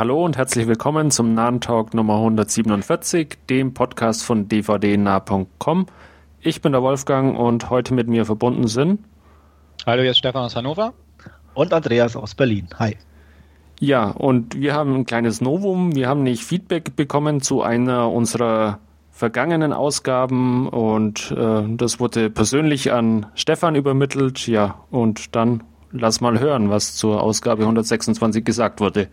Hallo 0.00 0.24
und 0.24 0.38
herzlich 0.38 0.66
willkommen 0.66 1.10
zum 1.10 1.34
Nahen 1.34 1.60
Talk 1.60 1.92
Nummer 1.92 2.14
147, 2.14 3.36
dem 3.50 3.74
Podcast 3.74 4.24
von 4.24 4.48
dvdnah.com. 4.48 5.84
Ich 6.40 6.62
bin 6.62 6.72
der 6.72 6.80
Wolfgang 6.80 7.38
und 7.38 7.68
heute 7.68 7.92
mit 7.92 8.08
mir 8.08 8.24
verbunden 8.24 8.66
sind. 8.66 9.04
Hallo, 9.84 10.00
hier 10.00 10.12
ist 10.12 10.16
Stefan 10.16 10.44
aus 10.44 10.56
Hannover. 10.56 10.94
Und 11.52 11.74
Andreas 11.74 12.16
aus 12.16 12.34
Berlin. 12.34 12.68
Hi. 12.78 12.96
Ja, 13.78 14.08
und 14.08 14.58
wir 14.58 14.72
haben 14.72 14.94
ein 14.94 15.04
kleines 15.04 15.42
Novum. 15.42 15.94
Wir 15.94 16.08
haben 16.08 16.22
nicht 16.22 16.44
Feedback 16.44 16.96
bekommen 16.96 17.42
zu 17.42 17.60
einer 17.60 18.10
unserer 18.10 18.78
vergangenen 19.10 19.74
Ausgaben 19.74 20.66
und 20.66 21.30
äh, 21.32 21.76
das 21.76 22.00
wurde 22.00 22.30
persönlich 22.30 22.90
an 22.90 23.26
Stefan 23.34 23.74
übermittelt. 23.74 24.46
Ja, 24.46 24.76
und 24.90 25.36
dann 25.36 25.62
lass 25.92 26.22
mal 26.22 26.40
hören, 26.40 26.70
was 26.70 26.94
zur 26.94 27.22
Ausgabe 27.22 27.64
126 27.64 28.42
gesagt 28.42 28.80
wurde. 28.80 29.08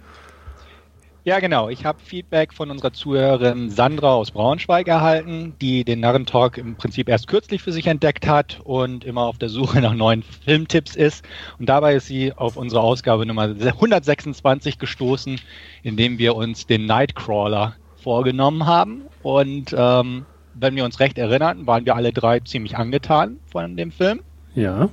Ja, 1.28 1.42
genau. 1.42 1.68
Ich 1.68 1.84
habe 1.84 2.00
Feedback 2.00 2.54
von 2.54 2.72
unserer 2.72 2.94
Zuhörerin 2.94 3.70
Sandra 3.70 4.14
aus 4.14 4.32
Braunschweig 4.32 4.88
erhalten, 4.88 5.56
die 5.60 5.84
den 5.84 6.00
Narrentalk 6.00 6.58
im 6.58 6.76
Prinzip 6.76 7.10
erst 7.10 7.28
kürzlich 7.28 7.62
für 7.62 7.74
sich 7.74 7.88
entdeckt 7.88 8.26
hat 8.26 8.62
und 8.64 9.04
immer 9.04 9.24
auf 9.24 9.38
der 9.38 9.50
Suche 9.50 9.82
nach 9.82 9.94
neuen 9.94 10.24
Filmtipps 10.24 10.96
ist. 10.96 11.26
Und 11.60 11.68
dabei 11.68 11.96
ist 11.96 12.08
sie 12.08 12.32
auf 12.32 12.56
unsere 12.56 12.80
Ausgabe 12.80 13.26
Nummer 13.26 13.42
126 13.44 14.80
gestoßen, 14.80 15.42
indem 15.84 16.18
wir 16.18 16.34
uns 16.34 16.66
den 16.66 16.86
Nightcrawler 16.86 17.76
vorgenommen 18.02 18.66
haben. 18.66 19.02
Und 19.22 19.76
ähm, 19.78 20.26
wenn 20.54 20.78
wir 20.78 20.86
uns 20.86 21.02
recht 21.02 21.18
erinnern, 21.18 21.68
waren 21.68 21.86
wir 21.86 21.98
alle 21.98 22.14
drei 22.14 22.40
ziemlich 22.40 22.78
angetan 22.78 23.42
von 23.52 23.76
dem 23.76 23.92
Film. 23.92 24.22
Ja. 24.56 24.88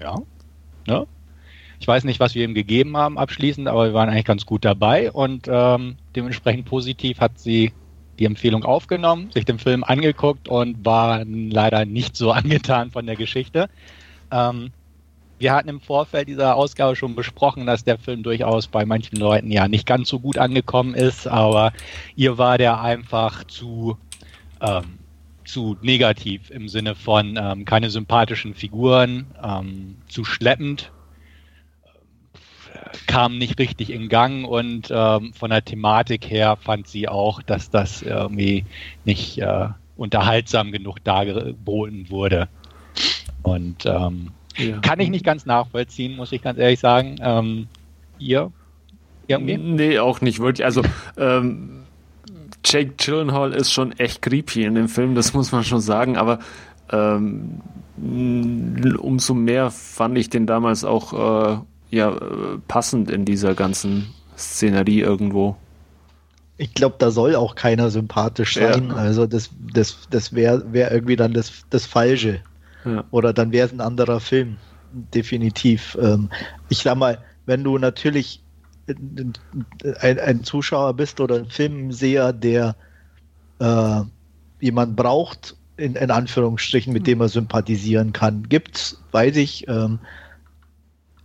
Ja. 0.00 0.16
Ne? 0.88 1.06
Ich 1.80 1.86
weiß 1.86 2.04
nicht, 2.04 2.20
was 2.20 2.34
wir 2.34 2.44
ihm 2.44 2.54
gegeben 2.54 2.96
haben 2.96 3.18
abschließend, 3.18 3.68
aber 3.68 3.86
wir 3.86 3.94
waren 3.94 4.08
eigentlich 4.08 4.24
ganz 4.24 4.46
gut 4.46 4.64
dabei 4.64 5.12
und 5.12 5.46
ähm, 5.48 5.96
dementsprechend 6.16 6.64
positiv 6.64 7.20
hat 7.20 7.38
sie 7.38 7.72
die 8.18 8.24
Empfehlung 8.24 8.64
aufgenommen, 8.64 9.30
sich 9.32 9.44
den 9.44 9.58
Film 9.58 9.84
angeguckt 9.84 10.48
und 10.48 10.84
war 10.84 11.24
leider 11.24 11.84
nicht 11.84 12.16
so 12.16 12.32
angetan 12.32 12.90
von 12.90 13.06
der 13.06 13.16
Geschichte. 13.16 13.68
Ähm, 14.30 14.72
wir 15.38 15.52
hatten 15.52 15.68
im 15.68 15.80
Vorfeld 15.80 16.26
dieser 16.26 16.56
Ausgabe 16.56 16.96
schon 16.96 17.14
besprochen, 17.14 17.64
dass 17.64 17.84
der 17.84 17.96
Film 17.96 18.24
durchaus 18.24 18.66
bei 18.66 18.84
manchen 18.84 19.16
Leuten 19.16 19.52
ja 19.52 19.68
nicht 19.68 19.86
ganz 19.86 20.08
so 20.08 20.18
gut 20.18 20.36
angekommen 20.36 20.94
ist, 20.94 21.28
aber 21.28 21.72
ihr 22.16 22.38
war 22.38 22.58
der 22.58 22.80
einfach 22.80 23.44
zu, 23.44 23.96
ähm, 24.60 24.98
zu 25.44 25.76
negativ 25.80 26.50
im 26.50 26.68
Sinne 26.68 26.96
von 26.96 27.38
ähm, 27.40 27.64
keine 27.64 27.88
sympathischen 27.88 28.54
Figuren, 28.54 29.26
ähm, 29.40 29.96
zu 30.08 30.24
schleppend 30.24 30.90
kam 33.06 33.38
nicht 33.38 33.58
richtig 33.58 33.90
in 33.90 34.08
Gang 34.08 34.46
und 34.46 34.88
ähm, 34.90 35.32
von 35.32 35.50
der 35.50 35.64
Thematik 35.64 36.30
her 36.30 36.56
fand 36.56 36.86
sie 36.86 37.08
auch, 37.08 37.42
dass 37.42 37.70
das 37.70 38.02
irgendwie 38.02 38.64
nicht 39.04 39.38
äh, 39.38 39.68
unterhaltsam 39.96 40.72
genug 40.72 41.02
dargeboten 41.04 42.10
wurde. 42.10 42.48
Und 43.42 43.86
ähm, 43.86 44.30
ja. 44.56 44.78
kann 44.78 45.00
ich 45.00 45.10
nicht 45.10 45.24
ganz 45.24 45.46
nachvollziehen, 45.46 46.16
muss 46.16 46.32
ich 46.32 46.42
ganz 46.42 46.58
ehrlich 46.58 46.80
sagen. 46.80 47.16
Ähm, 47.20 47.68
ihr? 48.18 48.52
Irgendwie? 49.26 49.58
Nee, 49.58 49.98
auch 49.98 50.20
nicht 50.20 50.38
wirklich. 50.40 50.64
Also 50.64 50.82
ähm, 51.16 51.82
Jake 52.64 52.94
Gyllenhaal 52.96 53.52
ist 53.52 53.72
schon 53.72 53.92
echt 53.92 54.22
creepy 54.22 54.64
in 54.64 54.74
dem 54.74 54.88
Film, 54.88 55.14
das 55.14 55.34
muss 55.34 55.52
man 55.52 55.64
schon 55.64 55.80
sagen, 55.80 56.16
aber 56.16 56.38
ähm, 56.90 57.60
umso 58.98 59.34
mehr 59.34 59.70
fand 59.70 60.16
ich 60.16 60.30
den 60.30 60.46
damals 60.46 60.84
auch 60.84 61.12
äh, 61.12 61.58
ja 61.90 62.16
passend 62.68 63.10
in 63.10 63.24
dieser 63.24 63.54
ganzen 63.54 64.08
Szenerie 64.36 65.00
irgendwo. 65.00 65.56
Ich 66.56 66.74
glaube, 66.74 66.96
da 66.98 67.10
soll 67.10 67.36
auch 67.36 67.54
keiner 67.54 67.90
sympathisch 67.90 68.54
sein. 68.54 68.88
Ja. 68.88 68.96
Also 68.96 69.26
das, 69.26 69.50
das, 69.72 69.98
das 70.10 70.32
wäre 70.34 70.72
wär 70.72 70.90
irgendwie 70.90 71.16
dann 71.16 71.32
das, 71.32 71.64
das 71.70 71.86
Falsche. 71.86 72.40
Ja. 72.84 73.04
Oder 73.10 73.32
dann 73.32 73.52
wäre 73.52 73.66
es 73.66 73.72
ein 73.72 73.80
anderer 73.80 74.20
Film. 74.20 74.56
Definitiv. 74.92 75.96
Ähm, 76.00 76.30
ich 76.68 76.78
sag 76.78 76.96
mal, 76.96 77.18
wenn 77.46 77.62
du 77.62 77.78
natürlich 77.78 78.42
ein, 78.88 80.18
ein 80.18 80.44
Zuschauer 80.44 80.94
bist 80.94 81.20
oder 81.20 81.36
ein 81.36 81.46
Filmseher, 81.46 82.32
der 82.32 82.74
äh, 83.60 84.00
jemand 84.60 84.96
braucht, 84.96 85.56
in, 85.76 85.94
in, 85.94 86.10
Anführungsstrichen, 86.10 86.92
mit 86.92 87.06
dem 87.06 87.20
er 87.20 87.28
sympathisieren 87.28 88.12
kann, 88.12 88.48
gibt's, 88.48 89.00
weiß 89.12 89.36
ich. 89.36 89.68
Ähm, 89.68 90.00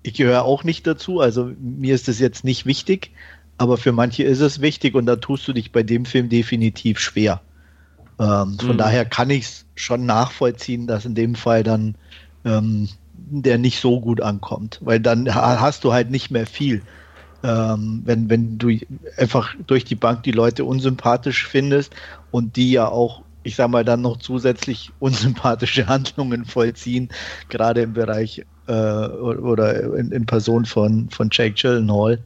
ich 0.03 0.13
gehöre 0.13 0.43
auch 0.43 0.63
nicht 0.63 0.85
dazu, 0.85 1.19
also 1.21 1.51
mir 1.59 1.95
ist 1.95 2.07
das 2.07 2.19
jetzt 2.19 2.43
nicht 2.43 2.65
wichtig, 2.65 3.11
aber 3.57 3.77
für 3.77 3.91
manche 3.91 4.23
ist 4.23 4.41
es 4.41 4.61
wichtig 4.61 4.95
und 4.95 5.05
da 5.05 5.15
tust 5.15 5.47
du 5.47 5.53
dich 5.53 5.71
bei 5.71 5.83
dem 5.83 6.05
Film 6.05 6.29
definitiv 6.29 6.99
schwer. 6.99 7.41
Ähm, 8.19 8.57
von 8.59 8.73
mhm. 8.73 8.77
daher 8.77 9.05
kann 9.05 9.29
ich 9.29 9.45
es 9.45 9.65
schon 9.75 10.05
nachvollziehen, 10.05 10.87
dass 10.87 11.05
in 11.05 11.15
dem 11.15 11.35
Fall 11.35 11.63
dann 11.63 11.95
ähm, 12.45 12.89
der 13.15 13.57
nicht 13.57 13.79
so 13.79 14.01
gut 14.01 14.21
ankommt, 14.21 14.79
weil 14.81 14.99
dann 14.99 15.33
hast 15.33 15.83
du 15.83 15.93
halt 15.93 16.11
nicht 16.11 16.29
mehr 16.29 16.45
viel. 16.45 16.81
Ähm, 17.43 18.01
wenn, 18.05 18.29
wenn 18.29 18.57
du 18.57 18.77
einfach 19.17 19.55
durch 19.65 19.85
die 19.85 19.95
Bank 19.95 20.23
die 20.23 20.31
Leute 20.31 20.65
unsympathisch 20.65 21.47
findest 21.47 21.93
und 22.31 22.55
die 22.55 22.71
ja 22.71 22.87
auch 22.87 23.23
ich 23.43 23.57
sag 23.57 23.69
mal, 23.69 23.83
dann 23.83 24.01
noch 24.01 24.17
zusätzlich 24.17 24.91
unsympathische 24.99 25.87
Handlungen 25.87 26.45
vollziehen, 26.45 27.09
gerade 27.49 27.81
im 27.81 27.93
Bereich 27.93 28.45
äh, 28.67 28.71
oder 28.71 29.95
in, 29.95 30.11
in, 30.11 30.25
Person 30.25 30.65
von, 30.65 31.09
von 31.09 31.29
Jake 31.31 31.55
Gyllenhaal, 31.55 32.19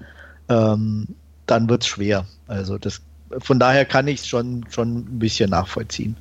ähm, 0.49 1.07
dann 1.45 1.69
wird 1.69 1.83
es 1.83 1.87
schwer. 1.87 2.25
Also 2.47 2.77
das, 2.77 3.01
von 3.39 3.59
daher 3.59 3.85
kann 3.85 4.07
ich 4.07 4.21
es 4.21 4.27
schon, 4.27 4.65
schon 4.69 4.97
ein 4.97 5.19
bisschen 5.19 5.49
nachvollziehen. 5.49 6.15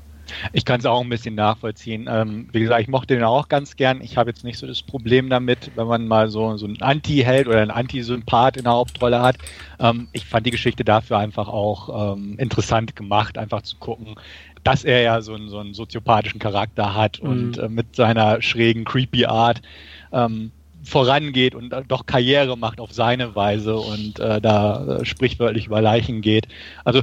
Ich 0.52 0.64
kann 0.64 0.80
es 0.80 0.86
auch 0.86 1.00
ein 1.00 1.08
bisschen 1.08 1.34
nachvollziehen. 1.34 2.08
Ähm, 2.10 2.48
wie 2.52 2.60
gesagt, 2.60 2.80
ich 2.80 2.88
mochte 2.88 3.14
den 3.14 3.24
auch 3.24 3.48
ganz 3.48 3.76
gern. 3.76 4.00
Ich 4.02 4.16
habe 4.16 4.30
jetzt 4.30 4.44
nicht 4.44 4.58
so 4.58 4.66
das 4.66 4.82
Problem 4.82 5.30
damit, 5.30 5.70
wenn 5.76 5.86
man 5.86 6.08
mal 6.08 6.28
so, 6.28 6.56
so 6.56 6.66
einen 6.66 6.80
Anti-Held 6.82 7.46
oder 7.46 7.60
einen 7.60 7.70
Anti-Sympath 7.70 8.56
in 8.56 8.64
der 8.64 8.72
Hauptrolle 8.72 9.20
hat. 9.20 9.36
Ähm, 9.78 10.08
ich 10.12 10.26
fand 10.26 10.46
die 10.46 10.50
Geschichte 10.50 10.84
dafür 10.84 11.18
einfach 11.18 11.48
auch 11.48 12.14
ähm, 12.14 12.34
interessant 12.38 12.96
gemacht, 12.96 13.38
einfach 13.38 13.62
zu 13.62 13.76
gucken, 13.76 14.16
dass 14.64 14.84
er 14.84 15.02
ja 15.02 15.20
so 15.20 15.34
einen, 15.34 15.48
so 15.48 15.58
einen 15.58 15.74
soziopathischen 15.74 16.40
Charakter 16.40 16.94
hat 16.94 17.22
mhm. 17.22 17.28
und 17.28 17.58
äh, 17.58 17.68
mit 17.68 17.94
seiner 17.94 18.42
schrägen, 18.42 18.84
creepy 18.84 19.26
Art 19.26 19.62
ähm, 20.16 20.50
vorangeht 20.82 21.54
und 21.54 21.74
doch 21.88 22.06
Karriere 22.06 22.56
macht 22.56 22.80
auf 22.80 22.92
seine 22.92 23.34
Weise 23.34 23.76
und 23.76 24.18
äh, 24.20 24.40
da 24.40 24.98
äh, 25.00 25.04
sprichwörtlich 25.04 25.66
über 25.66 25.80
Leichen 25.80 26.20
geht. 26.20 26.46
Also 26.84 27.02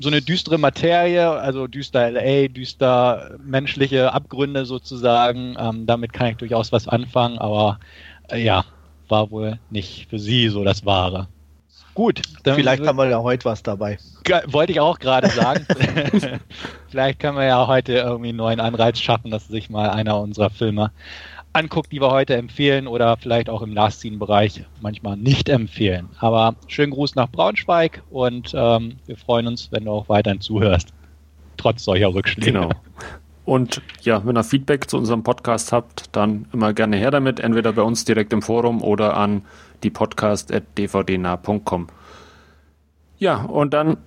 so 0.00 0.08
eine 0.08 0.22
düstere 0.22 0.58
Materie, 0.58 1.30
also 1.30 1.66
düster 1.66 2.10
LA, 2.10 2.48
düster 2.48 3.36
menschliche 3.44 4.12
Abgründe 4.12 4.64
sozusagen. 4.64 5.56
Ähm, 5.58 5.86
damit 5.86 6.12
kann 6.12 6.28
ich 6.28 6.36
durchaus 6.36 6.72
was 6.72 6.88
anfangen, 6.88 7.38
aber 7.38 7.78
äh, 8.30 8.42
ja, 8.42 8.64
war 9.08 9.30
wohl 9.30 9.58
nicht 9.70 10.08
für 10.08 10.18
sie 10.18 10.48
so 10.48 10.64
das 10.64 10.84
Wahre. 10.84 11.28
Gut. 11.94 12.22
Vielleicht 12.42 12.84
haben 12.84 12.98
wir 12.98 13.08
ja 13.08 13.22
heute 13.22 13.44
was 13.44 13.62
dabei. 13.62 13.98
Wollte 14.46 14.72
ich 14.72 14.80
auch 14.80 14.98
gerade 14.98 15.28
sagen. 15.28 15.64
Vielleicht 16.88 17.20
können 17.20 17.36
wir 17.36 17.44
ja 17.44 17.66
heute 17.68 17.92
irgendwie 17.92 18.30
einen 18.30 18.38
neuen 18.38 18.58
Anreiz 18.58 18.98
schaffen, 18.98 19.30
dass 19.30 19.46
sich 19.46 19.70
mal 19.70 19.90
einer 19.90 20.18
unserer 20.18 20.50
Filme 20.50 20.90
anguckt, 21.54 21.92
die 21.92 22.00
wir 22.00 22.10
heute 22.10 22.34
empfehlen 22.36 22.86
oder 22.86 23.16
vielleicht 23.16 23.48
auch 23.48 23.62
im 23.62 23.72
Last 23.72 24.00
Scene-Bereich 24.00 24.64
manchmal 24.80 25.16
nicht 25.16 25.48
empfehlen. 25.48 26.08
Aber 26.18 26.56
schönen 26.66 26.92
Gruß 26.92 27.14
nach 27.14 27.30
Braunschweig 27.30 28.02
und 28.10 28.52
ähm, 28.54 28.96
wir 29.06 29.16
freuen 29.16 29.46
uns, 29.46 29.70
wenn 29.72 29.84
du 29.84 29.92
auch 29.92 30.08
weiterhin 30.08 30.40
zuhörst. 30.40 30.92
Trotz 31.56 31.84
solcher 31.84 32.12
Rückschläge. 32.12 32.52
Genau. 32.52 32.70
Und 33.44 33.82
ja, 34.02 34.24
wenn 34.26 34.36
ihr 34.36 34.44
Feedback 34.44 34.90
zu 34.90 34.96
unserem 34.96 35.22
Podcast 35.22 35.70
habt, 35.72 36.16
dann 36.16 36.46
immer 36.52 36.72
gerne 36.72 36.96
her 36.96 37.10
damit, 37.10 37.40
entweder 37.40 37.72
bei 37.72 37.82
uns 37.82 38.04
direkt 38.04 38.32
im 38.32 38.42
Forum 38.42 38.82
oder 38.82 39.16
an 39.16 39.42
die 39.82 39.90
podcast.dvdnah.com. 39.90 41.88
Ja, 43.18 43.42
und 43.42 43.74
dann 43.74 43.98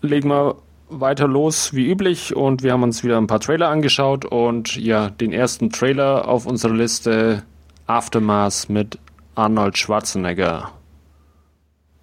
legen 0.00 0.30
wir 0.30 0.56
weiter 1.00 1.28
los 1.28 1.74
wie 1.74 1.86
üblich 1.86 2.34
und 2.34 2.62
wir 2.62 2.72
haben 2.72 2.82
uns 2.82 3.02
wieder 3.04 3.18
ein 3.18 3.26
paar 3.26 3.40
Trailer 3.40 3.68
angeschaut 3.68 4.24
und 4.24 4.76
ja, 4.76 5.10
den 5.10 5.32
ersten 5.32 5.70
Trailer 5.70 6.28
auf 6.28 6.46
unserer 6.46 6.74
Liste 6.74 7.42
Aftermath 7.86 8.68
mit 8.68 8.98
Arnold 9.34 9.78
Schwarzenegger. 9.78 10.70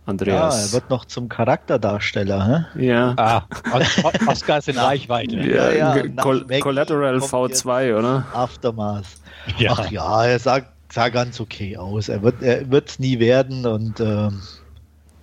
Andreas. 0.05 0.55
Ja, 0.55 0.67
er 0.67 0.73
wird 0.73 0.89
noch 0.89 1.05
zum 1.05 1.29
Charakterdarsteller, 1.29 2.67
hä? 2.75 2.83
Ja. 2.83 3.13
Ah, 3.17 3.43
Oscar 4.25 4.57
ist 4.57 4.67
in 4.67 4.77
Reichweite. 4.79 5.35
Ja, 5.35 5.71
ja, 5.71 5.95
ja 5.95 6.07
Col 6.15 6.45
Collateral 6.59 7.17
V2, 7.17 7.97
oder? 7.97 8.25
Aftermath. 8.33 9.05
Ja. 9.57 9.73
Ach 9.77 9.91
ja, 9.91 10.25
er 10.25 10.39
sah, 10.39 10.61
sah 10.91 11.09
ganz 11.09 11.39
okay 11.39 11.77
aus. 11.77 12.09
Er 12.09 12.23
wird 12.23 12.41
er 12.41 12.71
es 12.71 12.99
nie 12.99 13.19
werden 13.19 13.65
und 13.65 13.99
ähm, 13.99 14.41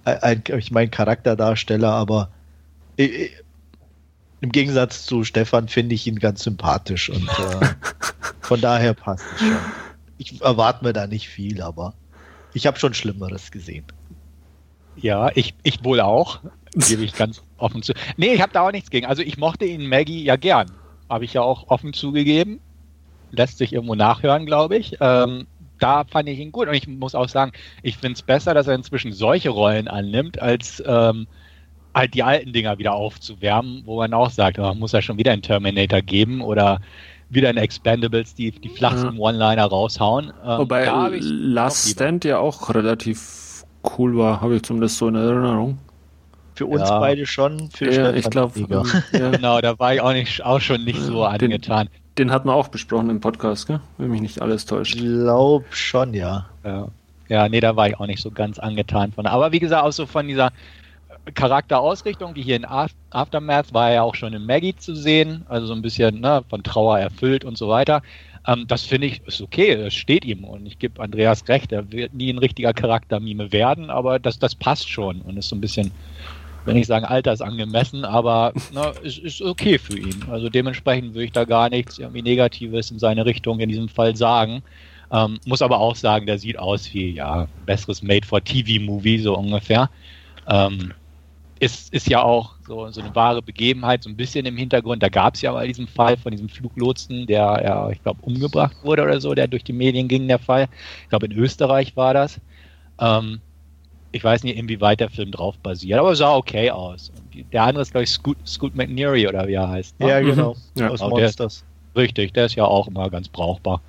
ein, 0.04 0.42
ich 0.56 0.70
meine 0.70 0.88
Charakterdarsteller, 0.88 1.90
aber 1.90 2.30
ich, 2.94 3.32
im 4.46 4.52
Gegensatz 4.52 5.04
zu 5.04 5.24
Stefan 5.24 5.66
finde 5.66 5.96
ich 5.96 6.06
ihn 6.06 6.20
ganz 6.20 6.44
sympathisch 6.44 7.10
und 7.10 7.28
äh, 7.28 7.66
von 8.40 8.60
daher 8.60 8.94
passt 8.94 9.24
es 9.34 9.40
schon. 9.40 9.58
Ich 10.18 10.40
erwarte 10.40 10.84
mir 10.84 10.92
da 10.92 11.08
nicht 11.08 11.28
viel, 11.28 11.60
aber 11.60 11.94
ich 12.54 12.64
habe 12.64 12.78
schon 12.78 12.94
Schlimmeres 12.94 13.50
gesehen. 13.50 13.84
Ja, 14.94 15.32
ich, 15.34 15.54
ich 15.64 15.82
wohl 15.82 16.00
auch. 16.00 16.38
Gebe 16.74 17.02
ich 17.02 17.12
ganz 17.12 17.42
offen 17.58 17.82
zu. 17.82 17.92
Nee, 18.16 18.34
ich 18.34 18.40
habe 18.40 18.52
da 18.52 18.60
auch 18.60 18.70
nichts 18.70 18.90
gegen. 18.90 19.06
Also 19.06 19.20
ich 19.20 19.36
mochte 19.36 19.64
ihn 19.64 19.88
Maggie 19.88 20.22
ja 20.22 20.36
gern. 20.36 20.70
Habe 21.10 21.24
ich 21.24 21.32
ja 21.32 21.42
auch 21.42 21.66
offen 21.66 21.92
zugegeben. 21.92 22.60
Lässt 23.32 23.58
sich 23.58 23.72
irgendwo 23.72 23.96
nachhören, 23.96 24.46
glaube 24.46 24.76
ich. 24.76 24.96
Ähm, 25.00 25.48
da 25.80 26.04
fand 26.04 26.28
ich 26.28 26.38
ihn 26.38 26.52
gut. 26.52 26.68
Und 26.68 26.74
ich 26.74 26.86
muss 26.86 27.16
auch 27.16 27.28
sagen, 27.28 27.50
ich 27.82 27.96
finde 27.96 28.14
es 28.14 28.22
besser, 28.22 28.54
dass 28.54 28.68
er 28.68 28.76
inzwischen 28.76 29.12
solche 29.12 29.50
Rollen 29.50 29.88
annimmt, 29.88 30.40
als 30.40 30.80
ähm, 30.86 31.26
halt 31.96 32.14
die 32.14 32.22
alten 32.22 32.52
Dinger 32.52 32.78
wieder 32.78 32.92
aufzuwärmen, 32.92 33.82
wo 33.86 33.96
man 33.96 34.12
auch 34.12 34.30
sagt, 34.30 34.58
man 34.58 34.78
muss 34.78 34.92
ja 34.92 35.00
schon 35.00 35.16
wieder 35.18 35.32
einen 35.32 35.42
Terminator 35.42 36.02
geben 36.02 36.42
oder 36.42 36.80
wieder 37.30 37.50
in 37.50 37.56
Expendables 37.56 38.34
die, 38.34 38.52
die 38.52 38.68
flachsten 38.68 39.14
ja. 39.14 39.20
One-Liner 39.20 39.64
raushauen. 39.64 40.32
Ähm, 40.44 40.58
Wobei 40.58 40.88
Last 41.20 41.88
Stand 41.88 42.24
ja 42.24 42.38
auch 42.38 42.72
relativ 42.72 43.64
cool 43.96 44.16
war, 44.16 44.40
habe 44.40 44.56
ich 44.56 44.62
zumindest 44.62 44.98
so 44.98 45.08
in 45.08 45.14
Erinnerung. 45.14 45.78
Für 46.54 46.66
uns 46.66 46.88
ja. 46.88 46.98
beide 47.00 47.26
schon, 47.26 47.70
für 47.70 47.92
ja, 47.92 48.12
ich 48.12 48.28
glaube. 48.30 48.54
Ja. 49.12 49.30
Genau, 49.30 49.60
da 49.60 49.78
war 49.78 49.94
ich 49.94 50.00
auch, 50.00 50.12
nicht, 50.12 50.44
auch 50.44 50.60
schon 50.60 50.84
nicht 50.84 51.00
so 51.00 51.24
angetan. 51.24 51.88
Den, 52.16 52.28
den 52.28 52.30
hat 52.30 52.44
man 52.44 52.54
auch 52.54 52.68
besprochen 52.68 53.10
im 53.10 53.20
Podcast, 53.20 53.66
gell? 53.66 53.80
wenn 53.98 54.10
mich 54.10 54.20
nicht 54.20 54.40
alles 54.40 54.64
täuscht. 54.64 54.94
Ich 54.94 55.02
glaube 55.02 55.64
schon, 55.70 56.14
ja. 56.14 56.46
ja. 56.64 56.88
Ja, 57.28 57.48
nee, 57.48 57.60
da 57.60 57.74
war 57.74 57.88
ich 57.88 57.98
auch 57.98 58.06
nicht 58.06 58.22
so 58.22 58.30
ganz 58.30 58.58
angetan 58.58 59.12
von. 59.12 59.26
Aber 59.26 59.52
wie 59.52 59.58
gesagt, 59.58 59.84
auch 59.84 59.92
so 59.92 60.06
von 60.06 60.28
dieser 60.28 60.52
Charakterausrichtung, 61.34 62.34
die 62.34 62.42
hier 62.42 62.56
in 62.56 62.64
Aftermath 63.10 63.74
war 63.74 63.92
ja 63.92 64.02
auch 64.02 64.14
schon 64.14 64.32
in 64.32 64.46
Maggie 64.46 64.76
zu 64.76 64.94
sehen, 64.94 65.44
also 65.48 65.66
so 65.66 65.74
ein 65.74 65.82
bisschen 65.82 66.20
ne, 66.20 66.44
von 66.48 66.62
Trauer 66.62 66.98
erfüllt 66.98 67.44
und 67.44 67.58
so 67.58 67.68
weiter. 67.68 68.02
Ähm, 68.46 68.64
das 68.68 68.84
finde 68.84 69.08
ich 69.08 69.22
ist 69.26 69.40
okay, 69.40 69.76
das 69.76 69.94
steht 69.94 70.24
ihm 70.24 70.44
und 70.44 70.66
ich 70.66 70.78
gebe 70.78 71.02
Andreas 71.02 71.48
recht, 71.48 71.72
er 71.72 71.90
wird 71.90 72.14
nie 72.14 72.32
ein 72.32 72.38
richtiger 72.38 72.72
Charaktermime 72.72 73.52
werden, 73.52 73.90
aber 73.90 74.18
das, 74.18 74.38
das 74.38 74.54
passt 74.54 74.88
schon 74.88 75.20
und 75.22 75.36
ist 75.36 75.48
so 75.48 75.56
ein 75.56 75.60
bisschen, 75.60 75.90
wenn 76.64 76.76
ich 76.76 76.86
sagen, 76.86 77.04
altersangemessen, 77.04 78.04
aber 78.04 78.52
ne, 78.72 78.92
ist, 79.02 79.18
ist 79.18 79.42
okay 79.42 79.78
für 79.78 79.98
ihn. 79.98 80.24
Also 80.30 80.48
dementsprechend 80.48 81.14
würde 81.14 81.24
ich 81.24 81.32
da 81.32 81.44
gar 81.44 81.68
nichts 81.70 81.98
irgendwie 81.98 82.22
Negatives 82.22 82.90
in 82.90 82.98
seine 82.98 83.26
Richtung 83.26 83.58
in 83.60 83.68
diesem 83.68 83.88
Fall 83.88 84.14
sagen. 84.14 84.62
Ähm, 85.10 85.38
muss 85.44 85.62
aber 85.62 85.78
auch 85.78 85.94
sagen, 85.94 86.26
der 86.26 86.38
sieht 86.38 86.58
aus 86.58 86.92
wie 86.92 87.10
ja 87.10 87.46
besseres 87.64 88.02
Made-for-TV-Movie 88.02 89.18
so 89.18 89.36
ungefähr. 89.36 89.88
Ähm, 90.48 90.92
ist, 91.58 91.92
ist 91.92 92.08
ja 92.08 92.22
auch 92.22 92.54
so, 92.66 92.90
so 92.90 93.00
eine 93.00 93.14
wahre 93.14 93.42
Begebenheit, 93.42 94.02
so 94.02 94.10
ein 94.10 94.16
bisschen 94.16 94.44
im 94.46 94.56
Hintergrund. 94.56 95.02
Da 95.02 95.08
gab 95.08 95.34
es 95.34 95.42
ja 95.42 95.52
mal 95.52 95.66
diesen 95.66 95.86
Fall 95.86 96.16
von 96.16 96.32
diesem 96.32 96.48
Fluglotsen, 96.48 97.26
der 97.26 97.62
ja, 97.64 97.90
ich 97.90 98.02
glaube, 98.02 98.20
umgebracht 98.22 98.76
wurde 98.82 99.02
oder 99.02 99.20
so, 99.20 99.34
der 99.34 99.48
durch 99.48 99.64
die 99.64 99.72
Medien 99.72 100.08
ging, 100.08 100.28
der 100.28 100.38
Fall. 100.38 100.68
Ich 101.02 101.08
glaube, 101.08 101.26
in 101.26 101.32
Österreich 101.32 101.96
war 101.96 102.12
das. 102.12 102.40
Ähm, 103.00 103.40
ich 104.12 104.22
weiß 104.22 104.44
nicht, 104.44 104.56
inwieweit 104.56 105.00
der 105.00 105.10
Film 105.10 105.30
drauf 105.30 105.58
basiert, 105.58 105.98
aber 105.98 106.14
sah 106.14 106.34
okay 106.34 106.70
aus. 106.70 107.12
Der 107.52 107.64
andere 107.64 107.82
ist, 107.82 107.90
glaube 107.90 108.04
ich, 108.04 108.10
Scoot, 108.10 108.36
Scoot 108.46 108.74
McNeary 108.74 109.26
oder 109.28 109.46
wie 109.46 109.54
er 109.54 109.68
heißt. 109.68 109.98
Ne? 110.00 110.08
Ja, 110.08 110.20
genau. 110.20 110.54
Mhm. 110.74 110.80
Ja. 110.80 110.90
Aus 110.90 111.00
Monsters. 111.00 111.64
Der, 111.94 112.02
richtig, 112.02 112.32
der 112.32 112.46
ist 112.46 112.54
ja 112.54 112.64
auch 112.64 112.88
immer 112.88 113.10
ganz 113.10 113.28
brauchbar. 113.28 113.80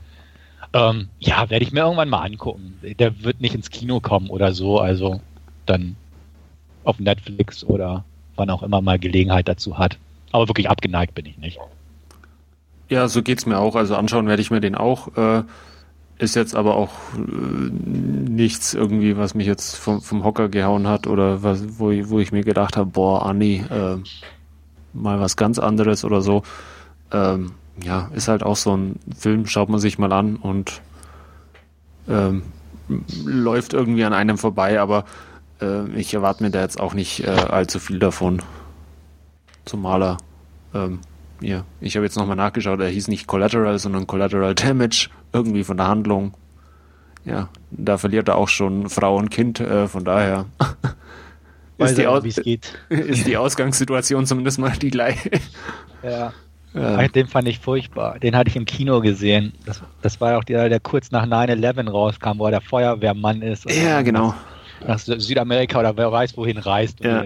Ähm, 0.74 1.08
ja, 1.20 1.50
werde 1.50 1.64
ich 1.64 1.72
mir 1.72 1.82
irgendwann 1.82 2.10
mal 2.10 2.24
angucken. 2.24 2.78
Der 3.00 3.24
wird 3.24 3.40
nicht 3.40 3.56
ins 3.56 3.70
Kino 3.70 4.00
kommen 4.00 4.30
oder 4.30 4.54
so, 4.54 4.80
also 4.80 5.22
dann 5.66 5.96
auf 6.88 7.00
Netflix 7.00 7.64
oder 7.64 8.06
wann 8.36 8.50
auch 8.50 8.64
immer 8.64 8.82
mal 8.82 8.98
Gelegenheit 8.98 9.48
dazu 9.48 9.78
hat. 9.78 9.98
Aber 10.32 10.48
wirklich 10.48 10.70
abgeneigt 10.70 11.16
bin 11.16 11.26
ich 11.26 11.38
nicht. 11.38 11.60
Ja, 12.90 13.08
so 13.08 13.22
geht 13.22 13.40
es 13.40 13.46
mir 13.46 13.60
auch. 13.60 13.76
Also 13.76 13.96
anschauen 13.96 14.28
werde 14.28 14.42
ich 14.42 14.52
mir 14.52 14.62
den 14.62 14.76
auch. 14.76 15.16
Äh, 15.18 15.44
ist 16.20 16.36
jetzt 16.36 16.56
aber 16.56 16.76
auch 16.76 16.92
äh, 17.16 17.20
nichts 17.20 18.74
irgendwie, 18.74 19.18
was 19.18 19.36
mich 19.36 19.46
jetzt 19.46 19.76
vom, 19.76 20.02
vom 20.02 20.24
Hocker 20.24 20.50
gehauen 20.50 20.88
hat 20.88 21.08
oder 21.08 21.44
was, 21.44 21.80
wo, 21.80 21.92
ich, 21.92 22.10
wo 22.10 22.20
ich 22.20 22.32
mir 22.32 22.44
gedacht 22.44 22.78
habe, 22.78 22.90
boah, 22.90 23.26
Anni, 23.26 23.64
äh, 23.70 23.98
mal 24.94 25.20
was 25.20 25.36
ganz 25.36 25.60
anderes 25.60 26.06
oder 26.06 26.22
so. 26.22 26.44
Ähm, 27.12 27.52
ja, 27.84 28.10
ist 28.16 28.28
halt 28.28 28.44
auch 28.44 28.56
so 28.56 28.76
ein 28.76 28.96
Film, 29.16 29.46
schaut 29.46 29.70
man 29.70 29.80
sich 29.80 30.00
mal 30.00 30.12
an 30.12 30.38
und 30.38 30.82
ähm, 32.08 32.44
läuft 33.26 33.74
irgendwie 33.74 34.06
an 34.06 34.14
einem 34.14 34.38
vorbei, 34.38 34.80
aber 34.80 35.04
äh, 35.62 35.90
ich 35.96 36.14
erwarte 36.14 36.44
mir 36.44 36.52
da 36.52 36.62
jetzt 36.62 36.80
auch 36.80 36.94
nicht 36.94 37.24
äh, 37.24 37.30
allzu 37.30 37.80
viel 37.80 38.00
davon. 38.00 38.42
Zumal 39.66 40.04
er, 40.04 40.18
ähm, 40.74 41.00
ja, 41.42 41.64
ich 41.82 41.96
habe 41.96 42.06
jetzt 42.06 42.18
nochmal 42.18 42.36
nachgeschaut, 42.36 42.80
er 42.80 42.90
hieß 42.90 43.08
nicht 43.08 43.28
Collateral, 43.28 43.78
sondern 43.80 44.08
Collateral 44.08 44.56
Damage, 44.56 45.10
irgendwie 45.34 45.64
von 45.64 45.78
der 45.78 45.88
Handlung. 45.88 46.34
Ja, 47.26 47.50
da 47.72 47.98
verliert 47.98 48.30
er 48.30 48.38
auch 48.38 48.48
schon 48.48 48.90
Frau 48.90 49.18
und 49.18 49.30
Kind, 49.30 49.60
äh, 49.60 49.88
von 49.88 50.06
daher 50.06 50.46
ist, 51.78 51.98
die 51.98 52.08
Aus 52.08 52.24
ist 52.90 53.28
die 53.28 53.38
Ausgangssituation 53.38 54.26
zumindest 54.26 54.60
mal 54.60 54.72
die 54.72 54.92
gleiche. 54.92 55.32
Ja. 56.04 56.34
Ja. 56.74 57.08
Den 57.08 57.26
fand 57.26 57.48
ich 57.48 57.58
furchtbar. 57.58 58.20
Den 58.20 58.36
hatte 58.36 58.50
ich 58.50 58.56
im 58.56 58.66
Kino 58.66 59.02
gesehen. 59.02 59.54
Das, 59.66 59.82
das 60.04 60.22
war 60.22 60.38
auch 60.38 60.44
der, 60.44 60.70
der 60.70 60.80
kurz 60.80 61.10
nach 61.10 61.26
9-11 61.26 61.90
rauskam, 61.90 62.38
wo 62.38 62.46
er 62.46 62.52
der 62.52 62.62
Feuerwehrmann 62.62 63.42
ist. 63.42 63.68
Ja, 63.72 64.04
genau 64.04 64.36
nach 64.86 65.00
Südamerika 65.00 65.80
oder 65.80 65.96
wer 65.98 66.12
weiß 66.12 66.38
wohin 66.38 66.58
reist 66.58 67.00
ja. 67.04 67.26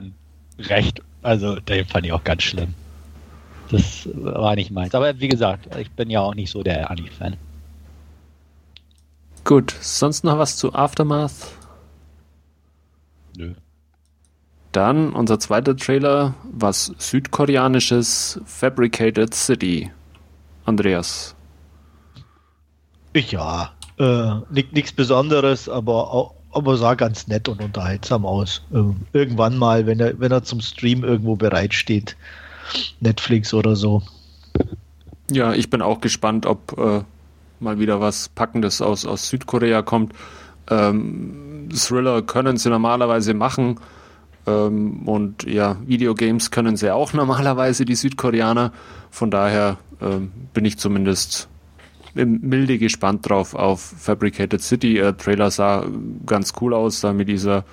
recht. 0.60 1.02
Also 1.22 1.60
den 1.60 1.86
fand 1.86 2.06
ich 2.06 2.14
auch 2.14 2.24
ganz 2.24 2.44
schlimm. 2.44 2.74
Das 3.70 4.10
war 4.14 4.56
nicht 4.56 4.72
meins. 4.72 4.94
Aber 4.96 5.20
wie 5.20 5.28
gesagt, 5.28 5.76
ich 5.78 5.92
bin 5.92 6.10
ja 6.10 6.20
auch 6.22 6.36
nicht 6.36 6.52
so 6.52 6.62
der 6.62 6.92
Annie-Fan. 6.92 7.38
Gut, 9.44 9.74
sonst 9.80 10.24
noch 10.24 10.38
was 10.38 10.58
zu 10.58 10.74
Aftermath? 10.74 11.54
Nö. 13.38 13.54
Dann 14.72 15.14
unser 15.14 15.40
zweiter 15.40 15.76
Trailer, 15.76 16.36
was 16.44 16.94
südkoreanisches 16.98 18.40
Fabricated 18.46 19.34
City. 19.34 19.92
Andreas. 20.66 21.36
Ja, 23.14 23.72
äh, 23.98 24.36
nichts 24.52 24.94
Besonderes, 24.94 25.68
aber 25.68 26.14
auch, 26.14 26.36
aber 26.52 26.78
sah 26.78 26.96
ganz 26.96 27.28
nett 27.28 27.48
und 27.50 27.62
unterhaltsam 27.62 28.26
aus. 28.26 28.62
Ähm, 28.74 28.98
irgendwann 29.14 29.58
mal, 29.58 29.86
wenn 29.86 30.00
er, 30.00 30.20
wenn 30.20 30.32
er 30.32 30.44
zum 30.44 30.62
Stream 30.62 31.04
irgendwo 31.04 31.36
bereitsteht. 31.36 32.16
Netflix 33.00 33.54
oder 33.54 33.76
so. 33.76 34.04
Ja, 35.30 35.54
ich 35.54 35.70
bin 35.70 35.82
auch 35.82 36.02
gespannt, 36.02 36.46
ob 36.46 36.78
äh, 36.78 37.04
mal 37.60 37.80
wieder 37.80 38.02
was 38.02 38.30
Packendes 38.30 38.82
aus, 38.82 39.06
aus 39.06 39.30
Südkorea 39.30 39.82
kommt. 39.82 40.14
Ähm, 40.70 41.70
Thriller 41.74 42.22
können 42.22 42.58
sie 42.58 42.70
normalerweise 42.70 43.34
machen. 43.34 43.80
Ähm, 44.48 45.08
und 45.08 45.44
ja, 45.44 45.78
Videogames 45.86 46.52
können 46.52 46.76
sie 46.76 46.94
auch 46.94 47.14
normalerweise, 47.14 47.86
die 47.86 47.96
Südkoreaner. 47.96 48.72
Von 49.10 49.32
daher 49.32 49.78
ähm, 50.02 50.32
bin 50.54 50.66
ich 50.66 50.78
zumindest 50.80 51.48
milde 52.14 52.78
gespannt 52.78 53.30
drauf 53.30 53.56
auf 53.56 53.82
Fabricated 53.82 54.62
City. 54.62 54.96
Der 54.96 55.18
Trailer 55.18 55.52
sah 55.52 55.86
ganz 56.26 56.54
cool 56.62 56.74
aus, 56.74 57.02
da 57.02 57.14
mit 57.14 57.30
dieser 57.30 57.64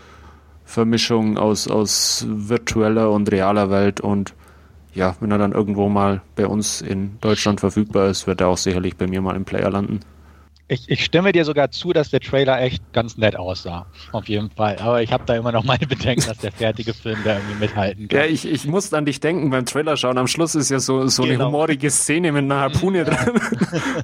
Vermischung 0.65 1.39
aus, 1.39 1.69
aus 1.69 2.27
virtueller 2.29 3.11
und 3.11 3.33
realer 3.33 3.71
Welt 3.71 4.01
und 4.01 4.35
ja, 4.95 5.15
wenn 5.21 5.31
er 5.31 5.39
dann 5.39 5.53
irgendwo 5.53 5.89
mal 5.89 6.23
bei 6.35 6.47
uns 6.47 6.81
in 6.81 7.19
Deutschland 7.21 7.61
verfügbar 7.61 8.09
ist, 8.09 8.27
wird 8.27 8.41
er 8.41 8.49
auch 8.49 8.59
sicherlich 8.59 8.97
bei 8.97 9.07
mir 9.07 9.23
mal 9.23 9.37
im 9.37 9.45
Player 9.45 9.71
landen. 9.71 10.01
Ich, 10.71 10.91
ich 10.91 11.03
stimme 11.03 11.33
dir 11.33 11.47
sogar 11.47 11.71
zu, 11.71 11.95
dass 11.95 12.11
der 12.11 12.21
Trailer 12.21 12.61
echt 12.61 12.93
ganz 12.93 13.17
nett 13.17 13.37
aussah. 13.37 13.87
Auf 14.13 14.29
jeden 14.29 14.51
Fall. 14.51 14.77
Aber 14.79 15.03
ich 15.03 15.13
habe 15.13 15.25
da 15.25 15.35
immer 15.35 15.51
noch 15.51 15.65
meine 15.65 15.87
Bedenken, 15.87 16.27
dass 16.27 16.39
der 16.39 16.53
fertige 16.53 16.93
Film 16.93 17.19
da 17.25 17.37
irgendwie 17.37 17.55
mithalten 17.55 18.09
kann. 18.09 18.19
Ja, 18.21 18.27
ich, 18.27 18.47
ich 18.47 18.67
muss 18.67 18.93
an 18.93 19.07
dich 19.07 19.21
denken 19.21 19.49
beim 19.49 19.65
Trailer 19.65 19.97
schauen. 19.97 20.19
Am 20.19 20.27
Schluss 20.27 20.55
ist 20.55 20.71
ja 20.71 20.79
so, 20.79 21.07
so 21.07 21.23
genau. 21.23 21.35
eine 21.35 21.47
humorige 21.47 21.91
Szene 21.91 22.33
mit 22.33 22.45
einer 22.45 22.61
Harpune 22.61 23.05
dran. 23.07 23.41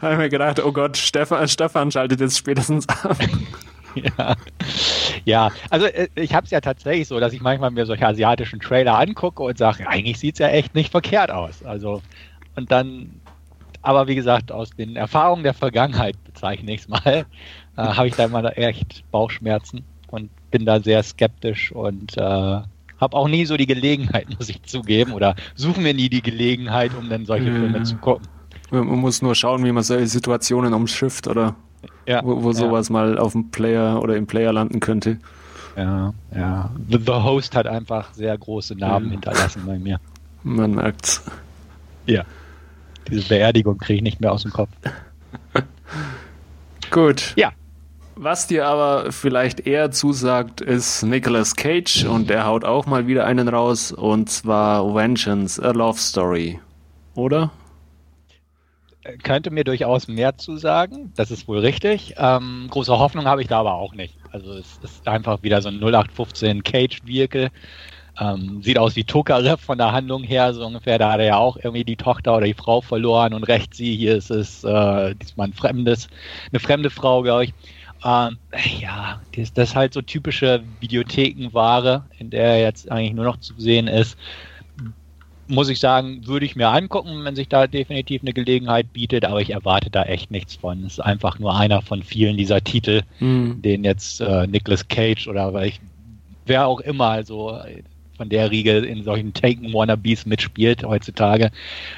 da 0.01 0.03
habe 0.03 0.13
ich 0.15 0.19
mir 0.19 0.29
gedacht, 0.31 0.65
oh 0.65 0.73
Gott, 0.73 0.97
Stefan, 0.97 1.47
Stefan 1.49 1.91
schaltet 1.91 2.21
jetzt 2.21 2.39
spätestens 2.39 2.89
ab. 2.89 3.19
Ja. 3.95 4.35
ja, 5.25 5.51
also 5.71 5.87
äh, 5.87 6.09
ich 6.17 6.35
habe 6.35 6.47
es 6.47 6.51
ja 6.51 6.61
tatsächlich 6.61 7.07
so, 7.07 7.21
dass 7.21 7.33
ich 7.33 7.41
manchmal 7.41 7.71
mir 7.71 7.87
solche 7.87 8.07
asiatischen 8.07 8.59
Trailer 8.59 8.99
angucke 8.99 9.43
und 9.43 9.57
sage, 9.57 9.87
eigentlich 9.87 10.19
sieht 10.19 10.35
es 10.35 10.39
ja 10.41 10.49
echt 10.49 10.75
nicht 10.75 10.91
verkehrt 10.91 11.31
aus. 11.31 11.63
Also 11.65 12.03
und 12.57 12.71
dann 12.71 13.21
aber 13.85 14.09
wie 14.09 14.15
gesagt, 14.15 14.51
aus 14.51 14.71
den 14.71 14.97
Erfahrungen 14.97 15.43
der 15.43 15.55
Vergangenheit 15.55 16.17
bezeichne 16.25 16.73
ich 16.73 16.83
es 16.83 16.89
mal, 16.89 17.27
äh, 17.77 17.83
habe 17.83 18.09
ich 18.09 18.17
da 18.17 18.25
immer 18.25 18.57
echt 18.57 19.05
Bauchschmerzen 19.11 19.85
und 20.09 20.31
bin 20.51 20.65
da 20.65 20.81
sehr 20.81 21.03
skeptisch 21.03 21.71
und 21.71 22.17
äh, 22.17 22.21
habe 22.21 23.17
auch 23.17 23.29
nie 23.29 23.45
so 23.45 23.57
die 23.57 23.67
Gelegenheit, 23.67 24.29
muss 24.39 24.49
ich 24.49 24.63
zugeben, 24.63 25.13
oder 25.13 25.37
suchen 25.55 25.83
mir 25.83 25.93
nie 25.93 26.09
die 26.09 26.23
Gelegenheit, 26.23 26.93
um 26.99 27.11
dann 27.11 27.27
solche 27.27 27.51
ja. 27.51 27.53
Filme 27.53 27.83
zu 27.83 27.97
gucken. 27.97 28.27
Man 28.71 28.87
muss 28.87 29.21
nur 29.21 29.35
schauen, 29.35 29.65
wie 29.65 29.73
man 29.73 29.83
solche 29.83 30.07
Situationen 30.07 30.73
umschifft 30.73 31.29
oder 31.29 31.55
ja, 32.07 32.25
wo, 32.25 32.43
wo 32.43 32.53
sowas 32.53 32.89
ja. 32.89 32.95
mal 32.95 33.19
auf 33.19 33.33
dem 33.33 33.51
Player 33.51 34.03
oder 34.03 34.17
im 34.17 34.27
Player 34.27 34.53
landen 34.53 34.81
könnte. 34.81 35.19
Ja, 35.77 36.15
ja. 36.35 36.71
The, 36.89 36.99
The 36.99 37.13
Host 37.13 37.55
hat 37.55 37.67
einfach 37.67 38.15
sehr 38.15 38.37
große 38.39 38.77
Narben 38.77 39.11
hinterlassen 39.11 39.63
bei 39.67 39.79
mir. 39.79 40.01
Man 40.43 40.73
merkt's. 40.73 41.23
Ja. 42.07 42.25
Diese 43.11 43.29
Beerdigung 43.29 43.79
kriege 43.79 43.97
ich 43.97 44.03
nicht 44.03 44.21
mehr 44.21 44.33
aus 44.33 44.43
dem 44.43 44.53
Kopf. 44.53 44.71
Gut. 46.91 47.35
Ja. 47.37 47.53
Was 48.17 48.47
dir 48.47 48.67
aber 48.67 49.11
vielleicht 49.11 49.67
eher 49.67 49.91
zusagt, 49.91 50.61
ist 50.61 51.03
Nicolas 51.03 51.57
Cage 51.57 52.05
und 52.05 52.31
der 52.31 52.47
haut 52.47 52.65
auch 52.65 52.87
mal 52.87 53.09
wieder 53.09 53.27
einen 53.27 53.49
raus 53.49 53.91
und 53.91 54.31
zwar 54.31 54.95
Vengeance, 54.95 55.61
a 55.61 55.73
Love 55.73 55.99
Story. 55.99 56.61
Oder? 57.17 57.51
Könnte 59.25 59.51
mir 59.51 59.65
durchaus 59.65 60.07
mehr 60.07 60.39
zusagen, 60.39 61.13
das 61.17 61.33
ist 61.33 61.49
wohl 61.49 61.59
richtig. 61.59 62.15
Ähm, 62.17 62.69
große 62.71 62.97
Hoffnung 62.97 63.27
habe 63.27 63.43
ich 63.43 63.49
da 63.49 63.59
aber 63.61 63.75
auch 63.75 63.95
nicht. 63.95 64.17
Also 64.31 64.53
es 64.55 64.79
ist 64.83 65.07
einfach 65.09 65.43
wieder 65.43 65.61
so 65.61 65.69
ein 65.69 65.77
0815 65.77 66.63
Cage-Vehicle. 66.63 67.51
Ähm, 68.21 68.63
sieht 68.63 68.79
aus 68.79 68.95
wie 68.95 69.03
Tokarev 69.03 69.61
von 69.61 69.79
der 69.79 69.91
Handlung 69.93 70.23
her, 70.23 70.55
so 70.55 70.65
ungefähr. 70.65 70.99
Da 70.99 71.13
hat 71.13 71.21
er 71.21 71.27
ja 71.27 71.37
auch 71.37 71.57
irgendwie 71.57 71.85
die 71.85 71.97
Tochter 71.97 72.37
oder 72.37 72.47
die 72.47 72.55
Frau 72.55 72.81
verloren 72.81 73.35
und 73.35 73.45
recht 73.45 73.75
sie, 73.75 73.97
hier 73.97 74.17
ist 74.17 74.31
es 74.31 74.63
äh, 74.63 75.15
diesmal 75.17 75.49
ein 75.49 75.53
fremdes, 75.53 76.09
eine 76.53 76.61
fremde 76.61 76.91
Frau, 76.91 77.23
glaube 77.23 77.45
ich. 77.45 77.55
Ähm, 78.05 78.37
ja, 78.81 79.21
das, 79.35 79.53
das 79.53 79.71
ist 79.71 79.77
halt 79.77 79.95
so 79.95 80.03
typische 80.03 80.63
Videothekenware, 80.81 82.05
in 82.19 82.31
der 82.31 82.61
jetzt 82.61 82.91
eigentlich 82.91 83.15
nur 83.15 83.25
noch 83.25 83.39
zu 83.39 83.55
sehen 83.57 83.89
ist. 83.89 84.17
Muss 85.47 85.69
ich 85.69 85.81
sagen, 85.81 86.27
würde 86.27 86.47
ich 86.47 86.57
mir 86.57 86.69
angucken, 86.69 87.25
wenn 87.25 87.35
sich 87.35 87.49
da 87.49 87.67
definitiv 87.67 88.23
eine 88.23 88.33
Gelegenheit 88.33 88.93
bietet, 88.93 89.25
aber 89.25 89.41
ich 89.41 89.51
erwarte 89.51 89.91
da 89.91 90.05
echt 90.05 90.31
nichts 90.31 90.55
von. 90.55 90.85
Es 90.85 90.95
ist 90.95 91.01
einfach 91.01 91.39
nur 91.39 91.57
einer 91.57 91.83
von 91.83 92.03
vielen 92.03 92.37
dieser 92.37 92.63
Titel, 92.63 93.03
mhm. 93.21 93.61
den 93.61 93.85
jetzt 93.85 94.21
äh, 94.21 94.47
Nicolas 94.47 94.89
Cage 94.89 95.27
oder 95.27 95.53
ich, 95.65 95.81
wer 96.47 96.67
auch 96.67 96.81
immer, 96.81 97.09
also 97.09 97.59
von 98.17 98.29
der 98.29 98.51
Riege 98.51 98.79
in 98.79 99.03
solchen 99.03 99.35
Taken-Wannabes 99.35 100.27
mitspielt 100.27 100.85
heutzutage, 100.85 101.51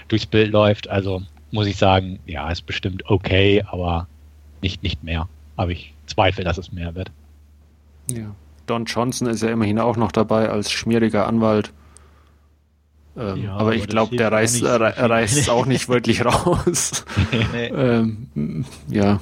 durchs 0.09 0.27
Bild 0.27 0.53
läuft. 0.53 0.89
Also 0.89 1.23
muss 1.51 1.67
ich 1.67 1.77
sagen, 1.77 2.19
ja, 2.27 2.51
ist 2.51 2.67
bestimmt 2.67 3.09
okay, 3.09 3.65
aber 3.67 4.09
nicht, 4.63 4.83
nicht 4.83 5.05
mehr. 5.05 5.29
Aber 5.57 5.71
ich 5.71 5.95
zweifle, 6.07 6.45
dass 6.45 6.59
es 6.59 6.73
mehr 6.73 6.95
wird. 6.95 7.11
Ja. 8.11 8.35
Don 8.67 8.85
Johnson 8.85 9.29
ist 9.29 9.43
ja 9.43 9.51
immerhin 9.51 9.79
auch 9.79 9.97
noch 9.97 10.13
dabei 10.13 10.49
als 10.49 10.71
schmieriger 10.71 11.27
Anwalt. 11.27 11.73
Ähm, 13.17 13.45
ja, 13.45 13.57
aber, 13.57 13.75
ich 13.75 13.87
glaube, 13.87 14.17
der 14.17 14.31
reißt, 14.31 14.63
reißt 14.63 15.39
es 15.39 15.49
auch 15.49 15.67
nicht 15.67 15.89
wirklich 15.89 16.25
raus. 16.25 17.05
ähm, 17.55 18.65
ja, 18.89 19.21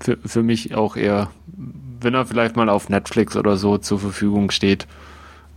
für, 0.00 0.18
für 0.24 0.42
mich 0.42 0.74
auch 0.74 0.96
eher, 0.96 1.30
wenn 2.00 2.14
er 2.14 2.26
vielleicht 2.26 2.56
mal 2.56 2.68
auf 2.68 2.88
Netflix 2.88 3.36
oder 3.36 3.56
so 3.56 3.78
zur 3.78 4.00
Verfügung 4.00 4.50
steht 4.50 4.86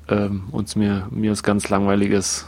ähm, 0.09 0.43
und 0.51 0.75
mir, 0.75 1.07
mir 1.11 1.31
ist 1.31 1.43
ganz 1.43 1.69
langweilig 1.69 2.11
ist. 2.11 2.47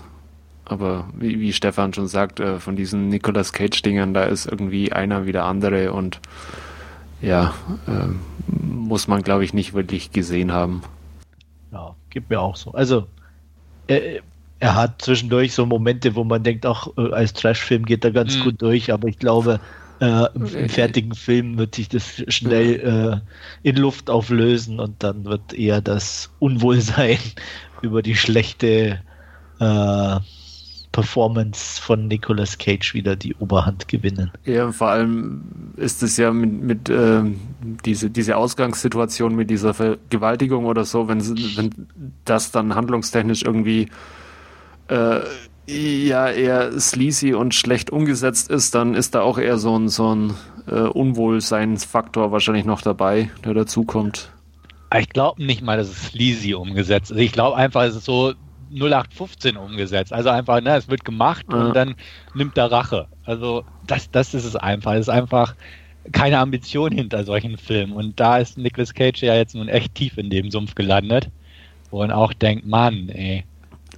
Aber 0.66 1.10
wie, 1.14 1.40
wie 1.40 1.54
Stefan 1.54 1.94
schon 1.94 2.08
sagt, 2.08 2.40
äh, 2.40 2.60
von 2.60 2.76
diesen 2.76 3.10
Nicolas 3.10 3.54
Cage-Dingern, 3.54 4.14
da 4.14 4.24
ist 4.24 4.46
irgendwie 4.46 4.94
einer 4.94 5.26
wie 5.26 5.32
der 5.32 5.46
andere 5.46 5.94
und 5.94 6.20
ja, 7.22 7.54
äh, 7.88 8.08
muss 8.48 9.08
man, 9.08 9.22
glaube 9.22 9.44
ich, 9.44 9.54
nicht 9.54 9.74
wirklich 9.74 10.12
gesehen 10.12 10.52
haben. 10.52 10.82
Ja, 11.72 11.96
gibt 12.10 12.30
mir 12.30 12.40
auch 12.40 12.56
so. 12.56 12.72
Also, 12.72 13.08
er, 13.88 14.22
er 14.60 14.76
hat 14.76 15.02
zwischendurch 15.02 15.54
so 15.54 15.66
Momente, 15.66 16.16
wo 16.16 16.24
man 16.24 16.44
denkt, 16.44 16.66
auch 16.66 16.96
äh, 16.98 17.12
als 17.12 17.34
Trash-Film 17.34 17.86
geht 17.86 18.06
er 18.06 18.12
ganz 18.12 18.38
mhm. 18.38 18.44
gut 18.44 18.62
durch, 18.62 18.92
aber 18.92 19.08
ich 19.08 19.20
glaube, 19.20 19.60
äh, 20.02 20.26
im, 20.34 20.46
im, 20.48 20.70
fertigen 20.70 21.14
Film 21.14 21.58
wird 21.58 21.76
sich 21.76 21.88
das 21.88 22.24
schnell 22.28 23.22
äh, 23.64 23.68
in 23.68 23.76
Luft 23.76 24.10
auflösen 24.10 24.80
und 24.80 25.04
dann 25.04 25.26
wird 25.26 25.54
eher 25.54 25.80
das 25.80 26.32
Unwohlsein 26.40 27.20
über 27.82 28.02
die 28.02 28.16
schlechte 28.16 29.00
äh, 29.60 30.20
Performance 30.92 31.80
von 31.80 32.08
Nicolas 32.08 32.58
Cage 32.58 32.94
wieder 32.96 33.16
die 33.16 33.36
Oberhand 33.36 33.88
gewinnen. 33.88 34.32
Ja, 34.44 34.72
vor 34.72 34.90
allem 34.90 35.74
ist 35.78 36.04
es 36.04 36.18
ja 36.18 36.32
mit, 36.32 36.62
mit 36.62 36.90
äh, 36.90 37.22
diese, 37.86 38.10
diese 38.10 38.36
Ausgangssituation 38.38 39.36
mit 39.36 39.50
dieser 39.52 39.74
Vergewaltigung 39.74 40.66
oder 40.66 40.84
so, 40.84 41.08
wenn, 41.08 41.22
wenn 41.56 41.70
das 42.26 42.52
dann 42.52 42.76
handlungstechnisch 42.76 43.44
irgendwie 43.44 43.88
äh, 44.88 45.22
ja 45.68 46.30
eher 46.30 46.80
sleazy 46.80 47.34
und 47.34 47.54
schlecht 47.56 47.90
umgesetzt 47.90 48.50
ist, 48.50 48.76
dann 48.76 48.96
ist 48.96 49.16
da 49.16 49.22
auch 49.22 49.38
eher 49.38 49.58
so 49.58 49.78
ein, 49.78 49.90
so 49.90 50.14
ein 50.14 50.34
äh, 50.68 50.82
Unwohlseinsfaktor 50.82 52.32
wahrscheinlich 52.32 52.66
noch 52.66 52.82
dabei, 52.82 53.30
der 53.46 53.54
dazukommt. 53.54 54.32
Ich 54.98 55.10
glaube 55.10 55.44
nicht 55.44 55.62
mal, 55.62 55.78
dass 55.78 55.88
es 55.88 56.08
sleazy 56.08 56.54
umgesetzt 56.54 57.12
ist. 57.12 57.18
Ich 57.18 57.32
glaube 57.32 57.56
einfach, 57.56 57.84
es 57.84 57.96
ist 57.96 58.06
so 58.06 58.34
0815 58.74 59.58
umgesetzt. 59.58 60.14
Also 60.14 60.30
einfach, 60.30 60.62
ne, 60.62 60.76
es 60.76 60.90
wird 60.90 61.06
gemacht 61.06 61.46
ja. 61.52 61.58
und 61.58 61.76
dann 61.76 61.96
nimmt 62.34 62.58
er 62.58 62.72
Rache. 62.72 63.08
Also 63.26 63.64
das, 63.88 64.12
das 64.12 64.34
ist 64.34 64.46
es 64.46 64.56
einfach. 64.56 64.94
Es 64.94 65.02
ist 65.02 65.10
einfach 65.10 65.56
keine 66.12 66.40
Ambition 66.40 66.92
hinter 66.92 67.24
solchen 67.24 67.58
Filmen. 67.58 67.94
Und 67.94 68.20
da 68.20 68.38
ist 68.38 68.58
Nicolas 68.58 68.94
Cage 68.94 69.22
ja 69.22 69.36
jetzt 69.36 69.56
nun 69.56 69.70
echt 69.70 69.96
tief 69.96 70.18
in 70.18 70.30
dem 70.30 70.52
Sumpf 70.52 70.76
gelandet, 70.76 71.30
man 71.92 72.12
auch 72.12 72.34
denkt, 72.34 72.66
Mann, 72.66 73.10
ey. 73.10 73.44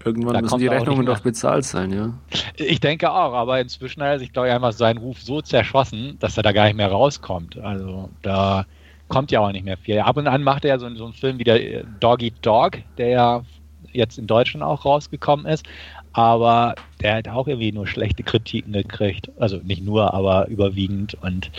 Irgendwann 0.05 0.41
müssen 0.41 0.59
die 0.59 0.67
Rechnungen 0.67 1.05
doch 1.05 1.19
bezahlt 1.19 1.63
sein, 1.63 1.91
ja. 1.91 2.13
Ich 2.57 2.79
denke 2.79 3.11
auch, 3.11 3.33
aber 3.33 3.61
inzwischen 3.61 4.01
hat 4.01 4.09
er 4.09 4.19
sich, 4.19 4.33
glaube 4.33 4.49
ich, 4.49 4.53
einfach 4.53 4.73
seinen 4.73 4.97
Ruf 4.97 5.21
so 5.21 5.41
zerschossen, 5.41 6.17
dass 6.19 6.35
er 6.35 6.43
da 6.43 6.51
gar 6.51 6.65
nicht 6.65 6.75
mehr 6.75 6.91
rauskommt. 6.91 7.57
Also 7.57 8.09
da 8.21 8.65
kommt 9.07 9.31
ja 9.31 9.39
auch 9.39 9.51
nicht 9.51 9.65
mehr 9.65 9.77
viel. 9.77 9.99
Ab 9.99 10.17
und 10.17 10.27
an 10.27 10.43
macht 10.43 10.65
er 10.65 10.69
ja 10.69 10.79
so, 10.79 10.93
so 10.95 11.05
einen 11.05 11.13
Film 11.13 11.39
wie 11.39 11.43
der 11.43 11.83
Dog 11.99 12.21
Eat 12.21 12.33
Dog, 12.41 12.79
der 12.97 13.07
ja 13.07 13.43
jetzt 13.91 14.17
in 14.17 14.27
Deutschland 14.27 14.63
auch 14.63 14.85
rausgekommen 14.85 15.45
ist. 15.45 15.65
Aber 16.13 16.75
der 17.01 17.15
hat 17.15 17.27
auch 17.27 17.47
irgendwie 17.47 17.71
nur 17.71 17.87
schlechte 17.87 18.23
Kritiken 18.23 18.73
gekriegt. 18.73 19.31
Also 19.39 19.57
nicht 19.57 19.83
nur, 19.83 20.13
aber 20.13 20.47
überwiegend. 20.47 21.15
Und 21.21 21.49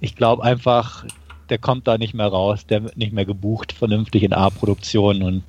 ich 0.00 0.16
glaube 0.16 0.42
einfach, 0.42 1.04
der 1.48 1.58
kommt 1.58 1.86
da 1.86 1.96
nicht 1.98 2.14
mehr 2.14 2.26
raus, 2.26 2.66
der 2.66 2.82
wird 2.84 2.96
nicht 2.96 3.12
mehr 3.12 3.24
gebucht 3.24 3.72
vernünftig 3.72 4.22
in 4.22 4.32
A-Produktionen 4.32 5.22
und 5.22 5.42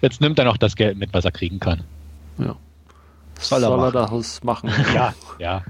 jetzt 0.00 0.20
nimmt 0.20 0.38
er 0.38 0.44
noch 0.44 0.56
das 0.56 0.76
Geld 0.76 0.98
mit, 0.98 1.12
was 1.12 1.24
er 1.24 1.32
kriegen 1.32 1.60
kann. 1.60 1.84
Ja. 2.38 2.56
Soll, 3.38 3.60
Soll 3.60 3.80
er 3.80 3.92
daraus 3.92 4.42
machen? 4.42 4.70
ja, 4.94 5.14
ja. 5.38 5.62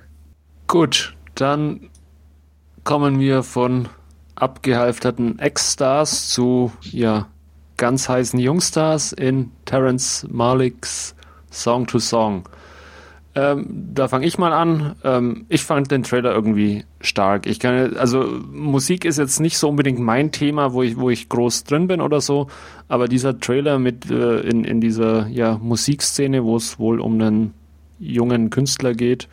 Gut, 0.66 1.14
dann 1.34 1.90
kommen 2.84 3.20
wir 3.20 3.42
von 3.42 3.88
abgehalfterten 4.34 5.38
Ex-Stars 5.38 6.28
zu 6.28 6.72
ja, 6.82 7.26
ganz 7.76 8.08
heißen 8.08 8.38
Jungstars 8.38 9.12
in 9.12 9.52
Terence 9.64 10.26
Malicks 10.30 11.14
Song 11.50 11.86
to 11.86 11.98
Song. 11.98 12.48
Ähm, 13.34 13.66
da 13.94 14.08
fange 14.08 14.26
ich 14.26 14.38
mal 14.38 14.52
an. 14.52 14.96
Ähm, 15.04 15.44
ich 15.48 15.62
fand 15.62 15.90
den 15.90 16.02
Trailer 16.02 16.34
irgendwie 16.34 16.84
stark. 17.00 17.46
Ich 17.46 17.60
kann, 17.60 17.96
also 17.96 18.24
Musik 18.52 19.04
ist 19.04 19.18
jetzt 19.18 19.38
nicht 19.38 19.56
so 19.56 19.68
unbedingt 19.68 20.00
mein 20.00 20.32
Thema, 20.32 20.72
wo 20.72 20.82
ich, 20.82 20.96
wo 20.96 21.10
ich 21.10 21.28
groß 21.28 21.64
drin 21.64 21.86
bin 21.86 22.00
oder 22.00 22.20
so, 22.20 22.48
aber 22.88 23.06
dieser 23.06 23.38
Trailer 23.38 23.78
mit 23.78 24.10
äh, 24.10 24.40
in, 24.40 24.64
in 24.64 24.80
dieser 24.80 25.28
ja, 25.28 25.58
Musikszene, 25.62 26.44
wo 26.44 26.56
es 26.56 26.80
wohl 26.80 26.98
um 27.00 27.20
einen 27.20 27.54
jungen 28.00 28.50
Künstler 28.50 28.94
geht 28.94 29.28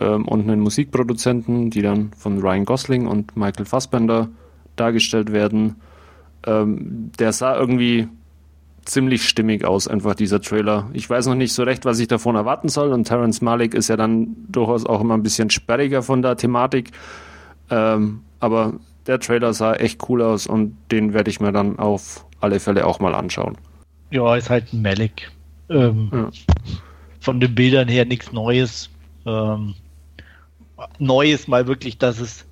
ähm, 0.00 0.28
und 0.28 0.42
einen 0.42 0.60
Musikproduzenten, 0.60 1.70
die 1.70 1.82
dann 1.82 2.12
von 2.16 2.38
Ryan 2.38 2.64
Gosling 2.64 3.06
und 3.08 3.36
Michael 3.36 3.64
Fassbender 3.64 4.28
dargestellt 4.76 5.32
werden, 5.32 5.76
ähm, 6.46 7.10
der 7.18 7.32
sah 7.32 7.58
irgendwie 7.58 8.06
ziemlich 8.84 9.28
stimmig 9.28 9.64
aus, 9.64 9.88
einfach 9.88 10.14
dieser 10.14 10.40
Trailer. 10.40 10.88
Ich 10.92 11.08
weiß 11.08 11.26
noch 11.26 11.34
nicht 11.34 11.52
so 11.52 11.62
recht, 11.62 11.84
was 11.84 11.98
ich 11.98 12.08
davon 12.08 12.36
erwarten 12.36 12.68
soll 12.68 12.92
und 12.92 13.04
Terence 13.04 13.40
Malik 13.40 13.74
ist 13.74 13.88
ja 13.88 13.96
dann 13.96 14.36
durchaus 14.48 14.86
auch 14.86 15.00
immer 15.00 15.14
ein 15.14 15.22
bisschen 15.22 15.50
sperriger 15.50 16.02
von 16.02 16.22
der 16.22 16.36
Thematik. 16.36 16.90
Ähm, 17.70 18.20
aber 18.40 18.74
der 19.06 19.20
Trailer 19.20 19.52
sah 19.52 19.74
echt 19.74 20.08
cool 20.08 20.22
aus 20.22 20.46
und 20.46 20.76
den 20.90 21.14
werde 21.14 21.30
ich 21.30 21.40
mir 21.40 21.52
dann 21.52 21.78
auf 21.78 22.26
alle 22.40 22.60
Fälle 22.60 22.86
auch 22.86 23.00
mal 23.00 23.14
anschauen. 23.14 23.56
Ja, 24.10 24.36
ist 24.36 24.50
halt 24.50 24.72
ein 24.72 24.82
Malik. 24.82 25.30
Ähm, 25.68 26.10
ja. 26.12 26.30
Von 27.20 27.40
den 27.40 27.54
Bildern 27.54 27.88
her 27.88 28.04
nichts 28.04 28.32
Neues. 28.32 28.90
Ähm, 29.26 29.74
Neues 30.98 31.48
mal 31.48 31.66
wirklich, 31.66 31.98
dass 31.98 32.20
es 32.20 32.44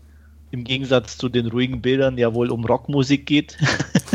im 0.53 0.65
Gegensatz 0.65 1.17
zu 1.17 1.29
den 1.29 1.49
ruhigen 1.49 1.81
Bildern 1.81 2.19
ja 2.19 2.33
wohl 2.35 2.51
um 2.51 2.65
Rockmusik 2.65 3.27
geht, 3.27 3.57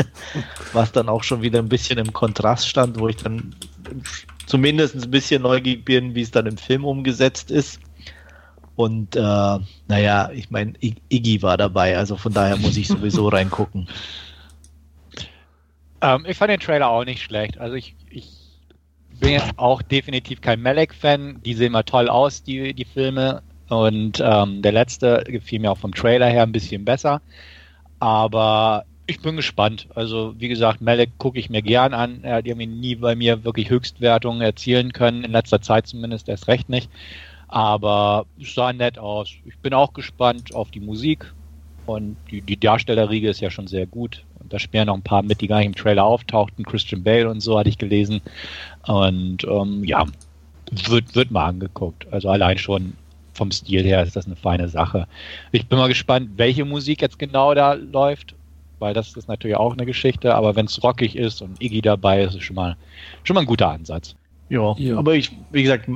was 0.72 0.92
dann 0.92 1.08
auch 1.08 1.24
schon 1.24 1.42
wieder 1.42 1.58
ein 1.58 1.68
bisschen 1.68 1.98
im 1.98 2.12
Kontrast 2.12 2.68
stand, 2.68 2.98
wo 2.98 3.08
ich 3.08 3.16
dann 3.16 3.54
zumindest 4.46 4.94
ein 4.94 5.10
bisschen 5.10 5.42
neugierig 5.42 5.84
bin, 5.84 6.14
wie 6.14 6.22
es 6.22 6.30
dann 6.30 6.46
im 6.46 6.56
Film 6.56 6.84
umgesetzt 6.84 7.50
ist. 7.50 7.80
Und 8.76 9.16
äh, 9.16 9.58
naja, 9.88 10.30
ich 10.32 10.50
meine, 10.50 10.74
Iggy 10.80 11.42
war 11.42 11.56
dabei, 11.56 11.98
also 11.98 12.16
von 12.16 12.32
daher 12.32 12.56
muss 12.56 12.76
ich 12.76 12.86
sowieso 12.86 13.26
reingucken. 13.28 13.88
Ähm, 16.00 16.24
ich 16.28 16.36
fand 16.36 16.52
den 16.52 16.60
Trailer 16.60 16.88
auch 16.88 17.04
nicht 17.04 17.20
schlecht. 17.20 17.58
Also 17.58 17.74
ich, 17.74 17.96
ich 18.08 18.30
bin 19.18 19.30
jetzt 19.30 19.58
auch 19.58 19.82
definitiv 19.82 20.40
kein 20.40 20.62
Malek-Fan. 20.62 21.42
Die 21.44 21.54
sehen 21.54 21.72
mal 21.72 21.82
toll 21.82 22.08
aus, 22.08 22.44
die, 22.44 22.72
die 22.72 22.84
Filme. 22.84 23.42
Und 23.68 24.22
ähm, 24.24 24.62
der 24.62 24.72
letzte 24.72 25.24
gefiel 25.26 25.60
mir 25.60 25.72
auch 25.72 25.78
vom 25.78 25.94
Trailer 25.94 26.26
her 26.26 26.42
ein 26.42 26.52
bisschen 26.52 26.84
besser. 26.84 27.20
Aber 28.00 28.84
ich 29.06 29.20
bin 29.20 29.36
gespannt. 29.36 29.88
Also, 29.94 30.34
wie 30.38 30.48
gesagt, 30.48 30.80
Malek 30.80 31.18
gucke 31.18 31.38
ich 31.38 31.50
mir 31.50 31.62
gern 31.62 31.94
an. 31.94 32.20
Er 32.22 32.36
hat 32.36 32.46
irgendwie 32.46 32.66
nie 32.66 32.94
bei 32.94 33.14
mir 33.14 33.44
wirklich 33.44 33.70
Höchstwertungen 33.70 34.42
erzielen 34.42 34.92
können, 34.92 35.24
in 35.24 35.32
letzter 35.32 35.60
Zeit 35.60 35.86
zumindest 35.86 36.28
erst 36.28 36.48
recht 36.48 36.68
nicht. 36.68 36.90
Aber 37.48 38.26
es 38.40 38.54
sah 38.54 38.72
nett 38.72 38.98
aus. 38.98 39.30
Ich 39.46 39.56
bin 39.58 39.72
auch 39.72 39.94
gespannt 39.94 40.54
auf 40.54 40.70
die 40.70 40.80
Musik. 40.80 41.32
Und 41.86 42.18
die, 42.30 42.42
die 42.42 42.60
Darstellerriege 42.60 43.30
ist 43.30 43.40
ja 43.40 43.50
schon 43.50 43.66
sehr 43.66 43.86
gut. 43.86 44.24
Und 44.40 44.52
da 44.52 44.58
spielen 44.58 44.86
noch 44.86 44.94
ein 44.94 45.02
paar 45.02 45.22
mit, 45.22 45.40
die 45.40 45.46
gar 45.46 45.58
nicht 45.58 45.68
im 45.68 45.74
Trailer 45.74 46.04
auftauchten. 46.04 46.66
Christian 46.66 47.02
Bale 47.02 47.30
und 47.30 47.40
so 47.40 47.58
hatte 47.58 47.70
ich 47.70 47.78
gelesen. 47.78 48.20
Und 48.86 49.44
ähm, 49.44 49.84
ja, 49.84 50.04
wird, 50.70 51.14
wird 51.14 51.30
mal 51.30 51.46
angeguckt. 51.46 52.06
Also 52.12 52.28
allein 52.28 52.58
schon 52.58 52.92
vom 53.38 53.50
Stil 53.50 53.84
her 53.84 54.02
ist 54.02 54.16
das 54.16 54.26
eine 54.26 54.36
feine 54.36 54.68
Sache. 54.68 55.06
Ich 55.52 55.66
bin 55.66 55.78
mal 55.78 55.88
gespannt, 55.88 56.32
welche 56.36 56.66
Musik 56.66 57.00
jetzt 57.00 57.18
genau 57.18 57.54
da 57.54 57.72
läuft, 57.72 58.34
weil 58.78 58.92
das 58.92 59.16
ist 59.16 59.28
natürlich 59.28 59.56
auch 59.56 59.72
eine 59.72 59.86
Geschichte, 59.86 60.34
aber 60.34 60.56
wenn 60.56 60.66
es 60.66 60.82
rockig 60.82 61.16
ist 61.16 61.40
und 61.40 61.62
Iggy 61.62 61.80
dabei 61.80 62.22
ist, 62.22 62.34
ist 62.34 62.42
schon 62.42 62.56
mal, 62.56 62.76
schon 63.24 63.34
mal 63.34 63.40
ein 63.40 63.46
guter 63.46 63.70
Ansatz. 63.70 64.14
Ja, 64.50 64.74
ja. 64.78 64.98
aber 64.98 65.14
ich, 65.14 65.32
wie 65.50 65.62
gesagt, 65.62 65.88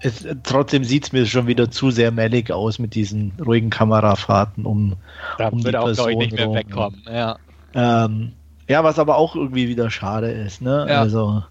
es, 0.00 0.26
trotzdem 0.42 0.84
sieht 0.84 1.04
es 1.04 1.12
mir 1.12 1.26
schon 1.26 1.46
wieder 1.46 1.70
zu 1.70 1.90
sehr 1.90 2.10
mellig 2.10 2.50
aus 2.50 2.78
mit 2.78 2.94
diesen 2.94 3.32
ruhigen 3.44 3.70
Kamerafahrten 3.70 4.64
um, 4.64 4.96
da 5.38 5.48
um 5.48 5.64
wird 5.64 5.74
die 5.74 5.78
auch, 5.78 5.86
Person 5.86 6.10
ich, 6.10 6.16
nicht 6.18 6.32
mehr 6.32 6.52
wegkommen. 6.52 7.02
Ja. 7.06 7.36
Ähm, 7.74 8.32
ja, 8.68 8.84
was 8.84 8.98
aber 8.98 9.16
auch 9.16 9.36
irgendwie 9.36 9.68
wieder 9.68 9.90
schade 9.90 10.30
ist, 10.30 10.60
ne? 10.60 10.86
Ja. 10.88 11.00
Also 11.00 11.42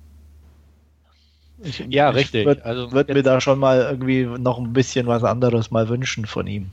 ich, 1.66 1.86
ja, 1.90 2.10
ich 2.12 2.16
richtig. 2.16 2.46
Würde 2.46 2.64
also, 2.64 2.92
würd 2.92 3.10
mir 3.10 3.24
da 3.24 3.42
schon 3.42 3.60
mal 3.60 3.82
irgendwie 3.82 4.26
noch 4.26 4.58
ein 4.58 4.74
bisschen 4.74 5.08
was 5.08 5.24
anderes 5.24 5.72
mal 5.72 5.90
wünschen 5.90 6.26
von 6.26 6.48
ihm. 6.48 6.72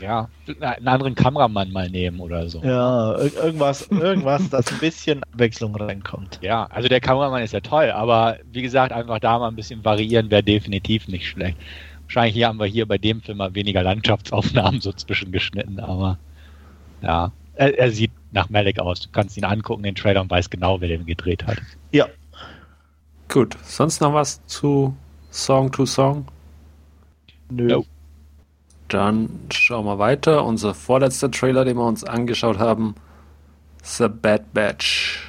Ja, 0.00 0.28
einen 0.60 0.86
anderen 0.86 1.14
Kameramann 1.16 1.72
mal 1.72 1.90
nehmen 1.90 2.20
oder 2.20 2.48
so. 2.48 2.62
Ja, 2.62 3.18
irgendwas, 3.18 3.88
irgendwas, 3.90 4.48
dass 4.48 4.70
ein 4.70 4.78
bisschen 4.78 5.22
Abwechslung 5.24 5.74
reinkommt. 5.74 6.38
Ja, 6.40 6.66
also 6.66 6.88
der 6.88 7.00
Kameramann 7.00 7.42
ist 7.42 7.52
ja 7.52 7.60
toll, 7.60 7.90
aber 7.90 8.36
wie 8.52 8.62
gesagt, 8.62 8.92
einfach 8.92 9.18
da 9.18 9.38
mal 9.40 9.48
ein 9.48 9.56
bisschen 9.56 9.84
variieren 9.84 10.30
wäre 10.30 10.42
definitiv 10.42 11.08
nicht 11.08 11.26
schlecht. 11.26 11.56
Wahrscheinlich 12.04 12.34
hier 12.34 12.46
haben 12.46 12.60
wir 12.60 12.66
hier 12.66 12.86
bei 12.86 12.96
dem 12.96 13.20
Film 13.20 13.38
mal 13.38 13.54
weniger 13.54 13.82
Landschaftsaufnahmen 13.82 14.80
so 14.80 14.92
zwischengeschnitten, 14.92 15.80
aber 15.80 16.18
ja, 17.02 17.32
er, 17.54 17.76
er 17.76 17.90
sieht 17.90 18.12
nach 18.32 18.48
Malik 18.50 18.78
aus. 18.78 19.00
Du 19.00 19.08
kannst 19.10 19.36
ihn 19.36 19.44
angucken, 19.44 19.82
den 19.82 19.94
Trailer 19.94 20.20
und 20.20 20.30
weißt 20.30 20.50
genau, 20.50 20.80
wer 20.80 20.88
den 20.88 21.06
gedreht 21.06 21.44
hat. 21.46 21.58
Ja, 21.92 22.06
Gut, 23.28 23.56
sonst 23.62 24.00
noch 24.00 24.14
was 24.14 24.44
zu 24.46 24.96
Song 25.30 25.70
to 25.70 25.84
Song? 25.84 26.26
Nö. 27.50 27.66
No. 27.66 27.84
Dann 28.88 29.28
schauen 29.50 29.84
wir 29.84 29.98
weiter. 29.98 30.44
Unser 30.44 30.72
vorletzter 30.74 31.30
Trailer, 31.30 31.66
den 31.66 31.76
wir 31.76 31.84
uns 31.84 32.04
angeschaut 32.04 32.58
haben, 32.58 32.94
The 33.82 34.08
Bad 34.08 34.54
Batch. 34.54 35.24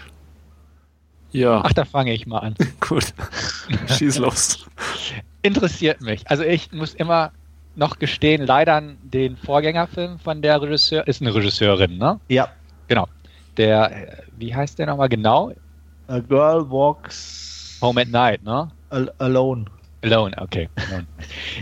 Ja. 1.32 1.62
Ach, 1.64 1.74
da 1.74 1.84
fange 1.84 2.14
ich 2.14 2.26
mal 2.26 2.40
an. 2.40 2.56
Gut. 2.80 3.14
Schieß 3.88 4.18
los. 4.20 4.66
Interessiert 5.42 6.02
mich. 6.02 6.30
Also 6.30 6.44
ich 6.44 6.72
muss 6.72 6.94
immer 6.94 7.32
noch 7.76 8.00
gestehen, 8.00 8.46
leider 8.46 8.82
den 9.04 9.38
Vorgängerfilm 9.38 10.20
von 10.20 10.42
der 10.42 10.62
Regisseur, 10.62 11.08
ist 11.08 11.22
eine 11.22 11.34
Regisseurin, 11.34 11.98
ne? 11.98 12.20
Ja. 12.30 12.50
Genau. 12.88 13.08
Der, 13.58 14.24
wie 14.38 14.56
heißt 14.56 14.80
der 14.80 14.88
nochmal 14.88 15.10
genau? 15.10 15.54
A 16.08 16.20
Girl 16.20 16.70
Walks 16.70 17.49
Home 17.82 18.02
at 18.02 18.10
Night, 18.10 18.44
ne? 18.44 18.72
Al 18.90 19.12
Alone. 19.20 19.66
Alone, 20.02 20.34
okay. 20.38 20.70
Alone. 20.76 21.08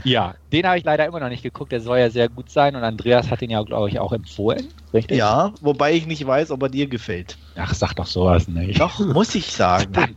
ja, 0.04 0.36
den 0.52 0.66
habe 0.68 0.78
ich 0.78 0.84
leider 0.84 1.06
immer 1.06 1.20
noch 1.20 1.30
nicht 1.30 1.44
geguckt. 1.44 1.72
Der 1.72 1.82
soll 1.82 1.98
ja 2.00 2.10
sehr 2.10 2.30
gut 2.30 2.52
sein 2.52 2.76
und 2.76 2.84
Andreas 2.84 3.32
hat 3.32 3.42
ihn 3.42 3.50
ja, 3.50 3.62
glaube 3.64 3.90
ich, 3.90 4.00
auch 4.00 4.14
empfohlen. 4.14 4.68
Richtig? 4.94 5.18
Ja, 5.18 5.54
wobei 5.62 5.94
ich 5.94 6.06
nicht 6.06 6.26
weiß, 6.26 6.52
ob 6.52 6.62
er 6.64 6.70
dir 6.70 6.88
gefällt. 6.88 7.38
Ach, 7.56 7.74
sag 7.74 7.96
doch 7.96 8.06
sowas 8.06 8.48
nicht. 8.48 8.80
Doch, 8.80 9.00
muss 9.00 9.34
ich 9.34 9.48
sagen. 9.52 9.92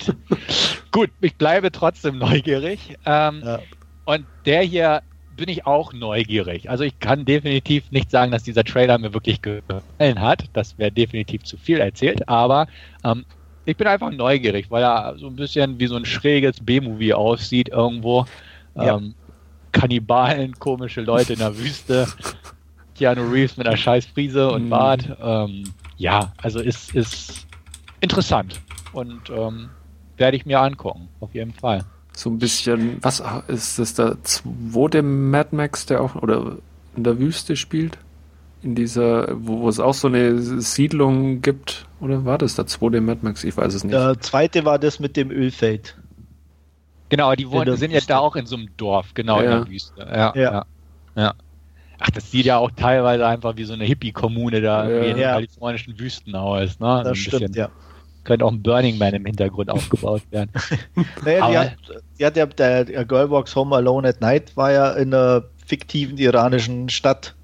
gut, 0.92 1.11
ich 1.21 1.37
bleibe 1.37 1.73
trotzdem 1.73 2.19
neugierig. 2.19 2.99
Ähm, 3.07 3.42
ja. 3.45 3.59
Und 4.04 4.26
der 4.45 4.62
hier 4.62 5.02
bin 5.37 5.49
ich 5.49 5.66
auch 5.66 5.95
neugierig. 5.95 6.69
Also 6.69 6.85
ich 6.85 6.99
kann 6.99 7.25
definitiv 7.25 7.90
nicht 7.90 8.11
sagen, 8.11 8.30
dass 8.30 8.42
dieser 8.42 8.64
Trailer 8.64 8.99
mir 8.99 9.14
wirklich 9.14 9.40
gefallen 9.40 10.21
hat. 10.21 10.45
Das 10.52 10.76
wäre 10.76 10.92
definitiv 10.92 11.45
zu 11.45 11.57
viel 11.57 11.78
erzählt. 11.78 12.28
Aber 12.28 12.66
ähm, 13.02 13.25
ich 13.70 13.76
bin 13.76 13.86
einfach 13.86 14.10
neugierig, 14.10 14.70
weil 14.70 14.82
er 14.82 15.16
so 15.18 15.26
ein 15.26 15.36
bisschen 15.36 15.78
wie 15.78 15.86
so 15.86 15.96
ein 15.96 16.04
schräges 16.04 16.56
B-Movie 16.60 17.14
aussieht 17.14 17.68
irgendwo. 17.68 18.26
Ja. 18.74 18.96
Ähm, 18.96 19.14
Kannibalen, 19.72 20.58
komische 20.58 21.00
Leute 21.00 21.34
in 21.34 21.38
der 21.38 21.56
Wüste. 21.56 22.08
Keanu 22.97 23.30
Reeves 23.30 23.56
mit 23.56 23.66
einer 23.66 23.76
scheiß 23.76 24.06
Frise 24.06 24.50
und 24.50 24.66
mhm. 24.66 24.71
Bart. 24.71 25.16
Ähm, 25.23 25.73
ja, 25.97 26.32
also 26.38 26.60
ist, 26.60 26.95
ist 26.95 27.47
interessant 28.00 28.60
und 28.92 29.30
ähm, 29.30 29.71
werde 30.16 30.36
ich 30.36 30.45
mir 30.45 30.60
angucken, 30.60 31.08
auf 31.21 31.34
jeden 31.34 31.52
Fall. 31.52 31.84
So 32.14 32.28
ein 32.28 32.38
bisschen, 32.38 32.99
was 33.02 33.23
ist 33.49 33.78
das 33.78 33.95
der 33.95 34.23
zweite 34.25 35.02
Mad 35.02 35.50
Max, 35.52 35.86
der 35.86 36.02
auch 36.02 36.16
oder 36.16 36.56
in 36.97 37.04
der 37.04 37.18
Wüste 37.18 37.56
spielt? 37.56 37.97
In 38.62 38.75
dieser, 38.75 39.28
wo, 39.46 39.60
wo, 39.60 39.68
es 39.68 39.80
auch 39.80 39.94
so 39.94 40.08
eine 40.08 40.38
Siedlung 40.38 41.40
gibt, 41.40 41.86
oder 42.00 42.25
war 42.25 42.38
das 42.38 42.56
der 42.56 42.66
zweite 42.66 43.00
Mad 43.00 43.20
Max? 43.23 43.44
Ich 43.44 43.56
weiß 43.56 43.75
es 43.75 43.84
nicht. 43.84 43.94
Der 43.94 44.20
zweite 44.20 44.64
war 44.64 44.78
das 44.78 45.00
mit 45.00 45.16
dem 45.16 45.30
Ölfeld. 45.30 45.96
Genau, 47.08 47.34
die 47.34 47.50
wohnen, 47.50 47.76
sind 47.76 47.90
jetzt 47.90 48.08
da 48.08 48.18
auch 48.18 48.36
in 48.36 48.46
so 48.46 48.56
einem 48.56 48.68
Dorf, 48.76 49.14
genau 49.14 49.40
ja. 49.40 49.44
in 49.44 49.50
der 49.50 49.68
Wüste. 49.68 50.00
Ja, 50.00 50.32
ja. 50.34 50.34
ja, 50.34 50.66
ja. 51.16 51.34
Ach, 51.99 52.10
das 52.10 52.30
sieht 52.30 52.46
ja 52.46 52.56
auch 52.56 52.70
teilweise 52.70 53.26
einfach 53.26 53.56
wie 53.56 53.64
so 53.64 53.75
eine 53.75 53.84
Hippie-Kommune 53.84 54.60
da 54.60 54.88
ja. 54.88 55.02
in 55.02 55.16
den 55.16 55.25
kalifornischen 55.25 55.99
Wüsten 55.99 56.34
aus. 56.34 56.78
Ne? 56.78 57.02
Das 57.04 57.18
so 57.18 57.36
stimmt, 57.36 57.56
ja. 57.56 57.68
Könnte 58.25 58.44
auch 58.44 58.52
ein 58.52 58.62
Burning 58.62 58.96
Man 58.96 59.14
im 59.14 59.26
Hintergrund 59.26 59.70
aufgebaut 59.70 60.23
werden. 60.30 60.50
naja, 61.25 61.49
die 61.49 61.58
hat, 61.58 61.76
die 62.18 62.26
hat 62.26 62.36
ja, 62.36 62.46
der, 62.46 62.84
der 62.84 63.04
Girlbox 63.04 63.56
Home 63.56 63.76
Alone 63.76 64.08
at 64.08 64.20
Night 64.20 64.56
war 64.56 64.73
ja 64.73 64.92
in 64.92 65.12
einer 65.12 65.44
fiktiven 65.66 66.16
iranischen 66.16 66.88
Stadt 66.88 67.34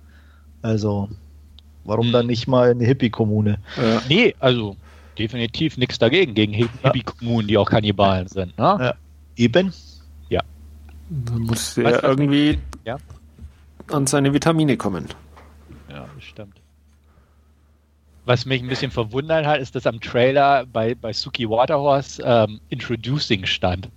also, 0.66 1.08
warum 1.84 2.06
hm. 2.06 2.12
dann 2.12 2.26
nicht 2.26 2.48
mal 2.48 2.70
eine 2.70 2.84
Hippie-Kommune? 2.84 3.58
Ja. 3.76 4.02
Nee, 4.08 4.34
also 4.40 4.76
definitiv 5.16 5.76
nichts 5.76 5.98
dagegen, 5.98 6.34
gegen 6.34 6.52
Hippie-Kommunen, 6.52 7.48
die 7.48 7.56
auch 7.56 7.70
Kannibalen 7.70 8.26
sind. 8.26 8.58
Ne? 8.58 8.76
Ja. 8.80 8.94
Eben. 9.36 9.72
Ja. 10.28 10.42
Da 11.08 11.34
muss 11.34 11.78
er 11.78 12.02
irgendwie 12.02 12.58
ja? 12.84 12.98
an 13.90 14.06
seine 14.06 14.32
Vitamine 14.32 14.76
kommen. 14.76 15.06
Ja, 15.88 16.06
das 16.14 16.24
stimmt. 16.24 16.56
Was 18.24 18.44
mich 18.44 18.60
ein 18.60 18.68
bisschen 18.68 18.90
verwundert 18.90 19.46
hat, 19.46 19.60
ist, 19.60 19.76
dass 19.76 19.86
am 19.86 20.00
Trailer 20.00 20.66
bei, 20.66 20.96
bei 20.96 21.12
Suki 21.12 21.48
Waterhorse 21.48 22.20
ähm, 22.26 22.60
Introducing 22.70 23.46
stand. 23.46 23.88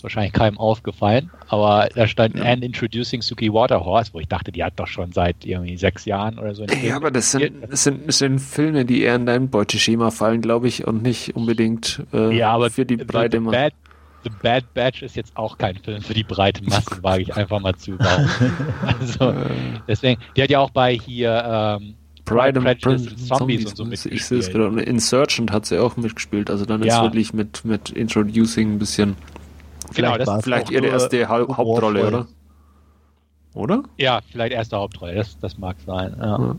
Ist 0.00 0.04
wahrscheinlich 0.04 0.32
keinem 0.32 0.56
aufgefallen, 0.56 1.30
aber 1.48 1.90
da 1.94 2.06
stand 2.06 2.34
ja. 2.34 2.44
And 2.44 2.64
Introducing 2.64 3.20
Suki 3.20 3.52
Waterhorse, 3.52 4.14
wo 4.14 4.20
ich 4.20 4.28
dachte, 4.28 4.50
die 4.50 4.64
hat 4.64 4.80
doch 4.80 4.86
schon 4.86 5.12
seit 5.12 5.44
irgendwie 5.44 5.76
sechs 5.76 6.06
Jahren 6.06 6.38
oder 6.38 6.54
so. 6.54 6.64
Ja, 6.82 6.96
aber 6.96 7.10
das 7.10 7.32
sind, 7.32 7.70
das 7.70 7.84
sind, 7.84 8.08
das 8.08 8.16
sind 8.16 8.38
Filme, 8.38 8.86
die 8.86 9.02
eher 9.02 9.16
in 9.16 9.26
dein 9.26 9.50
Beuteschema 9.50 10.10
fallen, 10.10 10.40
glaube 10.40 10.68
ich, 10.68 10.86
und 10.86 11.02
nicht 11.02 11.36
unbedingt 11.36 12.02
äh, 12.14 12.34
ja, 12.34 12.50
aber 12.50 12.70
für 12.70 12.86
die 12.86 12.96
breite 12.96 13.40
Masse. 13.40 13.58
Bad, 13.58 13.72
The 14.24 14.30
Bad 14.42 14.72
Batch 14.72 15.02
ist 15.02 15.16
jetzt 15.16 15.36
auch 15.36 15.58
kein 15.58 15.76
Film 15.76 16.00
für 16.00 16.14
die 16.14 16.24
breite 16.24 16.64
Masse, 16.64 16.86
wage 17.02 17.20
ich 17.24 17.36
einfach 17.36 17.60
mal 17.60 17.76
zu 17.76 17.98
also, 19.00 19.34
deswegen, 19.86 20.18
die 20.34 20.42
hat 20.42 20.48
ja 20.48 20.60
auch 20.60 20.70
bei 20.70 20.94
hier 20.94 21.78
ähm, 21.78 21.94
Pride 22.24 22.58
and 22.58 22.80
Prejudice 22.80 23.26
Zombies, 23.26 23.28
Zombies 23.28 23.66
und 23.66 23.76
so 23.76 23.84
mitgespielt. 23.84 24.14
Ich 24.14 24.24
sehe 24.24 24.38
es 24.38 24.50
gerade. 24.50 24.80
Insurgent 24.80 25.52
hat 25.52 25.66
sie 25.66 25.78
auch 25.78 25.98
mitgespielt, 25.98 26.48
also 26.48 26.64
dann 26.64 26.82
ja. 26.82 26.96
ist 26.96 27.02
wirklich 27.02 27.34
mit, 27.34 27.66
mit 27.66 27.90
Introducing 27.90 28.72
ein 28.72 28.78
bisschen 28.78 29.16
Genau, 29.94 30.12
vielleicht, 30.12 30.28
das 30.28 30.44
vielleicht 30.44 30.70
ihre 30.70 30.86
erste 30.86 31.28
ha 31.28 31.38
Hauptrolle, 31.38 32.06
oder? 32.06 32.26
Oder? 33.54 33.82
Ja, 33.96 34.20
vielleicht 34.30 34.52
erste 34.52 34.76
Hauptrolle, 34.76 35.14
das, 35.14 35.38
das 35.40 35.58
mag 35.58 35.76
sein. 35.84 36.16
Ja. 36.18 36.38
ja. 36.38 36.56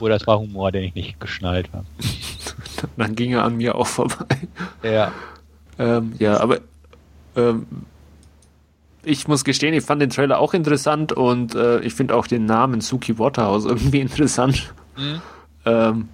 Oder 0.00 0.14
das 0.14 0.26
war 0.26 0.38
Humor, 0.38 0.72
den 0.72 0.84
ich 0.84 0.94
nicht 0.94 1.20
geschnallt 1.20 1.68
habe. 1.72 1.84
Dann 2.96 3.14
ging 3.14 3.32
er 3.32 3.44
an 3.44 3.56
mir 3.56 3.74
auch 3.74 3.86
vorbei. 3.86 4.24
Ja. 4.82 5.12
Ähm, 5.78 6.14
ja, 6.18 6.40
aber 6.40 6.60
ähm, 7.36 7.66
ich 9.02 9.28
muss 9.28 9.44
gestehen, 9.44 9.74
ich 9.74 9.84
fand 9.84 10.00
den 10.02 10.10
Trailer 10.10 10.38
auch 10.38 10.54
interessant 10.54 11.12
und 11.12 11.54
äh, 11.54 11.80
ich 11.80 11.94
finde 11.94 12.14
auch 12.14 12.26
den 12.26 12.46
Namen 12.46 12.80
Suki 12.80 13.18
Waterhouse 13.18 13.64
irgendwie 13.64 14.00
interessant. 14.00 14.72
Mhm. 14.96 15.22
Ähm, 15.66 16.08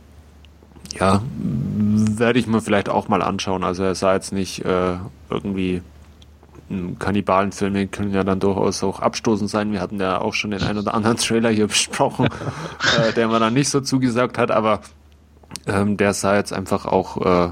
ja, 0.98 1.22
werde 1.38 2.38
ich 2.38 2.46
mir 2.46 2.60
vielleicht 2.60 2.88
auch 2.88 3.08
mal 3.08 3.22
anschauen. 3.22 3.64
Also 3.64 3.82
er 3.82 3.94
sah 3.94 4.14
jetzt 4.14 4.32
nicht 4.32 4.64
äh, 4.64 4.96
irgendwie 5.30 5.82
Kannibalenfilme 6.98 7.86
können 7.86 8.12
ja 8.12 8.24
dann 8.24 8.40
durchaus 8.40 8.82
auch 8.82 9.00
abstoßend 9.00 9.48
sein. 9.48 9.72
Wir 9.72 9.80
hatten 9.80 10.00
ja 10.00 10.20
auch 10.20 10.34
schon 10.34 10.50
den 10.50 10.62
einen 10.62 10.80
oder 10.80 10.94
anderen 10.94 11.16
Trailer 11.16 11.50
hier 11.50 11.68
besprochen, 11.68 12.26
äh, 12.98 13.12
der 13.12 13.28
mir 13.28 13.38
dann 13.38 13.54
nicht 13.54 13.68
so 13.68 13.80
zugesagt 13.80 14.36
hat, 14.36 14.50
aber 14.50 14.80
ähm, 15.66 15.96
der 15.96 16.12
sah 16.12 16.34
jetzt 16.36 16.52
einfach 16.52 16.86
auch 16.86 17.24
äh, 17.24 17.50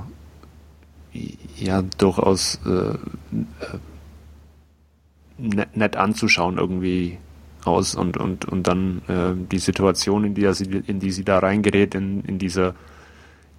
ja 1.56 1.82
durchaus 1.98 2.58
äh, 2.66 2.98
nett, 5.38 5.76
nett, 5.76 5.96
anzuschauen 5.96 6.58
irgendwie 6.58 7.18
aus 7.64 7.94
und 7.94 8.16
und 8.16 8.44
und 8.46 8.66
dann 8.66 9.02
äh, 9.08 9.34
die 9.50 9.58
Situation, 9.58 10.24
in 10.24 10.34
die 10.34 10.52
sie 10.54 10.82
in 10.86 10.98
die 10.98 11.12
sie 11.12 11.24
da 11.24 11.38
reingerät, 11.38 11.94
in 11.94 12.22
in 12.22 12.38
dieser 12.38 12.74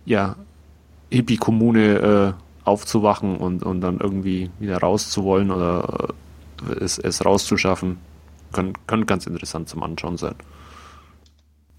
ja 0.04 0.36
Hippie-Kommune 1.12 2.36
äh, 2.36 2.45
aufzuwachen 2.66 3.38
und, 3.38 3.64
und 3.64 3.82
dann 3.82 4.00
irgendwie 4.00 4.50
wieder 4.60 4.78
rauszuwollen 4.78 5.52
oder 5.52 6.10
es, 6.80 6.98
es 6.98 7.24
rauszuschaffen, 7.24 7.98
kann, 8.52 8.74
kann 8.88 9.06
ganz 9.06 9.28
interessant 9.28 9.70
zum 9.70 9.84
Anschauen 9.84 10.18
sein. 10.18 10.36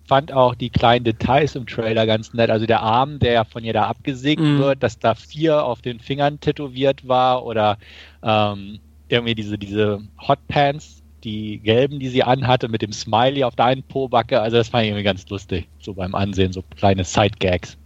fand 0.07 0.33
auch 0.33 0.55
die 0.55 0.71
kleinen 0.71 1.05
Details 1.05 1.57
im 1.57 1.67
Trailer 1.67 2.07
ganz 2.07 2.33
nett. 2.33 2.51
Also 2.51 2.67
der 2.67 2.83
Arm, 2.83 3.19
der 3.19 3.45
von 3.45 3.65
ihr 3.65 3.73
da 3.73 3.87
abgesägt 3.87 4.41
mm. 4.41 4.59
wird, 4.59 4.83
dass 4.83 4.99
da 4.99 5.15
vier 5.15 5.65
auf 5.65 5.83
den 5.83 6.01
Fingern 6.01 6.41
tätowiert 6.41 7.09
war 7.09 7.45
oder 7.45 7.79
ähm, 8.23 8.79
irgendwie 9.09 9.35
diese, 9.35 9.59
diese 9.59 10.01
Hotpants, 10.27 11.03
die 11.25 11.59
gelben, 11.59 11.99
die 11.99 12.09
sie 12.09 12.23
anhatte, 12.23 12.69
mit 12.69 12.83
dem 12.83 12.93
Smiley 12.93 13.43
auf 13.45 13.57
der 13.57 13.67
einen 13.67 13.83
Pobacke. 13.83 14.41
Also 14.41 14.59
das 14.59 14.69
fand 14.69 14.85
ich 14.85 14.91
irgendwie 14.91 15.05
ganz 15.05 15.29
lustig, 15.29 15.69
so 15.81 15.95
beim 15.95 16.15
Ansehen, 16.15 16.53
so 16.53 16.63
kleine 16.77 17.05
Side-Gags. 17.05 17.77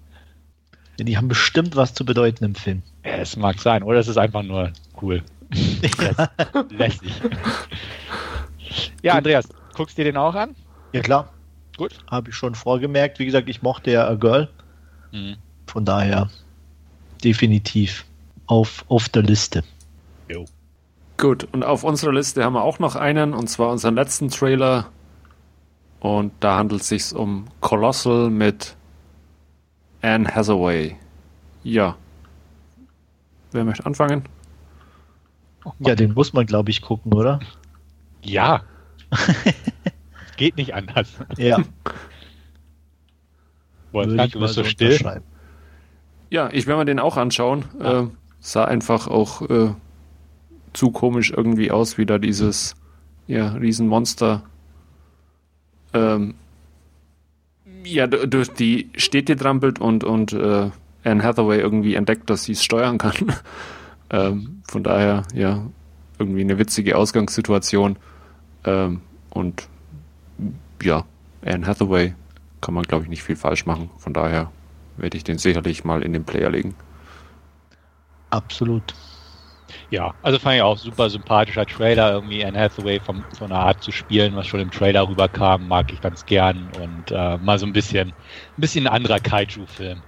Die 0.99 1.17
haben 1.17 1.29
bestimmt 1.29 1.77
was 1.77 1.95
zu 1.95 2.05
bedeuten 2.05 2.45
im 2.45 2.55
Film. 2.55 2.83
Ja, 3.05 3.13
es 3.13 3.37
mag 3.37 3.59
sein, 3.59 3.83
oder 3.83 3.99
es 3.99 4.09
ist 4.09 4.19
einfach 4.19 4.43
nur 4.43 4.73
cool. 5.01 5.23
Lässig. 6.71 7.13
ja, 9.03 9.15
Andreas, 9.15 9.49
guckst 9.75 9.97
du 9.99 10.03
dir 10.03 10.13
den 10.13 10.17
auch 10.17 10.35
an? 10.35 10.55
Ja, 10.93 11.01
klar. 11.01 11.33
Gut. 11.77 11.99
Habe 12.11 12.31
ich 12.31 12.37
schon 12.37 12.55
vorgemerkt. 12.55 13.19
Wie 13.19 13.27
gesagt, 13.27 13.49
ich 13.49 13.63
mochte 13.63 13.91
ja 13.91 14.07
A 14.07 14.15
Girl. 14.15 14.49
Mhm. 15.13 15.37
Von 15.67 15.85
daher 15.85 16.29
definitiv 17.25 18.05
auf, 18.47 18.85
auf 18.89 19.09
der 19.09 19.23
Liste. 19.23 19.63
Jo. 20.29 20.45
Gut, 21.17 21.47
und 21.53 21.65
auf 21.65 21.85
unserer 21.85 22.13
Liste 22.13 22.45
haben 22.45 22.55
wir 22.55 22.63
auch 22.63 22.79
noch 22.79 22.97
einen, 22.97 23.35
und 23.35 23.49
zwar 23.49 23.71
unseren 23.71 23.95
letzten 23.95 24.29
Trailer. 24.31 24.87
Und 26.01 26.33
da 26.41 26.57
handelt 26.57 26.81
es 26.83 26.89
sich 26.89 27.15
um 27.15 27.47
Colossal 27.61 28.31
mit 28.31 28.75
Anne 30.03 30.35
Hathaway. 30.35 30.97
Ja. 31.63 31.97
Wer 33.53 33.65
möchte 33.65 33.87
anfangen? 33.87 34.25
Ja, 35.79 35.95
den 35.95 36.15
muss 36.15 36.33
man, 36.33 36.47
glaube 36.47 36.71
ich, 36.71 36.81
gucken, 36.81 37.13
oder? 37.13 37.41
Ja. 38.23 38.63
Geht 40.37 40.57
nicht 40.57 40.75
anders. 40.75 41.13
Ja. 41.37 41.59
Jetzt 43.93 44.35
du 44.35 44.41
bist 44.41 44.55
so 44.55 44.65
still. 44.65 45.23
Ja, 46.31 46.49
ich 46.53 46.67
werde 46.67 46.79
mir 46.79 46.85
den 46.85 47.01
auch 47.01 47.17
anschauen. 47.17 47.65
Ja. 47.79 48.03
Äh, 48.03 48.09
sah 48.39 48.65
einfach 48.65 49.09
auch 49.09 49.43
äh, 49.51 49.75
zu 50.73 50.91
komisch 50.93 51.31
irgendwie 51.31 51.71
aus, 51.71 51.99
wie 51.99 52.07
da 52.07 52.19
dieses 52.19 52.75
ja, 53.27 53.53
Riesenmonster 53.53 54.43
ähm, 55.93 56.35
ja, 57.85 58.07
durch 58.07 58.51
die 58.53 58.91
Städte 58.97 59.37
trampelt 59.37 59.79
und, 59.79 60.05
und 60.05 60.33
äh, 60.33 60.71
Anne 61.05 61.23
Hathaway 61.23 61.59
irgendwie 61.59 61.95
entdeckt, 61.95 62.31
dass 62.31 62.45
sie 62.45 62.53
es 62.53 62.65
steuern 62.65 62.99
kann. 62.99 63.35
ähm, 64.11 64.63
von 64.69 64.83
daher, 64.83 65.23
ja, 65.35 65.67
irgendwie 66.19 66.43
eine 66.43 66.59
witzige 66.59 66.97
Ausgangssituation. 66.97 67.97
Ähm, 68.65 69.01
und 69.31 69.69
ja, 70.83 71.05
Anne 71.45 71.67
Hathaway 71.67 72.15
kann 72.61 72.75
man, 72.75 72.85
glaube 72.85 73.05
ich, 73.05 73.11
nicht 73.11 73.23
viel 73.23 73.37
falsch 73.37 73.67
machen. 73.67 73.91
Von 73.99 74.13
daher 74.13 74.51
werde 74.97 75.17
ich 75.17 75.25
den 75.25 75.39
sicherlich 75.39 75.85
mal 75.85 76.03
in 76.03 76.13
den 76.13 76.25
Player 76.25 76.51
legen. 76.51 76.75
Absolut. 78.31 78.95
Ja, 79.91 80.15
also 80.23 80.39
fand 80.39 80.57
ich 80.57 80.63
auch 80.63 80.79
super 80.79 81.11
sympathischer 81.11 81.67
Trailer, 81.67 82.13
irgendwie 82.13 82.45
Anne 82.45 82.59
Hathaway 82.59 83.01
von 83.01 83.25
so 83.33 83.45
einer 83.45 83.57
Art 83.57 83.83
zu 83.83 83.93
spielen, 83.93 84.37
was 84.37 84.47
schon 84.47 84.61
im 84.61 84.71
Trailer 84.71 85.09
rüberkam, 85.09 85.69
mag 85.69 85.93
ich 85.93 86.01
ganz 86.01 86.27
gern 86.27 86.69
und 86.81 87.11
äh, 87.11 87.39
mal 87.39 87.59
so 87.59 87.67
ein 87.67 87.73
bisschen, 87.73 88.09
ein 88.09 88.61
bisschen 88.61 88.87
ein 88.87 88.93
anderer 88.93 89.21
Kaiju-Film. 89.21 90.03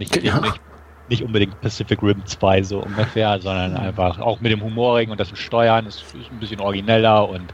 Nicht, 0.00 0.16
ja. 0.24 0.40
nicht, 0.40 0.60
nicht, 1.08 1.22
unbedingt 1.22 1.60
Pacific 1.60 2.02
Rim 2.02 2.24
2 2.24 2.62
so 2.62 2.82
ungefähr, 2.82 3.38
sondern 3.40 3.76
einfach 3.76 4.18
auch 4.18 4.40
mit 4.40 4.50
dem 4.50 4.62
Humorigen 4.62 5.12
und 5.12 5.20
das 5.20 5.30
Steuern 5.38 5.86
ist, 5.86 6.02
ist 6.14 6.32
ein 6.32 6.40
bisschen 6.40 6.60
origineller 6.60 7.28
und 7.28 7.52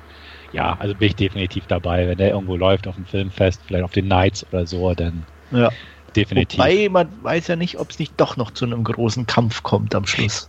ja, 0.52 0.76
also 0.78 0.94
bin 0.94 1.09
ich 1.09 1.16
definitiv 1.16 1.66
dabei, 1.66 2.06
wenn 2.06 2.18
der 2.18 2.30
irgendwo 2.30 2.56
läuft 2.56 2.87
auf 2.87 2.94
dem 2.94 3.04
Filmfest, 3.04 3.61
vielleicht 3.66 3.85
auf 3.85 3.90
den 3.90 4.09
Nights 4.09 4.46
oder 4.52 4.66
so, 4.66 4.94
dann 4.94 5.24
ja. 5.50 5.70
definitiv. 6.14 6.59
Wobei 6.59 6.88
man 6.88 7.09
weiß 7.22 7.48
ja 7.48 7.56
nicht, 7.56 7.78
ob 7.78 7.90
es 7.90 7.98
nicht 7.98 8.12
doch 8.16 8.37
noch 8.37 8.52
zu 8.52 8.64
einem 8.64 8.85
großen 8.85 9.26
Kampf 9.26 9.62
kommt 9.62 9.94
am 9.94 10.06
Schluss. 10.06 10.48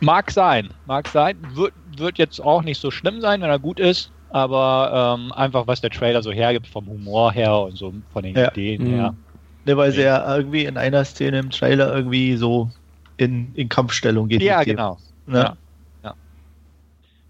Mag 0.00 0.30
sein, 0.30 0.70
mag 0.86 1.08
sein. 1.08 1.36
Wird, 1.54 1.74
wird 1.96 2.18
jetzt 2.18 2.40
auch 2.40 2.62
nicht 2.62 2.80
so 2.80 2.90
schlimm 2.90 3.20
sein, 3.20 3.42
wenn 3.42 3.50
er 3.50 3.58
gut 3.58 3.80
ist, 3.80 4.10
aber 4.30 5.16
ähm, 5.18 5.32
einfach 5.32 5.66
was 5.66 5.80
der 5.80 5.90
Trailer 5.90 6.22
so 6.22 6.32
hergibt, 6.32 6.66
vom 6.66 6.86
Humor 6.86 7.32
her 7.32 7.58
und 7.58 7.76
so 7.76 7.92
von 8.12 8.22
den 8.22 8.36
ja. 8.36 8.50
Ideen 8.50 8.84
mhm. 8.84 8.94
her. 8.94 9.14
Ne, 9.68 9.76
weil 9.76 9.92
sie 9.92 10.00
ja 10.00 10.34
irgendwie 10.34 10.64
in 10.64 10.78
einer 10.78 11.04
Szene 11.04 11.40
im 11.40 11.50
Trailer 11.50 11.94
irgendwie 11.94 12.38
so 12.38 12.70
in, 13.18 13.54
in 13.54 13.68
Kampfstellung 13.68 14.26
geht. 14.28 14.40
Ja, 14.40 14.64
genau. 14.64 14.96
Ne? 15.26 15.40
Ja. 15.40 15.56
ja. 16.02 16.14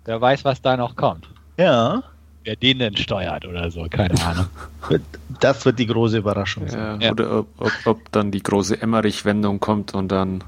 Wer 0.04 0.20
weiß, 0.20 0.44
was 0.44 0.62
da 0.62 0.76
noch 0.76 0.94
kommt. 0.94 1.28
Ja. 1.56 2.04
Wer 2.44 2.54
den 2.54 2.78
denn 2.78 2.96
steuert 2.96 3.44
oder 3.44 3.72
so, 3.72 3.88
keine 3.90 4.14
Ahnung. 4.24 4.46
Das 5.40 5.64
wird 5.64 5.80
die 5.80 5.88
große 5.88 6.18
Überraschung 6.18 6.68
sein. 6.68 7.00
Ja, 7.00 7.10
oder 7.10 7.40
ob, 7.40 7.48
ob, 7.58 7.72
ob, 7.86 8.12
dann 8.12 8.30
die 8.30 8.40
große 8.40 8.80
Emmerich-Wendung 8.80 9.58
kommt 9.58 9.94
und 9.94 10.12
dann 10.12 10.44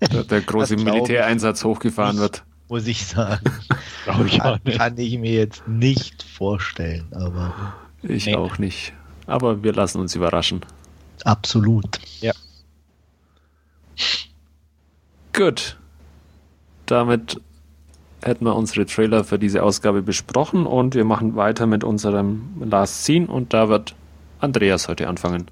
der 0.00 0.40
große 0.46 0.76
Militäreinsatz 0.76 1.64
hochgefahren 1.64 2.16
wird. 2.16 2.44
Muss 2.70 2.86
ich 2.86 3.04
sagen. 3.04 3.44
ich 4.26 4.38
kann, 4.38 4.58
kann, 4.64 4.96
ich 4.96 5.18
mir 5.18 5.32
jetzt 5.32 5.68
nicht 5.68 6.22
vorstellen, 6.22 7.04
aber. 7.12 7.74
Ich 8.02 8.24
nee. 8.24 8.36
auch 8.36 8.56
nicht. 8.56 8.94
Aber 9.26 9.62
wir 9.62 9.74
lassen 9.74 10.00
uns 10.00 10.14
überraschen. 10.14 10.62
Absolut. 11.24 11.98
Ja. 12.20 12.32
Gut. 15.32 15.76
Damit 16.86 17.40
hätten 18.22 18.44
wir 18.44 18.54
unsere 18.56 18.86
Trailer 18.86 19.24
für 19.24 19.38
diese 19.38 19.62
Ausgabe 19.62 20.02
besprochen 20.02 20.66
und 20.66 20.94
wir 20.94 21.04
machen 21.04 21.36
weiter 21.36 21.66
mit 21.66 21.84
unserem 21.84 22.62
Last 22.62 23.04
Scene 23.04 23.26
und 23.26 23.52
da 23.52 23.68
wird 23.68 23.94
Andreas 24.40 24.88
heute 24.88 25.08
anfangen. 25.08 25.46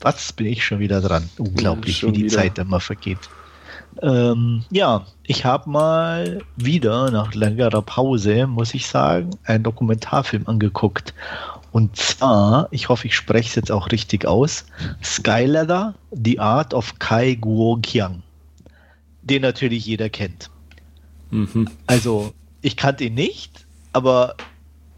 Was 0.00 0.32
bin 0.32 0.46
ich 0.46 0.64
schon 0.64 0.78
wieder 0.78 1.00
dran? 1.00 1.28
Unglaublich, 1.38 2.02
ja, 2.02 2.08
wie 2.08 2.12
die 2.12 2.24
wieder. 2.24 2.36
Zeit 2.36 2.58
immer 2.58 2.80
vergeht. 2.80 3.18
Ähm, 4.00 4.64
ja, 4.70 5.06
ich 5.24 5.44
habe 5.44 5.68
mal 5.68 6.40
wieder 6.56 7.10
nach 7.10 7.34
längerer 7.34 7.82
Pause, 7.82 8.46
muss 8.46 8.74
ich 8.74 8.86
sagen, 8.86 9.30
einen 9.44 9.64
Dokumentarfilm 9.64 10.46
angeguckt. 10.46 11.14
Und 11.70 11.96
zwar, 11.96 12.68
ich 12.70 12.88
hoffe, 12.88 13.06
ich 13.06 13.14
spreche 13.14 13.48
es 13.48 13.54
jetzt 13.54 13.70
auch 13.70 13.90
richtig 13.90 14.26
aus, 14.26 14.64
Skyladder, 15.02 15.94
The 16.10 16.38
Art 16.40 16.74
of 16.74 16.98
Kai 16.98 17.34
Guo 17.34 17.78
Qiang. 17.82 18.22
Den 19.22 19.42
natürlich 19.42 19.84
jeder 19.84 20.08
kennt. 20.08 20.50
Mhm. 21.30 21.68
Also, 21.86 22.32
ich 22.62 22.76
kannte 22.76 23.04
ihn 23.04 23.14
nicht, 23.14 23.66
aber 23.92 24.36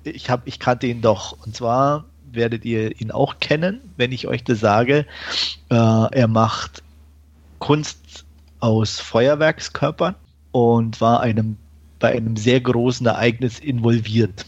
ich, 0.05 0.31
hab, 0.31 0.47
ich 0.47 0.59
kannte 0.59 0.87
ihn 0.87 1.03
doch. 1.03 1.37
Und 1.45 1.57
zwar 1.57 2.05
werdet 2.33 2.65
ihr 2.65 3.01
ihn 3.01 3.11
auch 3.11 3.41
kennen, 3.41 3.81
wenn 3.97 4.13
ich 4.13 4.29
euch 4.29 4.45
das 4.45 4.61
sage. 4.61 5.07
Äh, 5.69 5.75
er 5.75 6.29
macht 6.29 6.83
Kunst 7.59 8.25
aus 8.61 9.01
Feuerwerkskörpern 9.01 10.15
und 10.53 11.01
war 11.01 11.21
einem, 11.21 11.57
bei 11.99 12.13
einem 12.13 12.37
sehr 12.37 12.61
großen 12.61 13.07
Ereignis 13.07 13.59
involviert. 13.59 14.47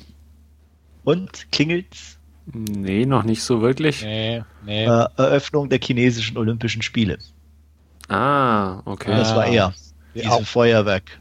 Und 1.04 1.50
klingelt's? 1.52 2.18
Nee, 2.46 3.06
noch 3.06 3.22
nicht 3.22 3.42
so 3.42 3.62
wirklich. 3.62 4.02
Nee, 4.02 4.42
nee. 4.64 4.84
Äh, 4.84 5.06
Eröffnung 5.16 5.68
der 5.68 5.80
chinesischen 5.80 6.36
Olympischen 6.36 6.82
Spiele. 6.82 7.18
Ah, 8.08 8.82
okay. 8.84 9.10
Das 9.10 9.34
war 9.34 9.46
er. 9.46 9.72
Dieses 10.14 10.48
Feuerwerk. 10.48 11.20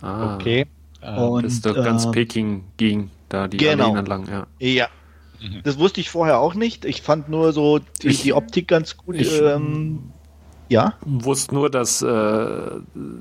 Ah, 0.00 0.34
okay. 0.34 0.66
Und, 1.02 1.44
das 1.44 1.54
ist 1.54 1.66
doch 1.66 1.74
ganz 1.74 2.06
äh, 2.06 2.10
Peking 2.10 2.64
ging, 2.76 3.10
da 3.28 3.48
die 3.48 3.58
genau. 3.58 3.84
Alleen 3.84 3.96
entlang, 3.96 4.26
ja. 4.28 4.46
Ja, 4.58 4.88
Mhm. 5.40 5.60
Das 5.64 5.78
wusste 5.78 6.00
ich 6.00 6.10
vorher 6.10 6.38
auch 6.38 6.54
nicht. 6.54 6.84
Ich 6.84 7.02
fand 7.02 7.28
nur 7.28 7.52
so 7.52 7.78
die, 7.78 8.08
ich, 8.08 8.22
die 8.22 8.32
Optik 8.32 8.68
ganz 8.68 8.96
gut. 8.96 9.16
Ich, 9.16 9.40
ähm, 9.40 10.10
ja. 10.68 10.94
Wusste 11.04 11.54
nur, 11.54 11.70
dass 11.70 12.02
äh, 12.02 12.70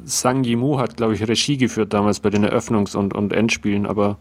Sang 0.04 0.44
Yimou 0.44 0.80
hat, 0.80 0.98
glaube 0.98 1.16
ich, 1.16 1.28
Regie 1.28 1.58
geführt 1.58 1.94
damals 1.94 2.20
bei 2.20 2.30
den 2.30 2.46
Eröffnungs- 2.46 2.96
und, 2.96 3.14
und 3.14 3.34
Endspielen, 3.34 3.86
aber. 3.86 4.18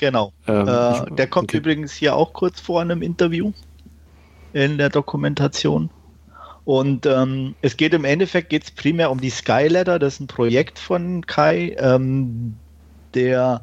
Genau. 0.00 0.32
Ähm, 0.48 0.66
äh, 0.66 1.14
der 1.14 1.26
kommt 1.28 1.50
okay. 1.50 1.58
übrigens 1.58 1.92
hier 1.92 2.16
auch 2.16 2.32
kurz 2.32 2.58
vor 2.60 2.80
einem 2.80 3.02
Interview 3.02 3.52
in 4.52 4.78
der 4.78 4.88
Dokumentation. 4.88 5.90
Und 6.64 7.06
ähm, 7.06 7.54
es 7.62 7.76
geht 7.76 7.94
im 7.94 8.04
Endeffekt 8.04 8.50
geht's 8.50 8.70
primär 8.70 9.10
um 9.10 9.20
die 9.20 9.30
Skyladder, 9.30 9.98
das 9.98 10.14
ist 10.14 10.20
ein 10.20 10.26
Projekt 10.26 10.78
von 10.78 11.26
Kai, 11.26 11.76
ähm, 11.78 12.56
der 13.14 13.62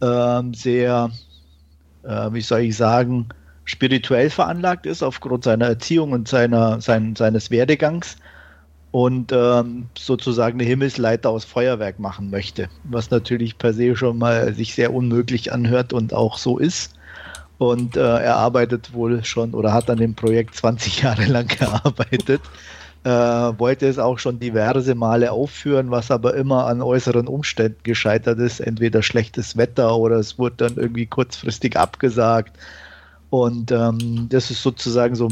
ähm, 0.00 0.54
sehr 0.54 1.10
äh, 2.02 2.32
wie 2.32 2.40
soll 2.40 2.60
ich 2.60 2.76
sagen, 2.76 3.28
spirituell 3.64 4.30
veranlagt 4.30 4.86
ist 4.86 5.02
aufgrund 5.02 5.44
seiner 5.44 5.66
Erziehung 5.66 6.12
und 6.12 6.28
seiner, 6.28 6.80
sein, 6.80 7.14
seines 7.16 7.50
Werdegangs 7.50 8.16
und 8.92 9.32
ähm, 9.32 9.86
sozusagen 9.98 10.60
eine 10.60 10.68
Himmelsleiter 10.68 11.30
aus 11.30 11.44
Feuerwerk 11.44 11.98
machen 11.98 12.30
möchte, 12.30 12.68
was 12.84 13.10
natürlich 13.10 13.58
per 13.58 13.72
se 13.72 13.96
schon 13.96 14.18
mal 14.18 14.54
sich 14.54 14.74
sehr 14.74 14.94
unmöglich 14.94 15.52
anhört 15.52 15.92
und 15.92 16.14
auch 16.14 16.38
so 16.38 16.58
ist. 16.58 16.94
Und 17.58 17.96
äh, 17.96 18.00
er 18.00 18.36
arbeitet 18.36 18.92
wohl 18.92 19.24
schon 19.24 19.54
oder 19.54 19.72
hat 19.72 19.90
an 19.90 19.98
dem 19.98 20.14
Projekt 20.14 20.54
20 20.54 21.02
Jahre 21.02 21.24
lang 21.26 21.48
gearbeitet 21.48 22.42
äh, 23.04 23.10
wollte 23.10 23.88
es 23.88 23.98
auch 23.98 24.18
schon 24.18 24.38
diverse 24.38 24.94
Male 24.94 25.32
aufführen, 25.32 25.90
was 25.90 26.10
aber 26.10 26.34
immer 26.34 26.66
an 26.66 26.82
äußeren 26.82 27.26
Umständen 27.26 27.82
gescheitert 27.82 28.38
ist. 28.38 28.60
Entweder 28.60 29.02
schlechtes 29.02 29.56
Wetter 29.56 29.96
oder 29.96 30.16
es 30.16 30.38
wurde 30.38 30.56
dann 30.58 30.76
irgendwie 30.76 31.06
kurzfristig 31.06 31.76
abgesagt. 31.76 32.56
Und 33.30 33.72
ähm, 33.72 34.28
das 34.28 34.50
ist 34.50 34.62
sozusagen 34.62 35.14
so 35.14 35.28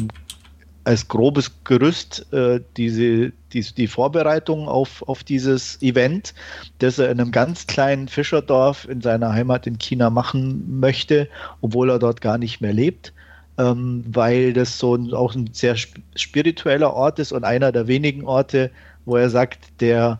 als 0.91 1.07
grobes 1.07 1.53
Gerüst 1.63 2.27
äh, 2.33 2.61
diese, 2.77 3.31
die, 3.53 3.61
die 3.61 3.87
Vorbereitung 3.87 4.67
auf, 4.67 5.07
auf 5.07 5.23
dieses 5.23 5.81
Event, 5.83 6.35
das 6.81 6.99
er 6.99 7.13
in 7.13 7.21
einem 7.21 7.31
ganz 7.31 7.69
kleinen 7.69 8.09
Fischerdorf 8.09 8.89
in 8.89 9.01
seiner 9.01 9.33
Heimat 9.33 9.69
in 9.69 9.79
China 9.79 10.11
machen 10.11 10.81
möchte, 10.81 11.29
obwohl 11.61 11.91
er 11.91 12.01
dort 12.01 12.21
gar 12.21 12.39
nicht 12.39 12.61
mehr 12.61 12.73
lebt, 12.73 13.13
ähm, 13.57 14.05
weil 14.09 14.53
das 14.53 14.81
so 14.81 14.97
ein, 14.97 15.15
auch 15.15 15.33
ein 15.37 15.51
sehr 15.53 15.77
spiritueller 16.17 16.93
Ort 16.93 17.21
ist 17.21 17.31
und 17.31 17.45
einer 17.45 17.71
der 17.71 17.87
wenigen 17.87 18.25
Orte, 18.25 18.73
wo 19.05 19.17
er 19.17 19.31
sagt, 19.31 19.61
der 19.79 20.19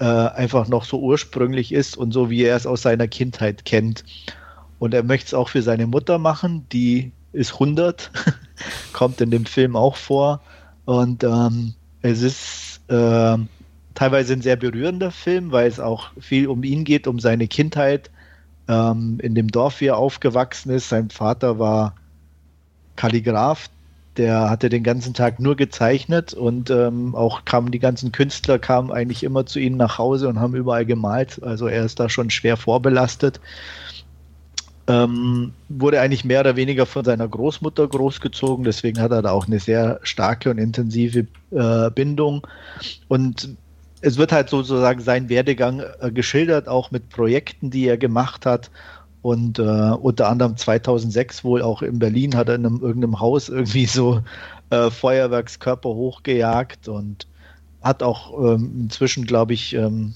äh, 0.00 0.04
einfach 0.04 0.66
noch 0.66 0.86
so 0.86 0.98
ursprünglich 0.98 1.70
ist 1.70 1.96
und 1.96 2.10
so 2.10 2.30
wie 2.30 2.42
er 2.42 2.56
es 2.56 2.66
aus 2.66 2.82
seiner 2.82 3.06
Kindheit 3.06 3.64
kennt. 3.64 4.02
Und 4.80 4.92
er 4.92 5.04
möchte 5.04 5.28
es 5.28 5.34
auch 5.34 5.50
für 5.50 5.62
seine 5.62 5.86
Mutter 5.86 6.18
machen, 6.18 6.66
die 6.72 7.12
ist 7.32 7.54
100, 7.54 8.10
kommt 8.92 9.20
in 9.20 9.30
dem 9.30 9.46
Film 9.46 9.76
auch 9.76 9.96
vor. 9.96 10.40
Und 10.84 11.24
ähm, 11.24 11.74
es 12.02 12.22
ist 12.22 12.80
äh, 12.88 13.36
teilweise 13.94 14.32
ein 14.32 14.42
sehr 14.42 14.56
berührender 14.56 15.10
Film, 15.10 15.52
weil 15.52 15.66
es 15.66 15.80
auch 15.80 16.10
viel 16.18 16.46
um 16.46 16.62
ihn 16.62 16.84
geht, 16.84 17.06
um 17.06 17.20
seine 17.20 17.48
Kindheit. 17.48 18.10
Ähm, 18.68 19.18
in 19.22 19.34
dem 19.34 19.48
Dorf, 19.48 19.80
wie 19.80 19.86
er 19.86 19.96
aufgewachsen 19.96 20.70
ist. 20.70 20.88
Sein 20.88 21.10
Vater 21.10 21.58
war 21.58 21.94
Kalligraph, 22.96 23.70
der 24.18 24.50
hatte 24.50 24.68
den 24.68 24.82
ganzen 24.82 25.14
Tag 25.14 25.40
nur 25.40 25.56
gezeichnet 25.56 26.34
und 26.34 26.68
ähm, 26.70 27.14
auch 27.14 27.44
kamen 27.44 27.70
die 27.70 27.78
ganzen 27.78 28.12
Künstler 28.12 28.58
kamen 28.58 28.90
eigentlich 28.90 29.22
immer 29.22 29.46
zu 29.46 29.58
ihnen 29.60 29.76
nach 29.76 29.98
Hause 29.98 30.28
und 30.28 30.40
haben 30.40 30.54
überall 30.54 30.84
gemalt. 30.84 31.42
Also 31.42 31.68
er 31.68 31.84
ist 31.84 32.00
da 32.00 32.08
schon 32.08 32.28
schwer 32.28 32.56
vorbelastet 32.56 33.40
ähm, 34.88 35.52
wurde 35.68 36.00
eigentlich 36.00 36.24
mehr 36.24 36.40
oder 36.40 36.56
weniger 36.56 36.86
von 36.86 37.04
seiner 37.04 37.28
Großmutter 37.28 37.86
großgezogen, 37.86 38.64
deswegen 38.64 39.00
hat 39.00 39.12
er 39.12 39.22
da 39.22 39.32
auch 39.32 39.46
eine 39.46 39.60
sehr 39.60 40.00
starke 40.02 40.50
und 40.50 40.58
intensive 40.58 41.26
äh, 41.50 41.90
Bindung. 41.90 42.46
Und 43.06 43.50
es 44.00 44.16
wird 44.16 44.32
halt 44.32 44.48
sozusagen 44.48 45.00
sein 45.00 45.28
Werdegang 45.28 45.82
äh, 46.00 46.10
geschildert, 46.10 46.68
auch 46.68 46.90
mit 46.90 47.10
Projekten, 47.10 47.70
die 47.70 47.86
er 47.86 47.98
gemacht 47.98 48.46
hat. 48.46 48.70
Und 49.20 49.58
äh, 49.58 49.62
unter 49.62 50.28
anderem 50.28 50.56
2006 50.56 51.44
wohl 51.44 51.60
auch 51.60 51.82
in 51.82 51.98
Berlin 51.98 52.34
hat 52.34 52.48
er 52.48 52.54
in 52.54 52.64
einem, 52.64 52.80
irgendeinem 52.80 53.20
Haus 53.20 53.50
irgendwie 53.50 53.86
so 53.86 54.22
äh, 54.70 54.90
Feuerwerkskörper 54.90 55.90
hochgejagt 55.90 56.88
und 56.88 57.26
hat 57.82 58.02
auch 58.02 58.54
ähm, 58.54 58.84
inzwischen, 58.84 59.26
glaube 59.26 59.52
ich, 59.52 59.74
ähm, 59.74 60.14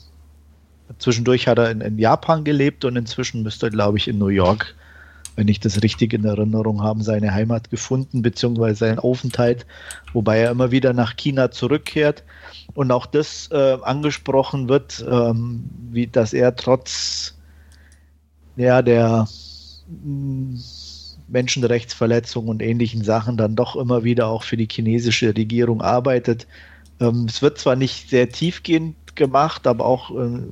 Zwischendurch 0.98 1.48
hat 1.48 1.58
er 1.58 1.70
in, 1.70 1.80
in 1.80 1.98
Japan 1.98 2.44
gelebt 2.44 2.84
und 2.84 2.96
inzwischen 2.96 3.42
müsste 3.42 3.66
er, 3.66 3.70
glaube 3.70 3.98
ich, 3.98 4.08
in 4.08 4.18
New 4.18 4.28
York, 4.28 4.74
wenn 5.36 5.48
ich 5.48 5.60
das 5.60 5.82
richtig 5.82 6.12
in 6.12 6.24
Erinnerung 6.24 6.82
habe, 6.82 7.02
seine 7.02 7.32
Heimat 7.32 7.70
gefunden, 7.70 8.22
beziehungsweise 8.22 8.76
seinen 8.76 8.98
Aufenthalt, 8.98 9.66
wobei 10.12 10.38
er 10.38 10.50
immer 10.50 10.70
wieder 10.70 10.92
nach 10.92 11.16
China 11.16 11.50
zurückkehrt. 11.50 12.22
Und 12.74 12.90
auch 12.90 13.06
das 13.06 13.50
äh, 13.50 13.78
angesprochen 13.82 14.68
wird, 14.68 15.04
ähm, 15.08 15.64
wie 15.90 16.06
dass 16.06 16.32
er 16.32 16.56
trotz 16.56 17.34
ja, 18.56 18.82
der 18.82 19.26
mm, 19.88 20.56
Menschenrechtsverletzungen 21.28 22.50
und 22.50 22.62
ähnlichen 22.62 23.04
Sachen 23.04 23.36
dann 23.36 23.56
doch 23.56 23.76
immer 23.76 24.04
wieder 24.04 24.26
auch 24.26 24.42
für 24.42 24.56
die 24.56 24.68
chinesische 24.70 25.34
Regierung 25.36 25.80
arbeitet. 25.80 26.46
Ähm, 27.00 27.26
es 27.28 27.42
wird 27.42 27.58
zwar 27.58 27.76
nicht 27.76 28.10
sehr 28.10 28.28
tiefgehend 28.28 28.96
gemacht, 29.14 29.66
aber 29.66 29.84
auch 29.84 30.10
äh, 30.10 30.42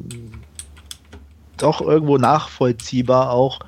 doch 1.56 1.80
irgendwo 1.80 2.18
nachvollziehbar 2.18 3.30
auch 3.30 3.60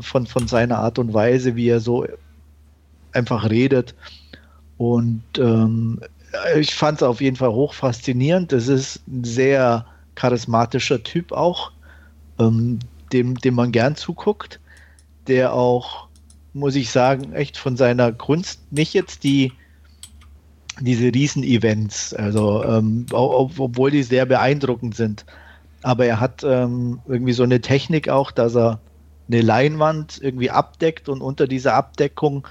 von, 0.00 0.26
von 0.26 0.48
seiner 0.48 0.78
Art 0.78 0.98
und 0.98 1.14
Weise, 1.14 1.56
wie 1.56 1.68
er 1.68 1.80
so 1.80 2.06
einfach 3.12 3.48
redet. 3.48 3.94
Und 4.76 5.22
ähm, 5.38 6.00
ich 6.56 6.74
fand 6.74 6.98
es 6.98 7.02
auf 7.02 7.20
jeden 7.20 7.36
Fall 7.36 7.52
hoch 7.52 7.74
faszinierend. 7.74 8.52
Das 8.52 8.68
ist 8.68 9.06
ein 9.06 9.24
sehr 9.24 9.86
charismatischer 10.14 11.02
Typ 11.02 11.32
auch, 11.32 11.72
ähm, 12.38 12.78
dem, 13.12 13.36
dem 13.36 13.54
man 13.54 13.72
gern 13.72 13.96
zuguckt, 13.96 14.60
der 15.26 15.52
auch, 15.52 16.08
muss 16.52 16.74
ich 16.74 16.90
sagen, 16.90 17.32
echt 17.32 17.56
von 17.56 17.76
seiner 17.76 18.12
Kunst 18.12 18.60
nicht 18.72 18.94
jetzt 18.94 19.24
die 19.24 19.52
diese 20.80 21.12
Riesen-Events, 21.14 22.14
also 22.14 22.64
ähm, 22.64 23.06
obwohl 23.12 23.90
die 23.90 24.02
sehr 24.02 24.26
beeindruckend 24.26 24.94
sind. 24.94 25.24
Aber 25.82 26.06
er 26.06 26.20
hat 26.20 26.42
ähm, 26.44 27.00
irgendwie 27.06 27.32
so 27.32 27.42
eine 27.42 27.60
Technik 27.60 28.08
auch, 28.08 28.30
dass 28.30 28.56
er 28.56 28.80
eine 29.28 29.40
Leinwand 29.40 30.18
irgendwie 30.20 30.50
abdeckt 30.50 31.08
und 31.08 31.20
unter 31.20 31.46
dieser 31.46 31.74
Abdeckung 31.74 32.46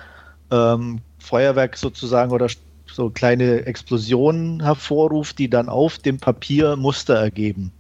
ähm, 0.51 0.99
Feuerwerk 1.19 1.77
sozusagen 1.77 2.31
oder 2.31 2.47
so 2.85 3.09
kleine 3.09 3.65
Explosionen 3.65 4.61
hervorruft, 4.61 5.39
die 5.39 5.49
dann 5.49 5.69
auf 5.69 5.97
dem 5.97 6.17
Papier 6.17 6.75
Muster 6.75 7.15
ergeben. 7.15 7.71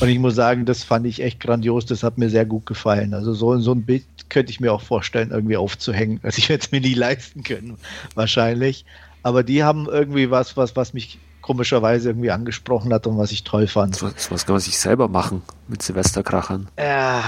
Und 0.00 0.08
ich 0.08 0.18
muss 0.18 0.34
sagen, 0.34 0.64
das 0.64 0.82
fand 0.82 1.06
ich 1.06 1.22
echt 1.22 1.38
grandios, 1.40 1.86
das 1.86 2.02
hat 2.02 2.18
mir 2.18 2.28
sehr 2.28 2.44
gut 2.44 2.66
gefallen. 2.66 3.14
Also 3.14 3.32
so, 3.32 3.56
so 3.58 3.72
ein 3.72 3.84
Bild 3.84 4.04
könnte 4.28 4.50
ich 4.50 4.58
mir 4.58 4.72
auch 4.72 4.80
vorstellen, 4.80 5.30
irgendwie 5.30 5.56
aufzuhängen. 5.56 6.18
Also 6.22 6.38
ich 6.38 6.48
werde 6.48 6.64
es 6.64 6.72
mir 6.72 6.80
nie 6.80 6.94
leisten 6.94 7.44
können, 7.44 7.76
wahrscheinlich. 8.14 8.84
Aber 9.24 9.42
die 9.42 9.64
haben 9.64 9.86
irgendwie 9.86 10.30
was, 10.30 10.56
was, 10.56 10.76
was 10.76 10.92
mich 10.92 11.18
komischerweise 11.40 12.10
irgendwie 12.10 12.30
angesprochen 12.30 12.92
hat 12.92 13.06
und 13.06 13.18
was 13.18 13.32
ich 13.32 13.42
toll 13.42 13.66
fand. 13.66 13.96
So, 13.96 14.10
was 14.30 14.46
kann 14.46 14.54
man 14.54 14.60
sich 14.60 14.78
selber 14.78 15.08
machen 15.08 15.42
mit 15.66 15.82
Silvesterkrachern. 15.82 16.68
Ja. 16.78 17.22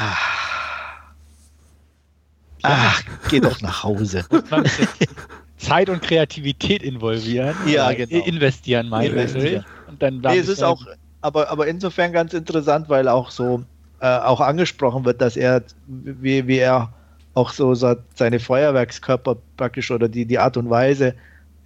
Ach, 2.62 3.02
geh 3.28 3.40
doch 3.40 3.60
nach 3.62 3.82
Hause. 3.82 4.26
Zeit 5.58 5.88
und 5.88 6.02
Kreativität 6.02 6.82
involvieren. 6.82 7.56
Ja, 7.66 7.92
genau. 7.92 8.24
Investieren, 8.24 8.88
meine 8.88 9.24
ich. 9.24 9.62
Und 9.88 10.02
dann 10.02 10.20
nee, 10.20 10.38
es 10.38 10.48
ist 10.48 10.62
auch, 10.62 10.82
aber, 11.22 11.50
aber 11.50 11.66
insofern 11.66 12.12
ganz 12.12 12.34
interessant, 12.34 12.90
weil 12.90 13.08
auch 13.08 13.30
so 13.30 13.64
äh, 14.00 14.18
auch 14.18 14.40
angesprochen 14.40 15.06
wird, 15.06 15.22
dass 15.22 15.36
er, 15.36 15.62
wie, 15.86 16.46
wie 16.46 16.58
er 16.58 16.92
auch 17.32 17.52
so 17.52 17.74
seine 17.74 18.40
Feuerwerkskörper 18.40 19.36
praktisch 19.56 19.90
oder 19.90 20.08
die, 20.08 20.26
die 20.26 20.38
Art 20.38 20.56
und 20.58 20.68
Weise, 20.68 21.14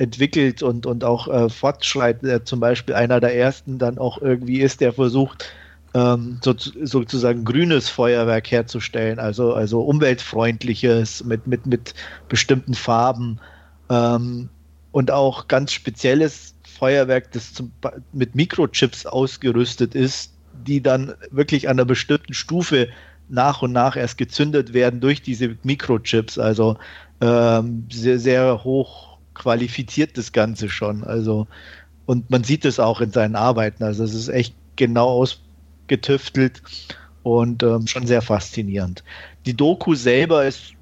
entwickelt 0.00 0.62
und, 0.62 0.86
und 0.86 1.04
auch 1.04 1.28
äh, 1.28 1.48
fortschreitet. 1.50 2.22
Der 2.24 2.44
zum 2.44 2.58
Beispiel 2.58 2.94
einer 2.94 3.20
der 3.20 3.36
ersten 3.36 3.78
dann 3.78 3.98
auch 3.98 4.20
irgendwie 4.20 4.60
ist, 4.60 4.80
der 4.80 4.94
versucht, 4.94 5.52
ähm, 5.92 6.38
so, 6.42 6.54
sozusagen 6.56 7.44
grünes 7.44 7.88
Feuerwerk 7.88 8.50
herzustellen, 8.50 9.18
also, 9.18 9.52
also 9.52 9.82
umweltfreundliches 9.82 11.24
mit, 11.24 11.46
mit, 11.46 11.66
mit 11.66 11.94
bestimmten 12.28 12.74
Farben 12.74 13.40
ähm, 13.90 14.48
und 14.92 15.10
auch 15.10 15.48
ganz 15.48 15.72
spezielles 15.72 16.54
Feuerwerk, 16.78 17.32
das 17.32 17.52
zum, 17.52 17.72
mit 18.12 18.34
Mikrochips 18.34 19.04
ausgerüstet 19.04 19.94
ist, 19.94 20.32
die 20.66 20.82
dann 20.82 21.12
wirklich 21.30 21.68
an 21.68 21.78
einer 21.78 21.84
bestimmten 21.84 22.32
Stufe 22.32 22.88
nach 23.28 23.60
und 23.60 23.72
nach 23.72 23.96
erst 23.96 24.16
gezündet 24.16 24.72
werden 24.72 25.00
durch 25.00 25.20
diese 25.22 25.56
Mikrochips, 25.62 26.38
also 26.38 26.78
ähm, 27.20 27.86
sehr, 27.90 28.18
sehr 28.18 28.64
hoch 28.64 29.09
qualifiziert 29.40 30.18
das 30.18 30.32
Ganze 30.32 30.68
schon. 30.68 31.02
Also, 31.02 31.46
und 32.04 32.28
man 32.28 32.44
sieht 32.44 32.66
es 32.66 32.78
auch 32.78 33.00
in 33.00 33.10
seinen 33.10 33.36
Arbeiten. 33.36 33.82
Also 33.82 34.04
es 34.04 34.12
ist 34.12 34.28
echt 34.28 34.54
genau 34.76 35.08
ausgetüftelt 35.08 36.62
und 37.22 37.62
ähm, 37.62 37.86
schon 37.86 38.06
sehr 38.06 38.20
faszinierend. 38.20 39.02
Die 39.46 39.56
Doku 39.56 39.94
selber 39.94 40.44
ist 40.44 40.74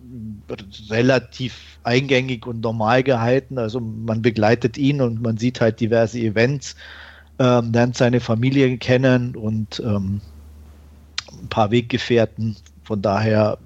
relativ 0.91 1.79
eingängig 1.85 2.47
und 2.47 2.61
normal 2.61 3.05
gehalten. 3.05 3.59
Also 3.59 3.79
man 3.79 4.23
begleitet 4.23 4.77
ihn 4.77 5.01
und 5.01 5.23
man 5.23 5.37
sieht 5.37 5.61
halt 5.61 5.79
diverse 5.79 6.19
Events, 6.19 6.75
ähm, 7.39 7.73
lernt 7.73 7.97
seine 7.97 8.19
Familie 8.19 8.77
kennen 8.79 9.37
und 9.37 9.81
ähm, 9.85 10.21
ein 11.41 11.49
paar 11.49 11.71
Weggefährten. 11.71 12.57
Von 12.83 13.03
daher 13.03 13.59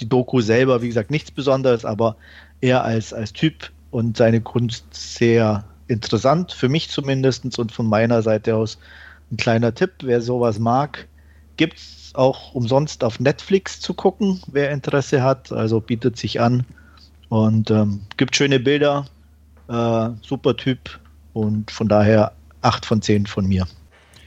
die 0.00 0.08
Doku 0.08 0.40
selber, 0.40 0.82
wie 0.82 0.88
gesagt, 0.88 1.12
nichts 1.12 1.30
Besonderes, 1.30 1.84
aber 1.84 2.16
er 2.60 2.82
als, 2.82 3.12
als 3.12 3.32
Typ 3.32 3.70
und 3.90 4.16
seine 4.16 4.40
Kunst 4.40 4.84
sehr 4.92 5.64
interessant, 5.88 6.52
für 6.52 6.68
mich 6.68 6.88
zumindest 6.90 7.58
und 7.58 7.72
von 7.72 7.86
meiner 7.86 8.22
Seite 8.22 8.56
aus 8.56 8.78
ein 9.30 9.36
kleiner 9.36 9.74
Tipp, 9.74 9.92
wer 10.02 10.20
sowas 10.20 10.58
mag, 10.58 11.06
gibt 11.56 11.78
es 11.78 12.12
auch 12.14 12.54
umsonst 12.54 13.04
auf 13.04 13.20
Netflix 13.20 13.80
zu 13.80 13.94
gucken, 13.94 14.40
wer 14.46 14.70
Interesse 14.70 15.22
hat, 15.22 15.52
also 15.52 15.80
bietet 15.80 16.16
sich 16.16 16.40
an 16.40 16.64
und 17.28 17.70
ähm, 17.70 18.02
gibt 18.16 18.36
schöne 18.36 18.60
Bilder, 18.60 19.06
äh, 19.68 20.10
super 20.22 20.56
Typ 20.56 20.98
und 21.32 21.70
von 21.70 21.88
daher 21.88 22.32
8 22.62 22.86
von 22.86 23.02
10 23.02 23.26
von 23.26 23.46
mir. 23.46 23.66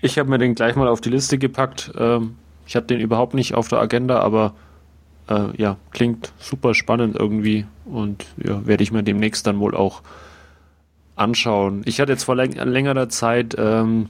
Ich 0.02 0.18
habe 0.18 0.30
mir 0.30 0.38
den 0.38 0.56
gleich 0.56 0.76
mal 0.76 0.88
auf 0.88 1.02
die 1.02 1.10
Liste 1.10 1.38
gepackt. 1.38 1.92
Ähm, 1.98 2.36
ich 2.66 2.76
habe 2.76 2.86
den 2.86 3.00
überhaupt 3.00 3.34
nicht 3.34 3.54
auf 3.54 3.68
der 3.68 3.80
Agenda, 3.80 4.20
aber 4.20 4.54
äh, 5.34 5.62
ja, 5.62 5.78
klingt 5.92 6.32
super 6.40 6.74
spannend 6.74 7.16
irgendwie 7.16 7.66
und 7.86 8.26
ja, 8.44 8.66
werde 8.66 8.84
ich 8.84 8.92
mir 8.92 9.04
demnächst 9.04 9.48
dann 9.48 9.60
wohl 9.60 9.76
auch 9.76 10.02
anschauen. 11.16 11.82
Ich 11.86 12.00
hatte 12.00 12.12
jetzt 12.12 12.24
vor 12.24 12.36
läng 12.36 12.54
längerer 12.54 13.10
Zeit 13.10 13.56
ähm, 13.58 14.10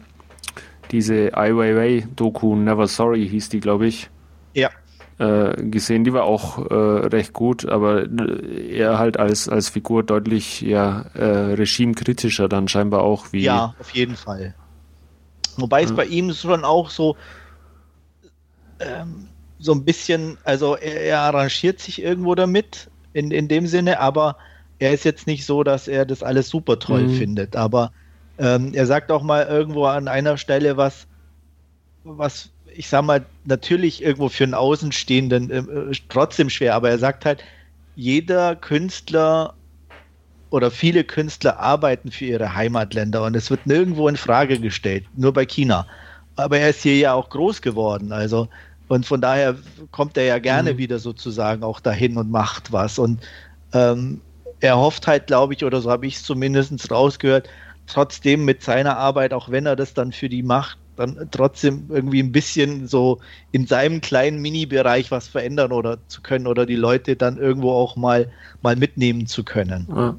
diese 0.92 1.36
Ai 1.36 1.56
Weiwei 1.56 2.08
Doku 2.16 2.56
Never 2.56 2.88
Sorry 2.88 3.28
hieß 3.28 3.50
die, 3.50 3.60
glaube 3.60 3.88
ich. 3.88 4.10
Ja. 4.54 4.70
äh, 5.18 5.64
gesehen, 5.64 6.04
die 6.04 6.14
war 6.14 6.24
auch 6.24 6.70
äh, 6.70 7.08
recht 7.08 7.34
gut, 7.34 7.66
aber 7.66 8.04
äh, 8.04 8.78
er 8.78 9.00
halt 9.00 9.18
als, 9.18 9.50
als 9.50 9.70
Figur 9.70 10.04
deutlich 10.04 10.62
ja, 10.62 11.02
äh, 11.14 11.54
regimekritischer 11.54 12.48
dann 12.48 12.68
scheinbar 12.68 13.02
auch 13.02 13.32
wie. 13.32 13.42
Ja, 13.42 13.74
auf 13.80 13.92
jeden 13.92 14.16
Fall. 14.16 14.56
Wobei 15.58 15.84
es 15.84 15.94
bei 15.94 16.06
ihm 16.06 16.34
schon 16.34 16.64
auch 16.64 16.90
so 16.90 17.16
ähm, 18.80 19.28
so 19.64 19.72
ein 19.72 19.86
bisschen, 19.86 20.38
also 20.44 20.76
er, 20.76 21.02
er, 21.02 21.20
arrangiert 21.20 21.80
sich 21.80 22.02
irgendwo 22.02 22.36
damit 22.36 22.90
in, 23.14 23.32
in 23.32 23.48
dem 23.48 23.66
Sinne, 23.66 24.00
aber 24.00 24.38
er 24.80 24.92
ist 24.92 25.06
jetzt 25.06 25.26
nicht 25.26 25.46
so, 25.46 25.64
dass 25.64 25.88
er 25.88 26.06
das 26.06 26.22
alles 26.22 26.50
super 26.50 26.80
toll 26.80 27.04
mhm. 27.04 27.16
findet. 27.16 27.56
Aber 27.56 27.94
ähm, 28.38 28.74
er 28.74 28.86
sagt 28.86 29.12
auch 29.12 29.24
mal 29.24 29.46
irgendwo 29.46 29.86
an 29.86 30.08
einer 30.08 30.38
Stelle 30.38 30.76
was, 30.76 31.08
was 32.04 32.50
ich 32.76 32.90
sag 32.90 33.04
mal, 33.04 33.26
natürlich 33.46 34.04
irgendwo 34.04 34.30
für 34.30 34.44
einen 34.44 34.54
Außenstehenden 34.56 35.52
äh, 35.52 35.92
trotzdem 36.10 36.50
schwer, 36.50 36.76
aber 36.76 36.90
er 36.90 36.98
sagt 36.98 37.24
halt, 37.24 37.44
jeder 37.96 38.56
Künstler 38.56 39.54
oder 40.50 40.72
viele 40.72 41.04
Künstler 41.04 41.60
arbeiten 41.60 42.12
für 42.12 42.26
ihre 42.26 42.56
Heimatländer 42.56 43.24
und 43.24 43.36
es 43.36 43.50
wird 43.50 43.66
nirgendwo 43.66 44.08
in 44.08 44.18
Frage 44.18 44.60
gestellt, 44.60 45.06
nur 45.16 45.34
bei 45.34 45.46
China. 45.46 45.88
Aber 46.36 46.58
er 46.58 46.72
ist 46.72 46.82
hier 46.82 46.98
ja 46.98 47.14
auch 47.14 47.30
groß 47.30 47.62
geworden, 47.62 48.12
also 48.12 48.48
und 48.88 49.06
von 49.06 49.22
daher 49.22 49.56
kommt 49.92 50.18
er 50.18 50.26
ja 50.26 50.40
gerne 50.40 50.74
mhm. 50.74 50.78
wieder 50.78 51.00
sozusagen 51.00 51.64
auch 51.64 51.80
dahin 51.80 52.18
und 52.18 52.30
macht 52.30 52.72
was. 52.72 53.00
Und 53.00 53.22
ähm, 53.74 54.22
er 54.60 54.78
hofft 54.78 55.08
halt, 55.08 55.28
glaube 55.28 55.54
ich, 55.54 55.64
oder 55.64 55.82
so 55.82 55.90
habe 55.90 56.06
ich 56.06 56.16
es 56.16 56.24
zumindest 56.24 56.92
rausgehört, 56.92 57.50
trotzdem 57.88 58.46
mit 58.46 58.64
seiner 58.64 58.98
Arbeit, 58.98 59.34
auch 59.34 59.50
wenn 59.50 59.66
er 59.66 59.76
das 59.76 59.94
dann 59.94 60.12
für 60.12 60.30
die 60.30 60.44
macht, 60.44 60.78
dann 60.96 61.28
trotzdem 61.32 61.86
irgendwie 61.90 62.22
ein 62.22 62.32
bisschen 62.32 62.88
so 62.88 63.20
in 63.52 63.66
seinem 63.66 64.00
kleinen 64.02 64.42
Mini-Bereich 64.42 65.12
was 65.12 65.28
verändern 65.28 65.72
oder 65.72 65.98
zu 66.08 66.22
können 66.22 66.48
oder 66.48 66.66
die 66.66 66.76
Leute 66.76 67.16
dann 67.16 67.38
irgendwo 67.38 67.72
auch 67.72 67.96
mal, 67.96 68.30
mal 68.62 68.76
mitnehmen 68.76 69.28
zu 69.28 69.44
können. 69.44 69.88
Ja. 69.90 70.16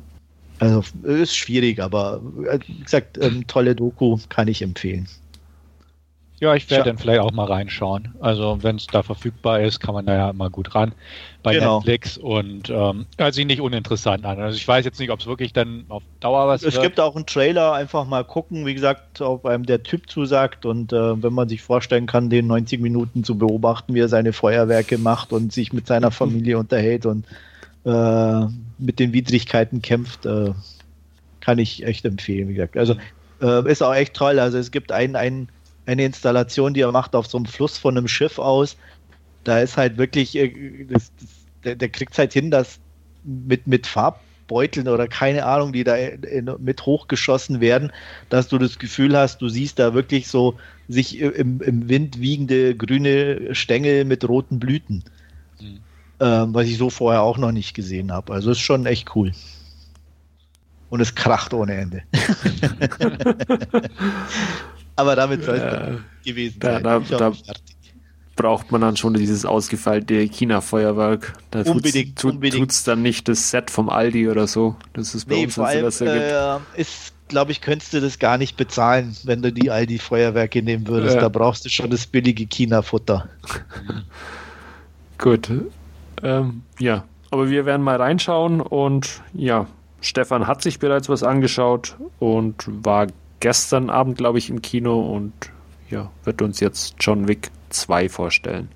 Also 0.59 0.83
ist 1.03 1.37
schwierig, 1.37 1.81
aber 1.81 2.20
äh, 2.48 2.59
wie 2.66 2.83
gesagt, 2.83 3.18
ähm, 3.20 3.46
tolle 3.46 3.74
Doku 3.74 4.18
kann 4.29 4.48
ich 4.48 4.62
empfehlen. 4.62 5.09
Ja, 6.44 6.54
ich 6.54 6.68
werde 6.68 6.90
dann 6.90 6.98
vielleicht 6.98 7.20
auch 7.20 7.33
mal 7.33 7.46
reinschauen. 7.46 8.14
Also 8.20 8.59
wenn 8.62 8.76
es 8.76 8.87
da 8.87 9.02
verfügbar 9.02 9.62
ist, 9.62 9.80
kann 9.80 9.94
man 9.94 10.04
da 10.04 10.14
ja 10.14 10.33
mal 10.35 10.50
gut 10.50 10.74
ran 10.74 10.92
bei 11.42 11.54
genau. 11.54 11.78
Netflix 11.78 12.18
und 12.18 12.68
ähm, 12.68 13.07
hört 13.16 13.33
sich 13.33 13.46
nicht 13.46 13.62
uninteressant 13.62 14.26
an. 14.26 14.38
Also 14.38 14.54
ich 14.54 14.68
weiß 14.68 14.85
jetzt 14.85 15.00
nicht, 15.00 15.09
ob 15.09 15.20
es 15.20 15.26
wirklich 15.26 15.54
dann 15.54 15.87
auf 15.88 16.02
Dauer 16.20 16.46
was 16.46 16.62
Es 16.62 16.74
wird. 16.74 16.85
gibt 16.85 17.00
auch 17.00 17.16
einen 17.16 17.24
Trailer, 17.24 17.72
einfach 17.72 18.04
mal 18.04 18.24
gucken, 18.24 18.66
wie 18.66 18.74
gesagt, 18.74 19.22
ob 19.22 19.46
einem 19.46 19.64
der 19.64 19.85
Typ 19.85 20.11
zusagt 20.11 20.66
und 20.66 20.92
äh, 20.92 21.22
wenn 21.22 21.33
man 21.33 21.48
sich 21.48 21.62
vorstellen 21.62 22.04
kann, 22.04 22.28
den 22.28 22.46
90 22.46 22.78
Minuten 22.78 23.24
zu 23.24 23.38
beobachten, 23.38 23.94
wie 23.94 24.00
er 24.00 24.09
seine 24.09 24.35
Feuerwerke 24.35 24.98
macht 24.98 25.33
und 25.33 25.50
sich 25.50 25.72
mit 25.72 25.87
seiner 25.87 26.11
Familie 26.11 26.59
unterhält 26.59 27.07
und 27.07 27.24
äh, 27.87 28.46
mit 28.76 28.98
den 28.98 29.14
Widrigkeiten 29.14 29.80
kämpft, 29.80 30.26
äh, 30.26 30.52
kann 31.40 31.59
ich 31.59 31.87
echt 31.87 32.04
empfehlen, 32.04 32.50
wie 32.50 32.54
gesagt. 32.54 32.76
Also 32.76 32.96
äh, 33.40 33.70
ist 33.70 33.83
auch 33.83 33.94
echt 33.94 34.12
toll. 34.12 34.38
Also 34.38 34.59
es 34.59 34.70
gibt 34.70 34.92
einen, 34.92 35.16
einen 35.16 35.48
eine 35.87 36.05
Installation, 36.05 36.75
die 36.75 36.81
er 36.81 36.92
macht 36.92 37.14
auf 37.14 37.27
so 37.27 37.38
einem 37.38 37.47
Fluss 37.47 37.79
von 37.79 37.97
einem 37.97 38.09
Schiff 38.09 38.38
aus. 38.38 38.77
Da 39.44 39.61
ist 39.61 39.77
halt 39.77 39.99
wirklich, 39.99 40.37
äh, 40.37 40.87
das, 40.88 41.12
das, 41.20 41.29
der, 41.64 41.77
der 41.77 41.88
kriegt 41.88 42.16
halt 42.16 42.33
hin, 42.33 42.51
dass 42.51 42.79
mit, 43.25 43.66
mit 43.66 43.87
Farbbeuteln 43.87 44.88
oder 44.88 45.09
keine 45.09 45.44
Ahnung, 45.44 45.73
die 45.73 45.85
da 45.85 45.97
in, 45.97 46.51
mit 46.59 46.87
hochgeschossen 46.87 47.61
werden, 47.61 47.92
dass 48.29 48.49
du 48.49 48.59
das 48.59 48.79
Gefühl 48.79 49.16
hast, 49.16 49.42
du 49.42 49.49
siehst 49.49 49.79
da 49.79 49.94
wirklich 49.94 50.29
so 50.29 50.57
sich 50.88 51.18
im, 51.18 51.61
im 51.61 51.88
Wind 51.88 52.20
wiegende 52.20 52.77
grüne 52.77 53.55
Stängel 53.55 54.05
mit 54.05 54.29
roten 54.29 54.59
Blüten. 54.59 55.05
Mhm. 55.61 55.81
Ähm, 56.20 56.55
was 56.55 56.66
ich 56.66 56.79
so 56.79 56.90
vorher 56.90 57.23
auch 57.23 57.38
noch 57.38 57.53
nicht 57.53 57.75
gesehen 57.75 58.12
habe. 58.12 58.33
Also 58.33 58.53
ist 58.53 58.61
schon 58.61 58.87
echt 58.87 59.14
cool. 59.16 59.33
Und 60.90 61.01
es 61.01 61.14
kracht 61.14 61.53
ohne 61.53 61.75
Ende. 61.75 62.03
Aber 64.96 65.16
damit 65.16 65.44
soll 65.44 65.57
es 65.57 65.62
äh, 65.62 65.96
gewesen 66.24 66.61
da, 66.61 66.80
sein. 66.80 66.83
Da, 66.83 67.30
da 67.30 67.33
braucht 68.37 68.72
man 68.72 68.80
dann 68.80 68.96
schon 68.96 69.14
dieses 69.14 69.44
ausgefeilte 69.44 70.14
China-Feuerwerk. 70.14 71.35
Da 71.50 71.62
unbedingt, 71.62 72.18
tut, 72.18 72.35
unbedingt. 72.35 72.61
tut's 72.61 72.85
dann 72.85 73.02
nicht 73.02 73.28
das 73.28 73.50
Set 73.50 73.70
vom 73.70 73.88
Aldi 73.88 74.28
oder 74.28 74.46
so. 74.46 74.76
Das 74.92 75.14
ist 75.14 75.28
bei 75.28 75.37
nee, 75.37 75.44
uns 75.44 75.54
vor 75.54 75.66
allem, 75.66 75.85
äh, 75.87 76.59
ist, 76.76 77.12
glaube 77.28 77.52
ich, 77.52 77.61
könntest 77.61 77.92
du 77.92 78.00
das 78.00 78.18
gar 78.18 78.38
nicht 78.38 78.57
bezahlen, 78.57 79.16
wenn 79.24 79.42
du 79.42 79.52
die 79.52 79.70
Aldi-Feuerwerke 79.70 80.62
nehmen 80.62 80.87
würdest. 80.87 81.16
Ja. 81.16 81.22
Da 81.22 81.28
brauchst 81.28 81.64
du 81.64 81.68
schon 81.68 81.90
das 81.90 82.07
billige 82.07 82.46
China-Futter. 82.46 83.28
Gut. 85.18 85.50
Ähm, 86.22 86.62
ja, 86.78 87.04
aber 87.30 87.50
wir 87.50 87.66
werden 87.66 87.83
mal 87.83 87.96
reinschauen 87.96 88.61
und 88.61 89.20
ja, 89.33 89.66
Stefan 90.00 90.46
hat 90.46 90.62
sich 90.62 90.78
bereits 90.78 91.09
was 91.09 91.22
angeschaut 91.22 91.96
und 92.18 92.64
war 92.66 93.07
gestern 93.44 93.90
Abend, 93.90 94.16
glaube 94.16 94.38
ich, 94.38 94.48
im 94.48 94.62
Kino 94.62 95.00
und 95.00 95.35
ja, 95.90 96.11
wird 96.24 96.40
uns 96.40 96.61
jetzt 96.61 96.94
John 96.98 97.28
Wick 97.28 97.50
2 97.68 98.09
vorstellen. 98.09 98.70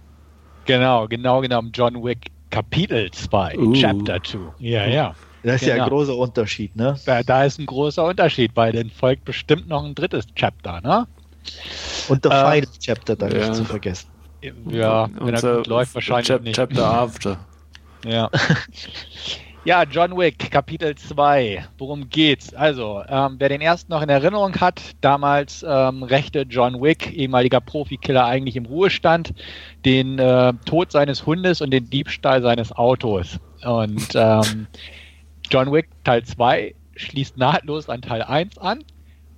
Genau, 0.66 1.08
genau 1.08 1.40
genommen 1.40 1.70
John 1.72 2.04
Wick 2.04 2.30
Kapitel 2.50 3.10
2, 3.10 3.56
uh. 3.56 3.72
Chapter 3.72 4.22
2. 4.22 4.38
Ja, 4.58 4.86
ja. 4.86 5.14
Das 5.42 5.54
ist 5.54 5.60
genau. 5.60 5.68
ja 5.68 5.72
ein 5.72 5.88
genau. 5.88 5.88
großer 5.88 6.16
Unterschied, 6.18 6.76
ne? 6.76 7.00
Da, 7.06 7.22
da, 7.22 7.44
ist 7.44 7.58
ein 7.58 7.64
großer 7.64 8.04
Unterschied, 8.04 8.50
weil 8.56 8.72
dann 8.72 8.90
folgt 8.90 9.24
bestimmt 9.24 9.68
noch 9.68 9.82
ein 9.82 9.94
drittes 9.94 10.26
Chapter, 10.34 10.82
ne? 10.82 11.06
Und 12.10 12.26
der 12.26 12.32
ähm, 12.32 12.52
Final 12.52 12.78
Chapter 12.78 13.16
da 13.16 13.28
ja. 13.28 13.38
nicht 13.38 13.54
zu 13.54 13.64
vergessen. 13.64 14.10
Ja, 14.68 15.08
wenn 15.18 15.32
er 15.32 15.56
gut 15.56 15.66
läuft, 15.66 15.94
wahrscheinlich 15.94 16.26
Chap 16.26 16.42
nicht. 16.42 16.56
Chapter 16.56 16.84
After. 16.84 17.38
Ja. 18.04 18.28
Ja, 19.68 19.82
John 19.82 20.16
Wick, 20.16 20.50
Kapitel 20.50 20.94
2. 20.94 21.62
Worum 21.76 22.08
geht's? 22.08 22.54
Also, 22.54 23.02
ähm, 23.06 23.34
wer 23.36 23.50
den 23.50 23.60
ersten 23.60 23.92
noch 23.92 24.00
in 24.00 24.08
Erinnerung 24.08 24.58
hat, 24.58 24.80
damals 25.02 25.62
ähm, 25.62 26.02
rächte 26.04 26.46
John 26.48 26.80
Wick, 26.80 27.12
ehemaliger 27.12 27.60
Profikiller, 27.60 28.24
eigentlich 28.24 28.56
im 28.56 28.64
Ruhestand, 28.64 29.34
den 29.84 30.18
äh, 30.18 30.54
Tod 30.64 30.90
seines 30.90 31.26
Hundes 31.26 31.60
und 31.60 31.70
den 31.70 31.90
Diebstahl 31.90 32.40
seines 32.40 32.72
Autos. 32.72 33.40
Und 33.62 34.08
ähm, 34.14 34.68
John 35.50 35.70
Wick 35.70 35.90
Teil 36.02 36.24
2 36.24 36.74
schließt 36.96 37.36
nahtlos 37.36 37.90
an 37.90 38.00
Teil 38.00 38.22
1 38.22 38.56
an. 38.56 38.82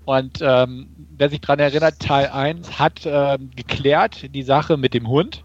Und 0.05 0.38
ähm, 0.43 0.90
wer 1.19 1.29
sich 1.29 1.40
daran 1.40 1.59
erinnert, 1.59 1.99
Teil 1.99 2.29
1 2.29 2.79
hat 2.79 3.01
ähm, 3.05 3.51
geklärt 3.57 4.33
die 4.33 4.45
Sache 4.45 4.77
mit 4.77 4.95
dem 4.95 5.09
Hund, 5.09 5.43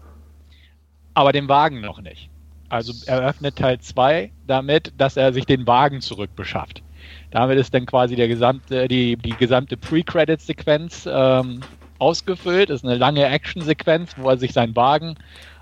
aber 1.12 1.32
den 1.32 1.48
Wagen 1.48 1.80
noch 1.80 2.00
nicht. 2.00 2.30
Also 2.68 2.92
eröffnet 3.06 3.56
Teil 3.56 3.78
2 3.78 4.32
damit, 4.46 4.92
dass 4.98 5.16
er 5.16 5.32
sich 5.32 5.46
den 5.46 5.66
Wagen 5.66 6.00
zurückbeschafft. 6.00 6.82
Damit 7.30 7.58
ist 7.58 7.72
dann 7.74 7.86
quasi 7.86 8.16
der 8.16 8.28
gesamte, 8.28 8.88
die, 8.88 9.16
die 9.16 9.36
gesamte 9.36 9.76
Pre-Credit-Sequenz 9.76 11.08
ähm, 11.10 11.60
ausgefüllt. 11.98 12.70
Das 12.70 12.80
ist 12.80 12.84
eine 12.84 12.96
lange 12.96 13.24
Action-Sequenz, 13.24 14.12
wo 14.16 14.28
er 14.28 14.38
sich 14.38 14.52
seinen 14.52 14.74
Wagen 14.74 15.16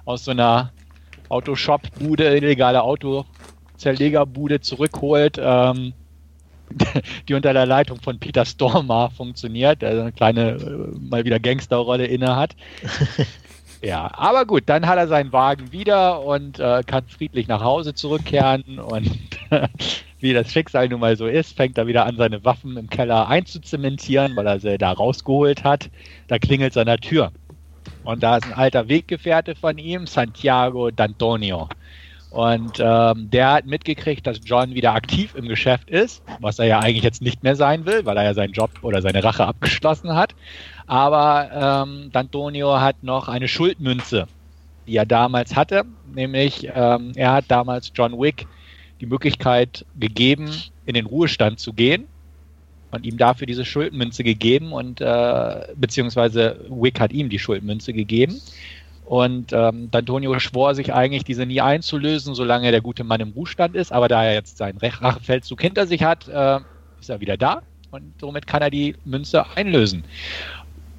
aus 0.05 0.25
so 0.25 0.31
einer 0.31 0.73
Autoshop-Bude, 1.29 2.37
illegale 2.37 2.83
Autozerlegerbude 2.83 4.61
zurückholt, 4.61 5.39
ähm, 5.41 5.93
die 7.29 7.35
unter 7.35 7.53
der 7.53 7.67
Leitung 7.67 8.01
von 8.01 8.19
Peter 8.19 8.45
Stormar 8.45 9.11
funktioniert, 9.11 9.83
der 9.83 9.91
eine 9.91 10.13
kleine, 10.13 10.51
äh, 10.53 10.99
mal 10.99 11.25
wieder 11.25 11.41
Gangsterrolle 11.41 12.07
inne 12.07 12.37
hat. 12.37 12.57
Ja, 13.85 14.11
aber 14.15 14.47
gut, 14.47 14.63
dann 14.67 14.87
hat 14.87 14.97
er 14.97 15.09
seinen 15.09 15.33
Wagen 15.33 15.71
wieder 15.71 16.23
und 16.23 16.59
äh, 16.59 16.83
kann 16.87 17.07
friedlich 17.07 17.49
nach 17.49 17.63
Hause 17.63 17.93
zurückkehren 17.93 18.79
und 18.79 19.11
wie 20.21 20.33
das 20.33 20.51
Schicksal 20.51 20.89
nun 20.89 21.01
mal 21.01 21.19
so 21.19 21.27
ist, 21.27 21.55
fängt 21.55 21.77
er 21.77 21.87
wieder 21.87 22.07
an, 22.07 22.17
seine 22.17 22.43
Waffen 22.47 22.79
im 22.79 22.89
Keller 22.89 23.29
einzuzementieren, 23.29 24.35
weil 24.37 24.47
er 24.47 24.59
sie 24.59 24.79
da 24.79 24.91
rausgeholt 24.93 25.65
hat. 25.65 25.91
Da 26.29 26.39
klingelt 26.39 26.75
der 26.75 26.97
Tür. 26.97 27.31
Und 28.05 28.23
da 28.23 28.39
ist 28.39 28.47
ein 28.47 28.55
alter 28.55 28.89
Weggefährte 28.89 29.55
von 29.55 29.77
ihm, 29.77 30.07
Santiago 30.07 30.87
D'Antonio. 30.87 31.69
Und 32.35 32.81
ähm, 32.81 33.31
der 33.31 33.53
hat 33.53 33.67
mitgekriegt, 33.67 34.27
dass 34.27 34.41
John 34.45 34.75
wieder 34.75 34.93
aktiv 34.93 35.37
im 35.37 35.47
Geschäft 35.47 35.89
ist, 35.89 36.21
was 36.41 36.59
er 36.59 36.65
ja 36.65 36.81
eigentlich 36.81 37.05
jetzt 37.05 37.23
nicht 37.23 37.45
mehr 37.45 37.55
sein 37.55 37.87
will, 37.87 38.05
weil 38.05 38.17
er 38.17 38.25
ja 38.25 38.35
seinen 38.35 38.53
Job 38.53 38.71
oder 38.83 39.01
seine 39.03 39.23
Rache 39.23 39.47
abgeschlossen 39.47 40.17
hat. 40.17 40.35
Aber 40.89 41.87
ähm, 41.87 42.11
D'Antonio 42.13 42.81
hat 42.81 43.05
noch 43.05 43.29
eine 43.29 43.47
Schuldmünze, 43.47 44.27
die 44.89 44.97
er 44.97 45.07
damals 45.07 45.55
hatte, 45.55 45.85
nämlich 46.13 46.69
ähm, 46.75 47.13
er 47.15 47.35
hat 47.35 47.45
damals 47.47 47.93
John 47.95 48.19
Wick 48.21 48.49
die 49.01 49.07
Möglichkeit 49.07 49.87
gegeben, 50.01 50.51
in 50.87 50.95
den 50.95 51.07
Ruhestand 51.07 51.61
zu 51.61 51.73
gehen 51.73 52.09
und 52.91 53.07
ihm 53.07 53.17
dafür 53.17 53.47
diese 53.47 53.65
Schuldmünze 53.65 54.25
gegeben 54.25 54.73
und 54.73 55.01
äh, 55.01 55.69
beziehungsweise 55.77 56.65
Wick 56.69 56.99
hat 56.99 57.13
ihm 57.13 57.29
die 57.29 57.39
Schuldmünze 57.39 57.93
gegeben. 57.93 58.41
Und 59.05 59.53
ähm, 59.53 59.91
D'Antonio 59.91 60.39
schwor 60.41 60.75
sich 60.75 60.95
eigentlich, 60.95 61.25
diese 61.25 61.45
nie 61.45 61.61
einzulösen, 61.61 62.35
solange 62.35 62.71
der 62.71 62.81
gute 62.81 63.05
Mann 63.05 63.21
im 63.21 63.31
Ruhestand 63.31 63.75
ist. 63.75 63.93
Aber 63.93 64.09
da 64.09 64.25
er 64.25 64.33
jetzt 64.33 64.57
seinen 64.57 64.79
Rachefeldzug 64.79 65.61
hinter 65.61 65.87
sich 65.87 66.03
hat, 66.03 66.27
äh, 66.29 66.61
ist 67.01 67.11
er 67.11 67.21
wieder 67.21 67.37
da 67.37 67.63
und 67.95 68.15
somit 68.21 68.47
kann 68.47 68.61
er 68.61 68.71
die 68.71 68.97
Münze 69.05 69.45
einlösen. 69.57 70.05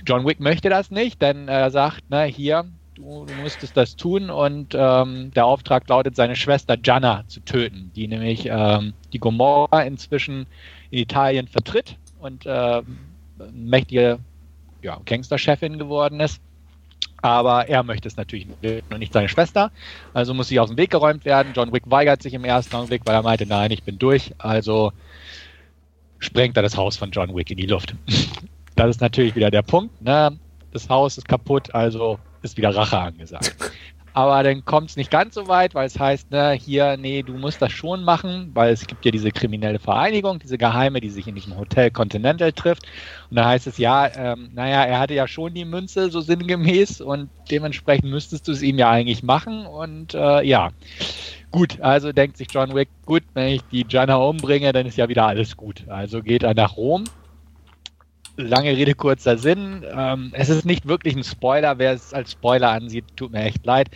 John 0.06 0.26
Wick 0.26 0.40
möchte 0.40 0.70
das 0.70 0.92
nicht, 0.92 1.22
denn 1.22 1.48
er 1.48 1.70
sagt, 1.72 2.04
na 2.10 2.24
hier, 2.24 2.66
du, 2.96 3.26
du 3.26 3.34
musstest 3.42 3.76
das 3.76 3.96
tun 3.96 4.30
und 4.30 4.74
ähm, 4.74 5.32
der 5.36 5.46
Auftrag 5.46 5.88
lautet, 5.90 6.16
seine 6.16 6.36
Schwester 6.36 6.78
Gianna 6.78 7.24
zu 7.28 7.42
töten, 7.42 7.92
die 7.96 8.08
nämlich 8.08 8.48
ähm, 8.50 8.94
die 9.14 9.20
Gomorra 9.20 9.82
inzwischen 9.82 10.46
in 10.92 11.00
Italien 11.00 11.48
vertritt 11.48 11.98
und 12.20 12.46
äh, 12.46 12.82
mächtige 13.52 14.20
ja, 14.82 15.00
Gangsterchefin 15.06 15.78
geworden 15.78 16.20
ist. 16.20 16.42
Aber 17.26 17.68
er 17.68 17.82
möchte 17.82 18.08
es 18.08 18.18
natürlich 18.18 18.46
nicht 18.46 18.84
und 18.92 19.00
nicht 19.00 19.12
seine 19.12 19.28
Schwester. 19.30 19.72
Also 20.14 20.36
muss 20.36 20.48
sie 20.48 20.60
aus 20.60 20.70
dem 20.70 20.78
Weg 20.78 20.92
geräumt 20.92 21.26
werden. 21.26 21.54
John 21.56 21.74
Wick 21.74 21.82
weigert 21.88 22.22
sich 22.22 22.36
im 22.36 22.46
ersten 22.46 22.76
Augenblick, 22.76 23.02
weil 23.06 23.16
er 23.16 23.24
meinte, 23.24 23.48
nein, 23.48 23.72
ich 23.72 23.82
bin 23.82 23.98
durch. 23.98 24.36
Also 24.38 24.94
sprengt 26.20 26.56
er 26.56 26.62
das 26.62 26.78
Haus 26.78 26.98
von 26.98 27.10
John 27.10 27.36
Wick 27.36 27.50
in 27.50 27.58
die 27.58 27.66
Luft. 27.66 27.96
Das 28.78 28.90
ist 28.90 29.00
natürlich 29.00 29.36
wieder 29.38 29.50
der 29.50 29.62
Punkt. 29.62 30.02
Ne? 30.02 30.38
Das 30.74 30.90
Haus 30.90 31.18
ist 31.18 31.30
kaputt, 31.30 31.74
also 31.74 32.20
ist 32.42 32.58
wieder 32.58 32.76
Rache 32.76 33.00
angesagt. 33.00 33.56
Aber 34.16 34.44
dann 34.44 34.64
kommt 34.64 34.92
es 34.92 34.96
nicht 34.96 35.12
ganz 35.12 35.36
so 35.36 35.50
weit, 35.50 35.76
weil 35.76 35.88
es 35.88 36.00
heißt, 36.00 36.32
ne, 36.32 36.54
hier, 36.54 36.96
nee, 36.96 37.22
du 37.22 37.34
musst 37.34 37.62
das 37.62 37.74
schon 37.74 38.06
machen, 38.06 38.50
weil 38.54 38.72
es 38.72 38.88
gibt 38.88 39.04
ja 39.04 39.12
diese 39.12 39.30
kriminelle 39.30 39.78
Vereinigung, 39.78 40.40
diese 40.40 40.58
Geheime, 40.58 41.02
die 41.02 41.10
sich 41.10 41.28
in 41.28 41.36
diesem 41.36 41.58
Hotel 41.58 41.92
Continental 41.92 42.54
trifft. 42.54 42.84
Und 43.30 43.36
da 43.36 43.44
heißt 43.44 43.68
es, 43.68 43.78
ja, 43.78 44.08
ähm, 44.16 44.52
naja, 44.54 44.86
er 44.86 45.00
hatte 45.00 45.16
ja 45.16 45.28
schon 45.28 45.54
die 45.54 45.66
Münze, 45.66 46.10
so 46.10 46.22
sinngemäß, 46.22 47.02
und 47.02 47.30
dementsprechend 47.52 48.10
müsstest 48.10 48.48
du 48.48 48.54
es 48.54 48.62
ihm 48.62 48.78
ja 48.80 48.90
eigentlich 48.90 49.22
machen. 49.22 49.66
Und 49.66 50.14
äh, 50.14 50.44
ja, 50.44 50.70
gut, 51.52 51.82
also 51.82 52.14
denkt 52.14 52.38
sich 52.38 52.48
John 52.50 52.74
Wick, 52.74 52.88
gut, 53.06 53.24
wenn 53.34 53.50
ich 53.50 53.64
die 53.70 53.86
Jana 53.90 54.16
umbringe, 54.16 54.72
dann 54.72 54.86
ist 54.86 54.98
ja 54.98 55.10
wieder 55.10 55.28
alles 55.28 55.58
gut. 55.58 55.84
Also 55.90 56.22
geht 56.22 56.44
er 56.44 56.54
nach 56.54 56.78
Rom 56.78 57.04
lange 58.38 58.72
Rede, 58.72 58.96
kurzer 58.96 59.38
Sinn. 59.38 59.86
Ähm, 59.92 60.32
es 60.34 60.50
ist 60.50 60.66
nicht 60.66 60.88
wirklich 60.88 61.16
ein 61.16 61.24
Spoiler. 61.24 61.78
Wer 61.78 61.94
es 61.94 62.14
als 62.14 62.32
Spoiler 62.32 62.72
ansieht, 62.72 63.06
tut 63.16 63.32
mir 63.32 63.44
echt 63.44 63.66
leid. 63.66 63.90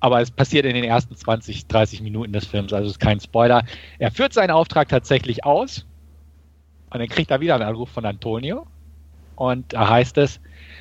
Aber 0.00 0.20
es 0.20 0.30
passiert 0.30 0.66
in 0.66 0.74
den 0.74 0.84
ersten 0.84 1.14
20, 1.14 1.66
30 1.68 2.02
Minuten 2.02 2.32
des 2.32 2.44
Films, 2.44 2.72
also 2.72 2.88
ist 2.88 2.98
kein 2.98 3.20
Spoiler. 3.20 3.64
Er 3.98 4.10
führt 4.10 4.32
seinen 4.32 4.50
Auftrag 4.50 4.88
tatsächlich 4.88 5.44
aus. 5.44 5.86
Und 6.90 6.98
dann 6.98 7.08
kriegt 7.08 7.30
er 7.30 7.40
wieder 7.40 7.54
einen 7.54 7.64
Anruf 7.64 7.90
von 7.90 8.04
Antonio. 8.04 8.66
Und 9.36 9.72
da 9.72 9.88
heißt 9.88 10.18
es, 10.18 10.40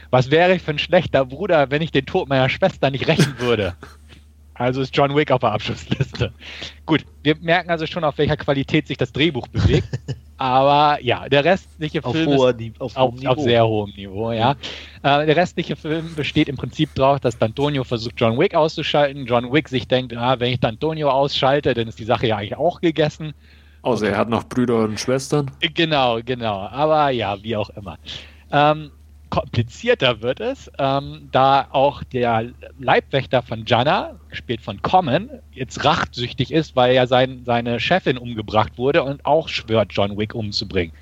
was 0.10 0.30
wäre 0.30 0.56
ich 0.56 0.62
für 0.62 0.72
ein 0.72 0.80
schlechter 0.80 1.26
Bruder, 1.26 1.72
wenn 1.72 1.82
ich 1.82 1.91
den 1.91 2.06
Tod 2.06 2.28
meiner 2.28 2.49
Schwester 2.49 2.89
nicht 2.89 3.08
rächen 3.08 3.39
würde? 3.39 3.76
Also 4.54 4.82
ist 4.82 4.95
John 4.95 5.16
Wick 5.16 5.32
auf 5.32 5.39
der 5.39 5.54
Abschlussliste. 5.54 6.34
Gut, 6.86 7.04
wir 7.24 7.36
merken 7.38 7.72
also 7.72 7.88
schon, 7.88 8.04
auf 8.04 8.20
welcher 8.20 8.38
Qualität 8.38 8.86
sich 8.86 8.97
das 8.97 9.12
Drehbuch 9.12 9.47
bewegt. 9.47 9.88
Aber 10.42 11.00
ja, 11.04 11.30
der 11.30 11.46
restliche 11.46 12.04
auf 12.04 12.14
Film 12.16 12.32
hoher, 12.32 12.60
ist 12.60 12.82
auf, 12.82 12.98
auf, 12.98 13.26
auf, 13.28 13.39
sehr 13.39 13.64
hohem 13.68 13.92
Niveau, 13.96 14.32
ja. 14.32 14.56
Äh, 15.04 15.28
der 15.28 15.36
restliche 15.36 15.76
Film 15.76 16.16
besteht 16.16 16.50
im 16.50 16.58
Prinzip 16.58 16.96
darauf, 16.96 17.20
dass 17.20 17.39
D'Antonio 17.39 17.84
versucht, 17.84 18.16
John 18.18 18.39
Wick 18.39 18.56
auszuschalten. 18.56 19.28
John 19.28 19.54
Wick 19.54 19.70
sich 19.70 19.88
denkt, 19.88 20.18
ah, 20.18 20.39
wenn 20.39 20.52
ich 20.52 20.60
D'Antonio 20.60 21.10
ausschalte, 21.10 21.76
dann 21.76 21.88
ist 21.88 22.00
die 22.00 22.06
Sache 22.06 22.26
ja 22.26 22.38
eigentlich 22.38 22.58
auch 22.58 22.82
gegessen. 22.82 23.36
Außer 23.84 24.10
er 24.10 24.18
hat 24.18 24.30
noch 24.30 24.46
Brüder 24.46 24.80
und 24.80 25.00
Schwestern. 25.00 25.52
Genau, 25.76 26.18
genau. 26.26 26.62
Aber 26.72 27.12
ja, 27.12 27.38
wie 27.44 27.56
auch 27.56 27.70
immer. 27.70 28.00
Ähm, 28.52 28.89
komplizierter 29.32 30.22
wird 30.22 30.40
es, 30.40 30.70
ähm, 30.78 31.30
da 31.32 31.68
auch 31.72 32.04
der 32.04 32.52
Leibwächter 32.80 33.42
von 33.42 33.66
Jana, 33.66 34.20
gespielt 34.30 34.62
von 34.62 34.82
Common, 34.84 35.30
jetzt 35.54 35.84
rachsüchtig 35.84 36.52
ist, 36.52 36.76
weil 36.76 36.94
ja 36.94 37.08
sein, 37.08 37.42
seine 37.46 37.80
Chefin 37.80 38.20
umgebracht 38.20 38.78
wurde 38.78 39.02
und 39.04 39.26
auch 39.26 39.48
schwört, 39.48 39.88
John 39.92 40.18
Wick 40.18 40.36
umzubringen. 40.36 40.94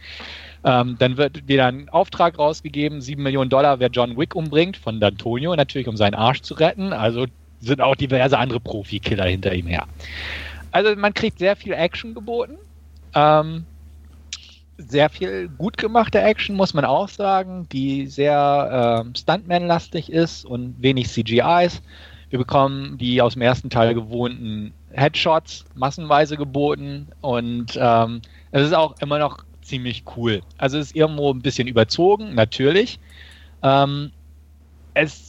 Ähm, 0.64 0.96
dann 1.00 1.18
wird 1.18 1.48
wieder 1.48 1.68
ein 1.68 1.90
Auftrag 1.90 2.38
rausgegeben, 2.38 3.02
7 3.02 3.22
Millionen 3.22 3.50
Dollar, 3.50 3.80
wer 3.80 3.90
John 3.90 4.18
Wick 4.18 4.36
umbringt, 4.36 4.78
von 4.78 5.00
D'Antonio, 5.02 5.56
natürlich 5.56 5.88
um 5.88 5.98
seinen 5.98 6.16
Arsch 6.16 6.42
zu 6.42 6.54
retten. 6.54 6.94
Also 6.94 7.26
sind 7.62 7.82
auch 7.82 7.96
diverse 7.96 8.38
andere 8.38 8.60
Profikiller 8.60 9.26
hinter 9.26 9.54
ihm 9.54 9.68
her. 9.68 9.86
Also 10.72 10.96
man 10.96 11.14
kriegt 11.14 11.40
sehr 11.40 11.56
viel 11.56 11.74
Action 11.74 12.14
geboten. 12.14 12.58
Ähm, 13.16 13.66
sehr 14.88 15.10
viel 15.10 15.50
gut 15.50 15.78
gemachte 15.78 16.22
Action, 16.22 16.56
muss 16.56 16.74
man 16.74 16.86
auch 16.86 17.10
sagen, 17.10 17.68
die 17.72 18.08
sehr 18.08 19.04
äh, 19.06 19.18
Stuntman-lastig 19.18 20.12
ist 20.12 20.46
und 20.46 20.82
wenig 20.82 21.10
CGIs. 21.10 21.82
Wir 22.30 22.40
bekommen 22.40 22.98
die 22.98 23.22
aus 23.22 23.34
dem 23.34 23.42
ersten 23.42 23.70
Teil 23.70 23.94
gewohnten 23.94 24.74
Headshots 24.92 25.66
massenweise 25.76 26.38
geboten 26.38 27.08
und 27.22 27.78
ähm, 27.80 28.22
es 28.52 28.68
ist 28.68 28.74
auch 28.74 28.96
immer 29.02 29.20
noch 29.20 29.44
ziemlich 29.62 30.04
cool. 30.16 30.42
Also 30.58 30.78
es 30.78 30.88
ist 30.88 30.96
irgendwo 30.96 31.32
ein 31.32 31.42
bisschen 31.42 31.68
überzogen, 31.68 32.34
natürlich. 32.36 33.00
Ähm, 33.62 34.12
es 34.94 35.29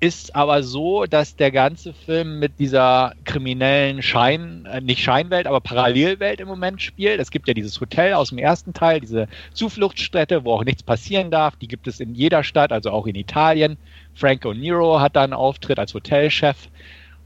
ist 0.00 0.36
aber 0.36 0.62
so, 0.62 1.06
dass 1.06 1.34
der 1.36 1.50
ganze 1.50 1.92
Film 1.92 2.38
mit 2.38 2.58
dieser 2.58 3.14
kriminellen 3.24 4.02
Schein, 4.02 4.66
äh, 4.66 4.80
nicht 4.80 5.02
Scheinwelt, 5.02 5.46
aber 5.46 5.60
Parallelwelt 5.60 6.40
im 6.40 6.48
Moment 6.48 6.80
spielt. 6.80 7.20
Es 7.20 7.30
gibt 7.30 7.48
ja 7.48 7.54
dieses 7.54 7.80
Hotel 7.80 8.14
aus 8.14 8.28
dem 8.28 8.38
ersten 8.38 8.72
Teil, 8.72 9.00
diese 9.00 9.26
Zufluchtsstätte, 9.54 10.44
wo 10.44 10.52
auch 10.52 10.64
nichts 10.64 10.82
passieren 10.82 11.30
darf. 11.30 11.56
Die 11.56 11.68
gibt 11.68 11.88
es 11.88 11.98
in 12.00 12.14
jeder 12.14 12.44
Stadt, 12.44 12.70
also 12.70 12.90
auch 12.90 13.06
in 13.06 13.16
Italien. 13.16 13.76
Franco 14.14 14.54
Nero 14.54 15.00
hat 15.00 15.16
da 15.16 15.24
einen 15.24 15.32
Auftritt 15.32 15.78
als 15.78 15.94
Hotelchef. 15.94 16.68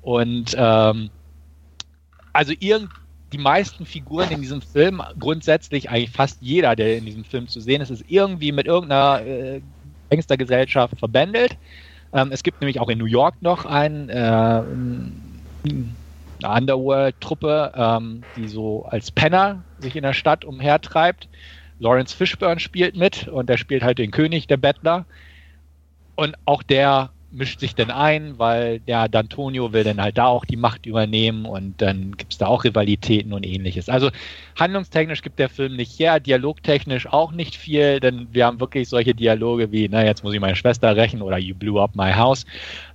Und 0.00 0.54
ähm, 0.56 1.10
also 2.32 2.54
die 2.54 3.38
meisten 3.38 3.84
Figuren 3.84 4.30
in 4.30 4.40
diesem 4.40 4.62
Film, 4.62 5.02
grundsätzlich 5.18 5.90
eigentlich 5.90 6.10
fast 6.10 6.38
jeder, 6.40 6.74
der 6.74 6.96
in 6.96 7.04
diesem 7.04 7.24
Film 7.24 7.48
zu 7.48 7.60
sehen 7.60 7.82
ist, 7.82 7.90
ist 7.90 8.04
irgendwie 8.08 8.52
mit 8.52 8.66
irgendeiner 8.66 9.24
äh, 9.26 9.60
Gangstergesellschaft 10.10 10.98
verbändelt. 10.98 11.56
Ähm, 12.12 12.30
es 12.32 12.42
gibt 12.42 12.60
nämlich 12.60 12.80
auch 12.80 12.88
in 12.88 12.98
New 12.98 13.06
York 13.06 13.40
noch 13.40 13.64
ein, 13.64 14.08
äh, 14.08 14.12
eine 14.14 15.94
Underworld-Truppe, 16.42 17.72
ähm, 17.74 18.22
die 18.36 18.48
so 18.48 18.84
als 18.84 19.10
Penner 19.10 19.62
sich 19.78 19.96
in 19.96 20.02
der 20.02 20.12
Stadt 20.12 20.44
umhertreibt. 20.44 21.28
Lawrence 21.78 22.14
Fishburne 22.14 22.60
spielt 22.60 22.96
mit 22.96 23.28
und 23.28 23.48
der 23.48 23.56
spielt 23.56 23.82
halt 23.82 23.98
den 23.98 24.10
König 24.10 24.46
der 24.46 24.56
Bettler. 24.56 25.04
Und 26.14 26.36
auch 26.44 26.62
der 26.62 27.10
mischt 27.32 27.60
sich 27.60 27.74
dann 27.74 27.90
ein, 27.90 28.38
weil 28.38 28.80
der 28.80 29.06
D'Antonio 29.06 29.72
will 29.72 29.84
dann 29.84 30.00
halt 30.00 30.18
da 30.18 30.26
auch 30.26 30.44
die 30.44 30.56
Macht 30.56 30.86
übernehmen 30.86 31.46
und 31.46 31.80
dann 31.80 32.16
gibt 32.16 32.32
es 32.32 32.38
da 32.38 32.46
auch 32.46 32.64
Rivalitäten 32.64 33.32
und 33.32 33.46
ähnliches. 33.46 33.88
Also 33.88 34.10
handlungstechnisch 34.58 35.22
gibt 35.22 35.38
der 35.38 35.48
Film 35.48 35.76
nicht 35.76 35.98
her, 35.98 36.20
dialogtechnisch 36.20 37.06
auch 37.06 37.32
nicht 37.32 37.56
viel, 37.56 38.00
denn 38.00 38.28
wir 38.32 38.46
haben 38.46 38.60
wirklich 38.60 38.88
solche 38.88 39.14
Dialoge 39.14 39.72
wie, 39.72 39.88
na, 39.88 40.04
jetzt 40.04 40.22
muss 40.22 40.34
ich 40.34 40.40
meine 40.40 40.56
Schwester 40.56 40.94
rächen 40.94 41.22
oder 41.22 41.38
You 41.38 41.54
blew 41.54 41.80
up 41.80 41.96
my 41.96 42.12
house. 42.12 42.44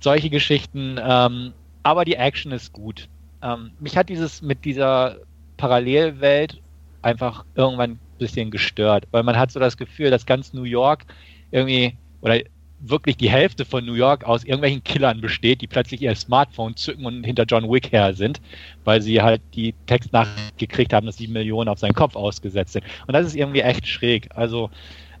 Solche 0.00 0.30
Geschichten. 0.30 0.98
Ähm, 1.02 1.52
aber 1.82 2.04
die 2.04 2.14
Action 2.14 2.52
ist 2.52 2.72
gut. 2.72 3.08
Ähm, 3.42 3.72
mich 3.80 3.96
hat 3.96 4.08
dieses 4.08 4.42
mit 4.42 4.64
dieser 4.64 5.16
Parallelwelt 5.56 6.60
einfach 7.02 7.44
irgendwann 7.54 7.92
ein 7.92 8.00
bisschen 8.18 8.50
gestört, 8.50 9.06
weil 9.10 9.22
man 9.22 9.36
hat 9.36 9.50
so 9.50 9.60
das 9.60 9.76
Gefühl, 9.76 10.10
dass 10.10 10.26
ganz 10.26 10.52
New 10.52 10.64
York 10.64 11.04
irgendwie 11.50 11.94
oder 12.20 12.40
wirklich 12.80 13.16
die 13.16 13.30
Hälfte 13.30 13.64
von 13.64 13.84
New 13.84 13.94
York 13.94 14.24
aus 14.24 14.44
irgendwelchen 14.44 14.84
Killern 14.84 15.20
besteht, 15.20 15.60
die 15.60 15.66
plötzlich 15.66 16.02
ihr 16.02 16.14
Smartphone 16.14 16.76
zücken 16.76 17.06
und 17.06 17.24
hinter 17.24 17.44
John 17.44 17.70
Wick 17.70 17.92
her 17.92 18.14
sind, 18.14 18.40
weil 18.84 19.02
sie 19.02 19.20
halt 19.20 19.42
die 19.54 19.74
Textnachricht 19.86 20.58
gekriegt 20.58 20.92
haben, 20.92 21.06
dass 21.06 21.16
sieben 21.16 21.32
Millionen 21.32 21.68
auf 21.68 21.78
seinen 21.78 21.94
Kopf 21.94 22.14
ausgesetzt 22.14 22.74
sind. 22.74 22.84
Und 23.06 23.14
das 23.14 23.26
ist 23.26 23.34
irgendwie 23.34 23.60
echt 23.60 23.86
schräg. 23.86 24.28
Also 24.34 24.70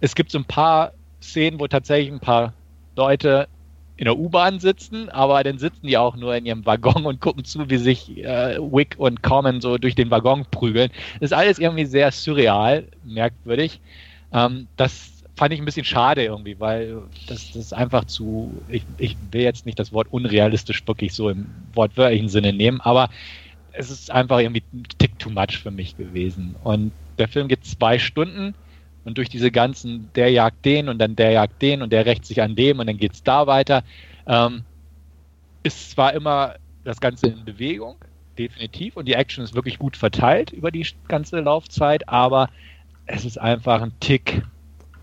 es 0.00 0.14
gibt 0.14 0.30
so 0.30 0.38
ein 0.38 0.44
paar 0.44 0.92
Szenen, 1.20 1.58
wo 1.58 1.66
tatsächlich 1.66 2.12
ein 2.12 2.20
paar 2.20 2.52
Leute 2.96 3.48
in 3.96 4.04
der 4.04 4.16
U-Bahn 4.16 4.60
sitzen, 4.60 5.08
aber 5.08 5.42
dann 5.42 5.58
sitzen 5.58 5.86
die 5.86 5.98
auch 5.98 6.14
nur 6.14 6.34
in 6.36 6.46
ihrem 6.46 6.64
Waggon 6.64 7.04
und 7.04 7.20
gucken 7.20 7.44
zu, 7.44 7.68
wie 7.68 7.78
sich 7.78 8.16
äh, 8.18 8.56
Wick 8.58 8.94
und 8.98 9.22
Common 9.22 9.60
so 9.60 9.76
durch 9.76 9.96
den 9.96 10.10
Waggon 10.10 10.46
prügeln. 10.52 10.90
Das 11.14 11.32
ist 11.32 11.36
alles 11.36 11.58
irgendwie 11.58 11.84
sehr 11.84 12.12
surreal, 12.12 12.86
merkwürdig. 13.04 13.80
Ähm, 14.32 14.68
das 14.76 15.17
fand 15.38 15.54
ich 15.54 15.60
ein 15.60 15.64
bisschen 15.64 15.84
schade 15.84 16.24
irgendwie, 16.24 16.58
weil 16.58 17.02
das, 17.28 17.52
das 17.52 17.72
einfach 17.72 18.04
zu, 18.06 18.64
ich, 18.68 18.86
ich 18.98 19.16
will 19.30 19.42
jetzt 19.42 19.66
nicht 19.66 19.78
das 19.78 19.92
Wort 19.92 20.08
unrealistisch 20.10 20.82
wirklich 20.86 21.14
so 21.14 21.30
im 21.30 21.46
wortwörtlichen 21.74 22.28
Sinne 22.28 22.52
nehmen, 22.52 22.80
aber 22.80 23.08
es 23.72 23.88
ist 23.90 24.10
einfach 24.10 24.40
irgendwie 24.40 24.64
ein 24.74 24.82
Tick 24.98 25.16
too 25.20 25.30
much 25.30 25.58
für 25.62 25.70
mich 25.70 25.96
gewesen. 25.96 26.56
Und 26.56 26.92
der 27.18 27.28
Film 27.28 27.46
geht 27.46 27.64
zwei 27.64 28.00
Stunden 28.00 28.54
und 29.04 29.16
durch 29.16 29.28
diese 29.28 29.52
ganzen, 29.52 30.12
der 30.14 30.30
jagt 30.30 30.64
den 30.64 30.88
und 30.88 30.98
dann 30.98 31.14
der 31.14 31.30
jagt 31.30 31.62
den 31.62 31.82
und 31.82 31.92
der 31.92 32.04
rächt 32.04 32.26
sich 32.26 32.42
an 32.42 32.56
dem 32.56 32.80
und 32.80 32.88
dann 32.88 32.98
geht 32.98 33.14
es 33.14 33.22
da 33.22 33.46
weiter, 33.46 33.84
ähm, 34.26 34.64
ist 35.62 35.90
zwar 35.90 36.14
immer 36.14 36.56
das 36.84 37.00
Ganze 37.00 37.28
in 37.28 37.44
Bewegung, 37.44 37.96
definitiv, 38.38 38.96
und 38.96 39.06
die 39.06 39.14
Action 39.14 39.44
ist 39.44 39.54
wirklich 39.54 39.78
gut 39.78 39.96
verteilt 39.96 40.50
über 40.52 40.72
die 40.72 40.86
ganze 41.06 41.40
Laufzeit, 41.40 42.08
aber 42.08 42.50
es 43.06 43.24
ist 43.24 43.38
einfach 43.38 43.82
ein 43.82 43.92
Tick 44.00 44.42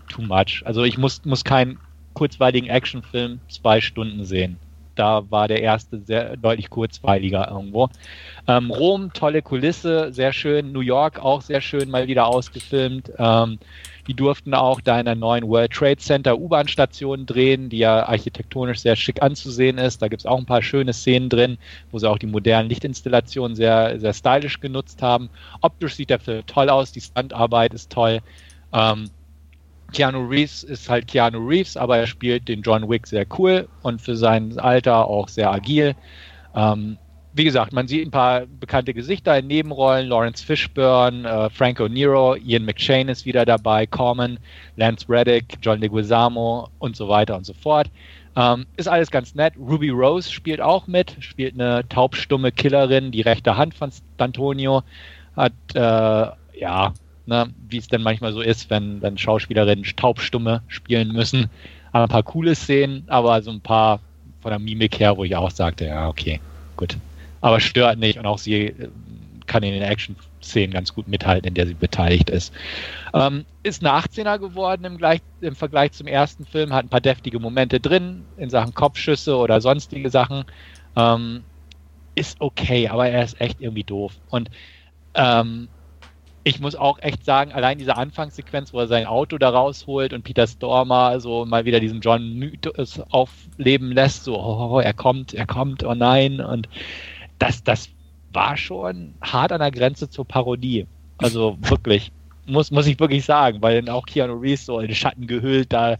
too 0.08 0.22
much. 0.22 0.62
Also 0.64 0.84
ich 0.84 0.98
muss, 0.98 1.24
muss 1.24 1.44
keinen 1.44 1.78
kurzweiligen 2.14 2.68
Actionfilm 2.68 3.40
zwei 3.48 3.80
Stunden 3.80 4.24
sehen. 4.24 4.58
Da 4.96 5.30
war 5.30 5.46
der 5.46 5.60
erste 5.60 6.00
sehr 6.00 6.36
deutlich 6.38 6.70
kurzweiliger 6.70 7.50
irgendwo. 7.50 7.90
Ähm, 8.48 8.70
Rom, 8.70 9.12
tolle 9.12 9.42
Kulisse, 9.42 10.12
sehr 10.12 10.32
schön. 10.32 10.72
New 10.72 10.80
York 10.80 11.18
auch 11.18 11.42
sehr 11.42 11.60
schön 11.60 11.90
mal 11.90 12.08
wieder 12.08 12.26
ausgefilmt. 12.26 13.12
Ähm, 13.18 13.58
die 14.06 14.14
durften 14.14 14.54
auch 14.54 14.80
da 14.80 14.98
in 14.98 15.04
der 15.04 15.14
neuen 15.14 15.46
World 15.48 15.72
Trade 15.72 15.98
Center 15.98 16.38
U-Bahn-Station 16.38 17.26
drehen, 17.26 17.68
die 17.68 17.78
ja 17.78 18.06
architektonisch 18.06 18.78
sehr 18.78 18.96
schick 18.96 19.20
anzusehen 19.22 19.78
ist. 19.78 20.00
Da 20.00 20.08
gibt 20.08 20.22
es 20.22 20.26
auch 20.26 20.38
ein 20.38 20.46
paar 20.46 20.62
schöne 20.62 20.92
Szenen 20.92 21.28
drin, 21.28 21.58
wo 21.90 21.98
sie 21.98 22.08
auch 22.08 22.18
die 22.18 22.26
modernen 22.26 22.68
Lichtinstallationen 22.68 23.56
sehr, 23.56 23.98
sehr 23.98 24.14
stylisch 24.14 24.60
genutzt 24.60 25.02
haben. 25.02 25.28
Optisch 25.60 25.96
sieht 25.96 26.10
der 26.10 26.20
Film 26.20 26.46
toll 26.46 26.70
aus, 26.70 26.92
die 26.92 27.00
Standarbeit 27.00 27.74
ist 27.74 27.90
toll. 27.90 28.20
Ähm, 28.72 29.10
Keanu 29.92 30.26
Reeves 30.26 30.62
ist 30.62 30.88
halt 30.88 31.06
Keanu 31.06 31.46
Reeves, 31.46 31.76
aber 31.76 31.98
er 31.98 32.06
spielt 32.06 32.48
den 32.48 32.62
John 32.62 32.88
Wick 32.88 33.06
sehr 33.06 33.26
cool 33.38 33.68
und 33.82 34.00
für 34.00 34.16
sein 34.16 34.58
Alter 34.58 35.06
auch 35.06 35.28
sehr 35.28 35.50
agil. 35.50 35.94
Ähm, 36.54 36.98
wie 37.36 37.44
gesagt, 37.44 37.74
man 37.74 37.86
sieht 37.86 38.06
ein 38.06 38.10
paar 38.10 38.46
bekannte 38.46 38.94
Gesichter 38.94 39.38
in 39.38 39.46
Nebenrollen. 39.46 40.08
Lawrence 40.08 40.42
Fishburne, 40.42 41.28
äh, 41.28 41.50
Franco 41.50 41.86
Nero, 41.86 42.34
Ian 42.34 42.64
McShane 42.64 43.12
ist 43.12 43.26
wieder 43.26 43.44
dabei, 43.44 43.86
Corman, 43.86 44.38
Lance 44.76 45.06
Reddick, 45.06 45.58
John 45.60 45.80
Leguizamo 45.80 46.70
und 46.78 46.96
so 46.96 47.08
weiter 47.10 47.36
und 47.36 47.44
so 47.44 47.52
fort. 47.52 47.90
Ähm, 48.36 48.66
ist 48.76 48.88
alles 48.88 49.10
ganz 49.10 49.34
nett. 49.34 49.54
Ruby 49.58 49.90
Rose 49.90 50.32
spielt 50.32 50.62
auch 50.62 50.86
mit, 50.86 51.16
spielt 51.20 51.54
eine 51.54 51.86
taubstumme 51.88 52.52
Killerin, 52.52 53.12
die 53.12 53.20
rechte 53.20 53.56
Hand 53.56 53.74
von 53.74 53.90
D'Antonio. 54.18 54.82
Hat, 55.36 55.52
äh, 55.74 56.58
ja, 56.58 56.94
ne, 57.26 57.52
wie 57.68 57.78
es 57.78 57.88
denn 57.88 58.02
manchmal 58.02 58.32
so 58.32 58.40
ist, 58.40 58.70
wenn, 58.70 59.02
wenn 59.02 59.18
Schauspielerinnen 59.18 59.84
taubstumme 59.96 60.62
spielen 60.68 61.12
müssen. 61.12 61.50
Ein 61.92 62.08
paar 62.08 62.22
coole 62.22 62.54
Szenen, 62.54 63.04
aber 63.08 63.42
so 63.42 63.50
ein 63.50 63.60
paar 63.60 64.00
von 64.42 64.50
der 64.50 64.58
Mimik 64.58 65.00
her, 65.00 65.16
wo 65.16 65.24
ich 65.24 65.34
auch 65.34 65.50
sagte, 65.50 65.86
ja, 65.86 66.08
okay, 66.08 66.40
gut 66.76 66.96
aber 67.46 67.60
stört 67.60 67.98
nicht 67.98 68.18
und 68.18 68.26
auch 68.26 68.38
sie 68.38 68.66
äh, 68.66 68.88
kann 69.46 69.62
in 69.62 69.72
den 69.72 69.82
Action-Szenen 69.82 70.72
ganz 70.72 70.92
gut 70.92 71.06
mithalten, 71.06 71.46
in 71.46 71.54
der 71.54 71.68
sie 71.68 71.74
beteiligt 71.74 72.28
ist. 72.30 72.52
Ähm, 73.14 73.44
ist 73.62 73.84
eine 73.84 73.96
18er 73.96 74.38
geworden 74.38 74.84
im, 74.84 74.98
Gleich, 74.98 75.20
im 75.40 75.54
Vergleich 75.54 75.92
zum 75.92 76.08
ersten 76.08 76.44
Film, 76.44 76.72
hat 76.72 76.86
ein 76.86 76.88
paar 76.88 77.00
deftige 77.00 77.38
Momente 77.38 77.78
drin 77.78 78.24
in 78.36 78.50
Sachen 78.50 78.74
Kopfschüsse 78.74 79.36
oder 79.36 79.60
sonstige 79.60 80.10
Sachen. 80.10 80.44
Ähm, 80.96 81.44
ist 82.16 82.40
okay, 82.40 82.88
aber 82.88 83.08
er 83.08 83.22
ist 83.22 83.40
echt 83.40 83.60
irgendwie 83.60 83.84
doof. 83.84 84.14
Und 84.30 84.50
ähm, 85.14 85.68
ich 86.46 86.60
muss 86.60 86.76
auch 86.76 87.00
echt 87.00 87.24
sagen, 87.24 87.50
allein 87.50 87.76
diese 87.76 87.96
Anfangssequenz, 87.96 88.72
wo 88.72 88.78
er 88.78 88.86
sein 88.86 89.04
Auto 89.06 89.36
da 89.36 89.48
rausholt 89.48 90.12
und 90.12 90.22
Peter 90.22 90.46
Stormer 90.46 91.18
so 91.18 91.44
mal 91.44 91.64
wieder 91.64 91.80
diesen 91.80 92.00
John 92.00 92.34
Mythos 92.34 93.00
aufleben 93.10 93.90
lässt, 93.90 94.22
so, 94.22 94.38
oh, 94.38 94.78
er 94.78 94.94
kommt, 94.94 95.34
er 95.34 95.44
kommt, 95.44 95.82
oh 95.82 95.94
nein, 95.94 96.40
und 96.40 96.68
das, 97.40 97.64
das 97.64 97.88
war 98.32 98.56
schon 98.56 99.14
hart 99.22 99.50
an 99.50 99.58
der 99.58 99.72
Grenze 99.72 100.08
zur 100.08 100.24
Parodie. 100.24 100.86
Also 101.18 101.58
wirklich, 101.62 102.12
muss, 102.46 102.70
muss 102.70 102.86
ich 102.86 103.00
wirklich 103.00 103.24
sagen, 103.24 103.60
weil 103.60 103.82
dann 103.82 103.92
auch 103.92 104.06
Keanu 104.06 104.34
Reeves 104.34 104.66
so 104.66 104.78
in 104.78 104.94
Schatten 104.94 105.26
gehüllt 105.26 105.72
da 105.72 105.96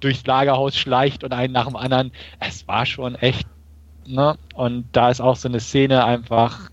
durchs 0.00 0.26
Lagerhaus 0.26 0.76
schleicht 0.76 1.22
und 1.22 1.32
einen 1.32 1.52
nach 1.52 1.66
dem 1.66 1.76
anderen. 1.76 2.10
Es 2.40 2.66
war 2.66 2.84
schon 2.84 3.14
echt, 3.14 3.46
ne? 4.08 4.36
Und 4.54 4.86
da 4.90 5.10
ist 5.10 5.20
auch 5.20 5.36
so 5.36 5.46
eine 5.46 5.60
Szene 5.60 6.04
einfach 6.04 6.68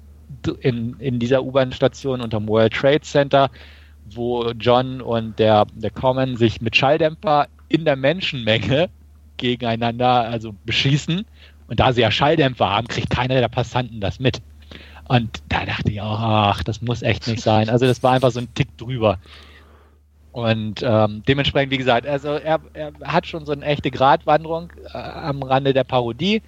in, 0.48 0.96
in 1.00 1.20
dieser 1.20 1.44
U-Bahn-Station 1.44 2.22
unterm 2.22 2.48
World 2.48 2.74
Trade 2.74 3.02
Center, 3.02 3.50
wo 4.14 4.52
John 4.52 5.02
und 5.02 5.38
der, 5.40 5.66
der 5.74 5.92
Common 5.92 6.38
sich 6.38 6.62
mit 6.62 6.76
Schalldämpfer 6.76 7.48
in 7.70 7.86
der 7.86 7.96
Menschenmenge 7.96 8.90
gegeneinander 9.38 10.28
also 10.28 10.54
beschießen 10.66 11.26
und 11.68 11.80
da 11.80 11.94
sie 11.94 12.02
ja 12.02 12.12
Schalldämpfer 12.12 12.70
haben, 12.70 12.88
kriegt 12.88 13.10
keiner 13.10 13.40
der 13.40 13.48
Passanten 13.48 14.02
das 14.02 14.20
mit. 14.20 14.42
Und 15.08 15.42
da 15.50 15.66
dachte 15.66 15.92
ich 15.92 16.02
auch, 16.02 16.20
ach, 16.20 16.64
das 16.64 16.82
muss 16.82 17.02
echt 17.02 17.28
nicht 17.28 17.42
sein. 17.42 17.70
Also 17.70 17.86
das 17.86 18.04
war 18.04 18.12
einfach 18.12 18.32
so 18.32 18.40
ein 18.40 18.54
Tick 18.54 18.78
drüber. 18.78 19.20
Und 20.32 20.82
ähm, 20.84 21.24
dementsprechend, 21.28 21.72
wie 21.72 21.78
gesagt, 21.78 22.08
also 22.08 22.30
er, 22.30 22.60
er 22.74 22.94
hat 23.04 23.28
schon 23.28 23.46
so 23.46 23.52
eine 23.52 23.66
echte 23.66 23.92
Gratwanderung 23.92 24.72
äh, 24.94 24.98
am 24.98 25.44
Rande 25.44 25.74
der 25.74 25.84
Parodie, 25.84 26.42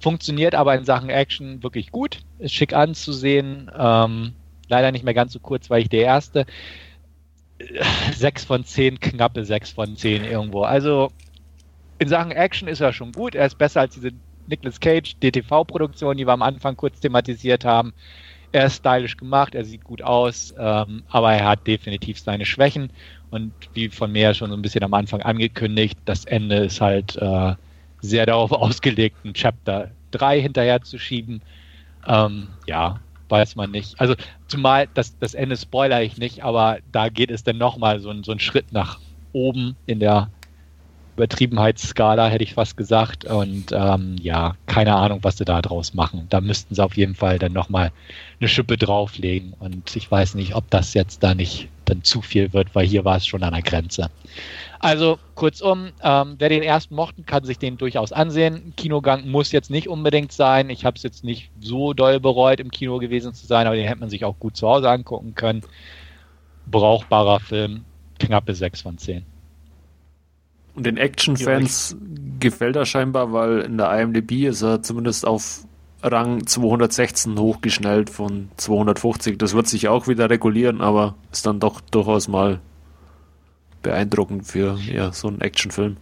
funktioniert 0.00 0.54
aber 0.54 0.74
in 0.74 0.84
Sachen 0.84 1.10
Action 1.10 1.62
wirklich 1.62 1.90
gut, 1.90 2.20
ist 2.38 2.54
schick 2.54 2.72
anzusehen, 2.72 3.70
ähm, 3.76 4.32
leider 4.68 4.92
nicht 4.92 5.04
mehr 5.04 5.14
ganz 5.14 5.32
so 5.32 5.40
kurz, 5.40 5.70
weil 5.70 5.82
ich 5.82 5.88
der 5.88 6.02
erste. 6.02 6.46
Sechs 8.12 8.44
von 8.44 8.64
zehn, 8.64 9.00
knappe 9.00 9.44
sechs 9.44 9.70
von 9.70 9.96
zehn 9.96 10.24
irgendwo. 10.24 10.62
Also 10.62 11.10
in 11.98 12.08
Sachen 12.08 12.30
Action 12.30 12.68
ist 12.68 12.80
er 12.80 12.92
schon 12.92 13.10
gut, 13.10 13.34
er 13.34 13.46
ist 13.46 13.58
besser 13.58 13.80
als 13.80 13.94
diese 13.94 14.12
Nicolas 14.46 14.80
Cage, 14.80 15.16
DTV-Produktion, 15.22 16.16
die 16.16 16.26
wir 16.26 16.32
am 16.32 16.42
Anfang 16.42 16.76
kurz 16.76 17.00
thematisiert 17.00 17.64
haben. 17.64 17.92
Er 18.52 18.66
ist 18.66 18.76
stylisch 18.76 19.16
gemacht, 19.16 19.54
er 19.54 19.64
sieht 19.64 19.84
gut 19.84 20.00
aus, 20.00 20.54
ähm, 20.58 21.02
aber 21.08 21.34
er 21.34 21.46
hat 21.46 21.66
definitiv 21.66 22.18
seine 22.18 22.46
Schwächen. 22.46 22.90
Und 23.30 23.52
wie 23.74 23.90
von 23.90 24.10
mir 24.10 24.32
schon 24.32 24.50
so 24.50 24.56
ein 24.56 24.62
bisschen 24.62 24.84
am 24.84 24.94
Anfang 24.94 25.20
angekündigt, 25.20 25.98
das 26.06 26.24
Ende 26.24 26.56
ist 26.56 26.80
halt 26.80 27.16
äh, 27.16 27.54
sehr 28.00 28.26
darauf 28.26 28.52
ausgelegt, 28.52 29.16
ein 29.24 29.34
Chapter 29.34 29.90
3 30.12 30.40
hinterher 30.40 30.82
zu 30.82 30.98
schieben. 30.98 31.42
Ähm, 32.06 32.48
ja, 32.66 33.00
weiß 33.28 33.56
man 33.56 33.70
nicht. 33.70 34.00
Also 34.00 34.14
zumal 34.46 34.88
das, 34.94 35.18
das 35.18 35.34
Ende 35.34 35.56
spoiler 35.56 36.02
ich 36.02 36.16
nicht, 36.18 36.42
aber 36.42 36.78
da 36.92 37.08
geht 37.08 37.30
es 37.30 37.44
dann 37.44 37.58
nochmal 37.58 38.00
so, 38.00 38.12
so 38.22 38.30
einen 38.30 38.40
Schritt 38.40 38.72
nach 38.72 38.98
oben 39.32 39.76
in 39.86 40.00
der 40.00 40.30
Übertriebenheitsskala, 41.16 42.28
hätte 42.28 42.44
ich 42.44 42.54
fast 42.54 42.76
gesagt. 42.76 43.24
Und 43.24 43.72
ähm, 43.72 44.16
ja, 44.22 44.54
keine 44.66 44.94
Ahnung, 44.94 45.18
was 45.22 45.36
sie 45.36 45.44
da 45.44 45.60
draus 45.60 45.92
machen. 45.92 46.26
Da 46.30 46.40
müssten 46.40 46.74
sie 46.74 46.82
auf 46.82 46.96
jeden 46.96 47.16
Fall 47.16 47.38
dann 47.38 47.52
nochmal 47.52 47.90
eine 48.40 48.48
Schippe 48.48 48.76
drauflegen. 48.76 49.52
Und 49.58 49.96
ich 49.96 50.10
weiß 50.10 50.34
nicht, 50.34 50.54
ob 50.54 50.70
das 50.70 50.94
jetzt 50.94 51.22
da 51.22 51.34
nicht 51.34 51.68
dann 51.88 52.04
zu 52.04 52.22
viel 52.22 52.52
wird, 52.52 52.74
weil 52.74 52.86
hier 52.86 53.04
war 53.04 53.16
es 53.16 53.26
schon 53.26 53.42
an 53.42 53.52
der 53.52 53.62
Grenze. 53.62 54.10
Also 54.80 55.18
kurzum, 55.34 55.90
ähm, 56.02 56.36
wer 56.38 56.48
den 56.48 56.62
ersten 56.62 56.94
mochten, 56.94 57.26
kann 57.26 57.44
sich 57.44 57.58
den 57.58 57.78
durchaus 57.78 58.12
ansehen. 58.12 58.72
Kinogang 58.76 59.28
muss 59.28 59.50
jetzt 59.50 59.70
nicht 59.70 59.88
unbedingt 59.88 60.32
sein. 60.32 60.70
Ich 60.70 60.84
habe 60.84 60.96
es 60.96 61.02
jetzt 61.02 61.24
nicht 61.24 61.50
so 61.60 61.94
doll 61.94 62.20
bereut, 62.20 62.60
im 62.60 62.70
Kino 62.70 62.98
gewesen 62.98 63.34
zu 63.34 63.46
sein, 63.46 63.66
aber 63.66 63.76
den 63.76 63.86
hätte 63.86 64.00
man 64.00 64.10
sich 64.10 64.24
auch 64.24 64.38
gut 64.38 64.56
zu 64.56 64.68
Hause 64.68 64.88
angucken 64.88 65.34
können. 65.34 65.62
Brauchbarer 66.66 67.40
Film, 67.40 67.84
knappe 68.18 68.54
6 68.54 68.82
von 68.82 68.98
10. 68.98 69.24
Und 70.74 70.86
den 70.86 70.96
Action-Fans 70.96 71.96
gefällt 72.38 72.76
er 72.76 72.86
scheinbar, 72.86 73.32
weil 73.32 73.60
in 73.60 73.78
der 73.78 73.90
IMDb 74.00 74.46
ist 74.46 74.62
er 74.62 74.80
zumindest 74.80 75.26
auf 75.26 75.64
Rang 76.02 76.46
216 76.46 77.38
hochgeschnellt 77.38 78.10
von 78.10 78.50
250. 78.56 79.38
Das 79.38 79.54
wird 79.54 79.66
sich 79.66 79.88
auch 79.88 80.06
wieder 80.06 80.30
regulieren, 80.30 80.80
aber 80.80 81.14
ist 81.32 81.46
dann 81.46 81.60
doch 81.60 81.80
durchaus 81.80 82.28
mal 82.28 82.60
beeindruckend 83.82 84.46
für 84.46 84.78
ja, 84.78 85.12
so 85.12 85.28
einen 85.28 85.40
Actionfilm. 85.40 85.96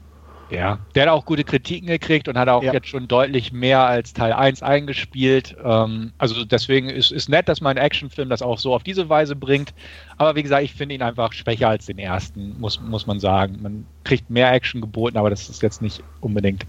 Ja, 0.49 0.79
der 0.95 1.05
hat 1.05 1.09
auch 1.09 1.25
gute 1.25 1.43
Kritiken 1.43 1.89
gekriegt 1.89 2.29
und 2.29 2.39
hat 2.39 2.49
auch 2.49 2.63
ja. 2.63 2.73
jetzt 2.73 2.87
schon 2.87 3.09
deutlich 3.09 3.53
mehr 3.53 3.81
als 3.81 4.13
Teil 4.13 4.33
1 4.33 4.63
eingespielt. 4.63 5.57
Ähm, 5.63 6.13
also 6.19 6.45
deswegen 6.45 6.89
ist 6.89 7.11
es 7.11 7.29
nett, 7.29 7.49
dass 7.49 7.61
man 7.61 7.77
einen 7.77 7.85
Actionfilm 7.85 8.29
das 8.29 8.43
auch 8.43 8.59
so 8.59 8.73
auf 8.73 8.85
diese 8.85 9.09
Weise 9.09 9.35
bringt. 9.35 9.75
Aber 10.19 10.37
wie 10.37 10.43
gesagt, 10.45 10.63
ich 10.63 10.75
finde 10.75 10.95
ihn 10.95 11.03
einfach 11.03 11.33
schwächer 11.33 11.69
als 11.69 11.87
den 11.87 11.99
ersten, 11.99 12.61
muss, 12.61 12.81
muss 12.81 13.07
man 13.09 13.19
sagen. 13.19 13.59
Man 13.61 13.87
kriegt 14.05 14.31
mehr 14.31 14.53
Action 14.53 14.81
geboten, 14.81 15.17
aber 15.17 15.31
das 15.31 15.49
ist 15.49 15.63
jetzt 15.63 15.83
nicht 15.83 16.03
unbedingt 16.21 16.65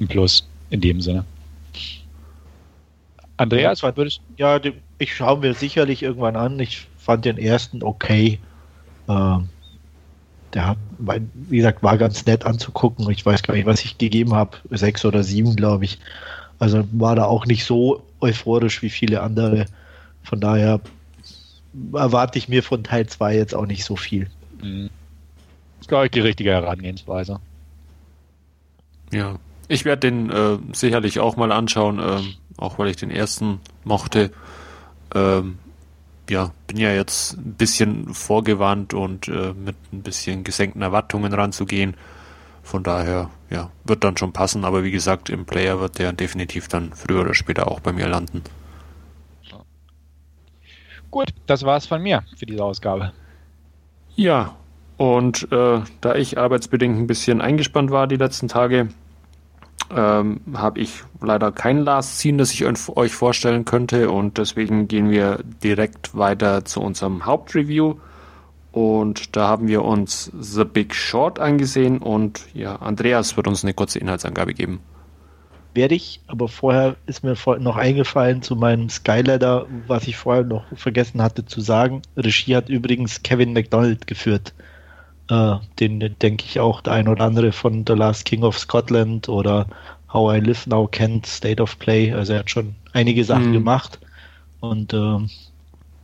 ein 0.00 0.08
Plus 0.08 0.48
in 0.70 0.80
dem 0.80 1.00
Sinne. 1.00 1.24
Andreas, 3.36 3.82
ja, 3.82 3.96
würdest 3.96 4.20
Ja, 4.36 4.60
ich 4.98 5.14
schaue 5.14 5.40
mir 5.40 5.54
sicherlich 5.54 6.02
irgendwann 6.02 6.36
an. 6.36 6.58
Ich 6.58 6.88
fand 6.96 7.24
den 7.24 7.38
ersten 7.38 7.82
okay. 7.82 8.38
Ähm, 9.08 9.48
der 10.54 10.68
hat, 10.68 10.78
wie 10.98 11.58
gesagt, 11.58 11.82
war 11.82 11.98
ganz 11.98 12.24
nett 12.24 12.46
anzugucken. 12.46 13.10
Ich 13.10 13.26
weiß 13.26 13.42
gar 13.42 13.54
nicht, 13.54 13.66
was 13.66 13.84
ich 13.84 13.98
gegeben 13.98 14.34
habe. 14.34 14.56
Sechs 14.70 15.04
oder 15.04 15.22
sieben, 15.22 15.54
glaube 15.54 15.84
ich. 15.84 15.98
Also 16.58 16.84
war 16.92 17.14
da 17.14 17.24
auch 17.24 17.44
nicht 17.46 17.64
so 17.64 18.02
euphorisch 18.20 18.80
wie 18.82 18.90
viele 18.90 19.20
andere. 19.20 19.66
Von 20.22 20.40
daher 20.40 20.80
erwarte 21.92 22.38
ich 22.38 22.48
mir 22.48 22.62
von 22.62 22.82
Teil 22.82 23.06
2 23.06 23.36
jetzt 23.36 23.54
auch 23.54 23.66
nicht 23.66 23.84
so 23.84 23.96
viel. 23.96 24.30
Mhm. 24.62 24.88
Das 25.76 25.82
ist, 25.82 25.88
glaube 25.88 26.06
ich, 26.06 26.10
die 26.12 26.20
richtige 26.20 26.50
Herangehensweise. 26.50 27.38
Ja, 29.12 29.38
ich 29.68 29.84
werde 29.84 30.10
den 30.10 30.30
äh, 30.30 30.58
sicherlich 30.72 31.20
auch 31.20 31.36
mal 31.36 31.52
anschauen, 31.52 31.98
äh, 31.98 32.20
auch 32.56 32.78
weil 32.78 32.88
ich 32.88 32.96
den 32.96 33.10
ersten 33.10 33.60
mochte. 33.84 34.30
Ähm, 35.14 35.58
ja, 36.28 36.52
bin 36.66 36.78
ja 36.78 36.92
jetzt 36.92 37.34
ein 37.34 37.54
bisschen 37.54 38.12
vorgewarnt 38.12 38.94
und 38.94 39.28
äh, 39.28 39.52
mit 39.52 39.76
ein 39.92 40.02
bisschen 40.02 40.44
gesenkten 40.44 40.82
Erwartungen 40.82 41.32
ranzugehen. 41.32 41.94
Von 42.62 42.82
daher, 42.82 43.30
ja, 43.48 43.70
wird 43.84 44.02
dann 44.02 44.16
schon 44.16 44.32
passen, 44.32 44.64
aber 44.64 44.82
wie 44.82 44.90
gesagt, 44.90 45.30
im 45.30 45.44
Player 45.44 45.80
wird 45.80 46.00
der 46.00 46.12
definitiv 46.12 46.66
dann 46.66 46.92
früher 46.92 47.20
oder 47.20 47.34
später 47.34 47.70
auch 47.70 47.78
bei 47.78 47.92
mir 47.92 48.08
landen. 48.08 48.42
Gut, 51.12 51.28
das 51.46 51.62
war's 51.62 51.86
von 51.86 52.02
mir 52.02 52.24
für 52.36 52.46
diese 52.46 52.64
Ausgabe. 52.64 53.12
Ja, 54.16 54.56
und 54.96 55.50
äh, 55.52 55.80
da 56.00 56.14
ich 56.14 56.38
arbeitsbedingt 56.38 56.98
ein 56.98 57.06
bisschen 57.06 57.40
eingespannt 57.40 57.90
war 57.90 58.06
die 58.06 58.16
letzten 58.16 58.48
Tage, 58.48 58.88
ähm, 59.94 60.40
habe 60.54 60.80
ich 60.80 61.04
leider 61.20 61.52
kein 61.52 61.78
Last 61.78 62.18
Scene, 62.18 62.38
das 62.38 62.52
ich 62.52 62.64
euch 62.64 63.12
vorstellen 63.12 63.64
könnte 63.64 64.10
und 64.10 64.38
deswegen 64.38 64.88
gehen 64.88 65.10
wir 65.10 65.40
direkt 65.62 66.16
weiter 66.16 66.64
zu 66.64 66.80
unserem 66.80 67.26
Hauptreview 67.26 67.96
und 68.72 69.36
da 69.36 69.48
haben 69.48 69.68
wir 69.68 69.84
uns 69.84 70.30
The 70.38 70.64
Big 70.64 70.94
Short 70.94 71.38
angesehen 71.38 71.98
und 71.98 72.42
ja, 72.52 72.76
Andreas 72.76 73.36
wird 73.36 73.48
uns 73.48 73.64
eine 73.64 73.74
kurze 73.74 73.98
Inhaltsangabe 73.98 74.54
geben. 74.54 74.80
Werde 75.72 75.94
ich, 75.94 76.20
aber 76.26 76.48
vorher 76.48 76.96
ist 77.06 77.22
mir 77.22 77.36
noch 77.58 77.76
eingefallen 77.76 78.42
zu 78.42 78.56
meinem 78.56 78.88
Skyladder, 78.88 79.66
was 79.86 80.06
ich 80.06 80.16
vorher 80.16 80.42
noch 80.42 80.64
vergessen 80.74 81.22
hatte 81.22 81.44
zu 81.44 81.60
sagen. 81.60 82.02
Regie 82.16 82.56
hat 82.56 82.70
übrigens 82.70 83.22
Kevin 83.22 83.52
McDonald 83.52 84.06
geführt. 84.06 84.54
Äh, 85.28 85.56
den 85.80 86.00
denke 86.22 86.44
ich 86.44 86.60
auch 86.60 86.80
der 86.80 86.94
ein 86.94 87.08
oder 87.08 87.24
andere 87.24 87.52
von 87.52 87.84
The 87.86 87.94
Last 87.94 88.24
King 88.24 88.42
of 88.42 88.58
Scotland 88.58 89.28
oder 89.28 89.66
How 90.12 90.36
I 90.36 90.40
Live 90.40 90.66
Now 90.66 90.86
kennt, 90.86 91.26
State 91.26 91.62
of 91.62 91.78
Play. 91.78 92.12
Also 92.12 92.34
er 92.34 92.40
hat 92.40 92.50
schon 92.50 92.74
einige 92.92 93.24
Sachen 93.24 93.48
mhm. 93.48 93.54
gemacht. 93.54 93.98
Und 94.60 94.92
äh, 94.92 95.18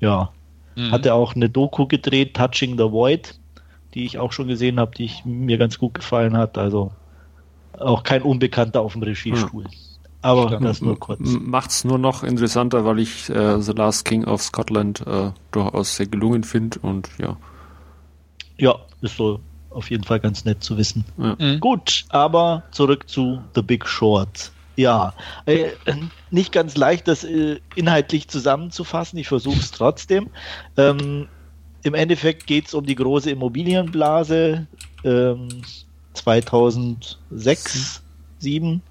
ja, 0.01 0.31
mhm. 0.77 0.91
hat 0.91 1.07
er 1.07 1.15
auch 1.15 1.35
eine 1.35 1.49
Doku 1.49 1.87
gedreht, 1.87 2.35
Touching 2.35 2.77
the 2.77 2.91
Void, 2.91 3.39
die 3.95 4.05
ich 4.05 4.19
auch 4.19 4.33
schon 4.33 4.49
gesehen 4.49 4.81
habe, 4.81 4.93
die 4.97 5.05
ich, 5.05 5.25
mir 5.25 5.59
ganz 5.59 5.79
gut 5.79 5.95
gefallen 5.95 6.37
hat. 6.37 6.59
Also 6.59 6.93
auch 7.79 8.03
kein 8.03 8.23
Unbekannter 8.23 8.81
auf 8.81 8.93
dem 8.93 9.03
Regiestuhl. 9.03 9.65
Mhm. 9.65 9.71
Aber 10.21 10.49
Stimmt. 10.49 10.65
das 10.65 10.81
nur 10.81 10.99
kurz. 10.99 11.21
Macht's 11.21 11.85
nur 11.85 11.99
noch 11.99 12.23
interessanter, 12.23 12.85
weil 12.85 13.01
ich 13.01 13.29
äh, 13.29 13.61
The 13.61 13.73
Last 13.73 14.05
King 14.05 14.25
of 14.25 14.41
Scotland 14.41 15.05
äh, 15.05 15.31
durchaus 15.51 15.97
sehr 15.97 16.07
gelungen 16.07 16.45
finde 16.45 16.79
und 16.81 17.09
ja. 17.19 17.37
Ja, 18.59 18.79
ist 19.01 19.17
so 19.17 19.41
auf 19.71 19.91
jeden 19.91 20.05
Fall 20.05 20.21
ganz 20.21 20.45
nett 20.45 20.63
zu 20.63 20.77
wissen. 20.77 21.05
Ja. 21.19 21.37
Mhm. 21.39 21.61
Gut, 21.61 22.05
aber 22.11 22.63
zurück 22.73 23.09
zu 23.09 23.43
The 23.55 23.63
Big 23.63 23.87
Short. 23.87 24.53
Ja, 24.77 25.15
äh, 25.47 25.71
nicht 26.31 26.53
ganz 26.53 26.77
leicht, 26.77 27.07
das 27.07 27.25
äh, 27.25 27.59
inhaltlich 27.75 28.29
zusammenzufassen. 28.29 29.19
Ich 29.19 29.29
versuche 29.29 29.59
es 29.59 29.71
trotzdem. 29.71 30.31
Ähm, 30.77 31.29
Im 31.83 31.95
Endeffekt 31.95 32.47
geht 32.47 32.69
es 32.69 32.75
um 32.75 32.87
die 32.87 32.95
große 32.95 33.31
Immobilienblase 33.31 34.67
ähm, 35.05 35.49
2006, 36.15 38.03
2007 38.41 38.83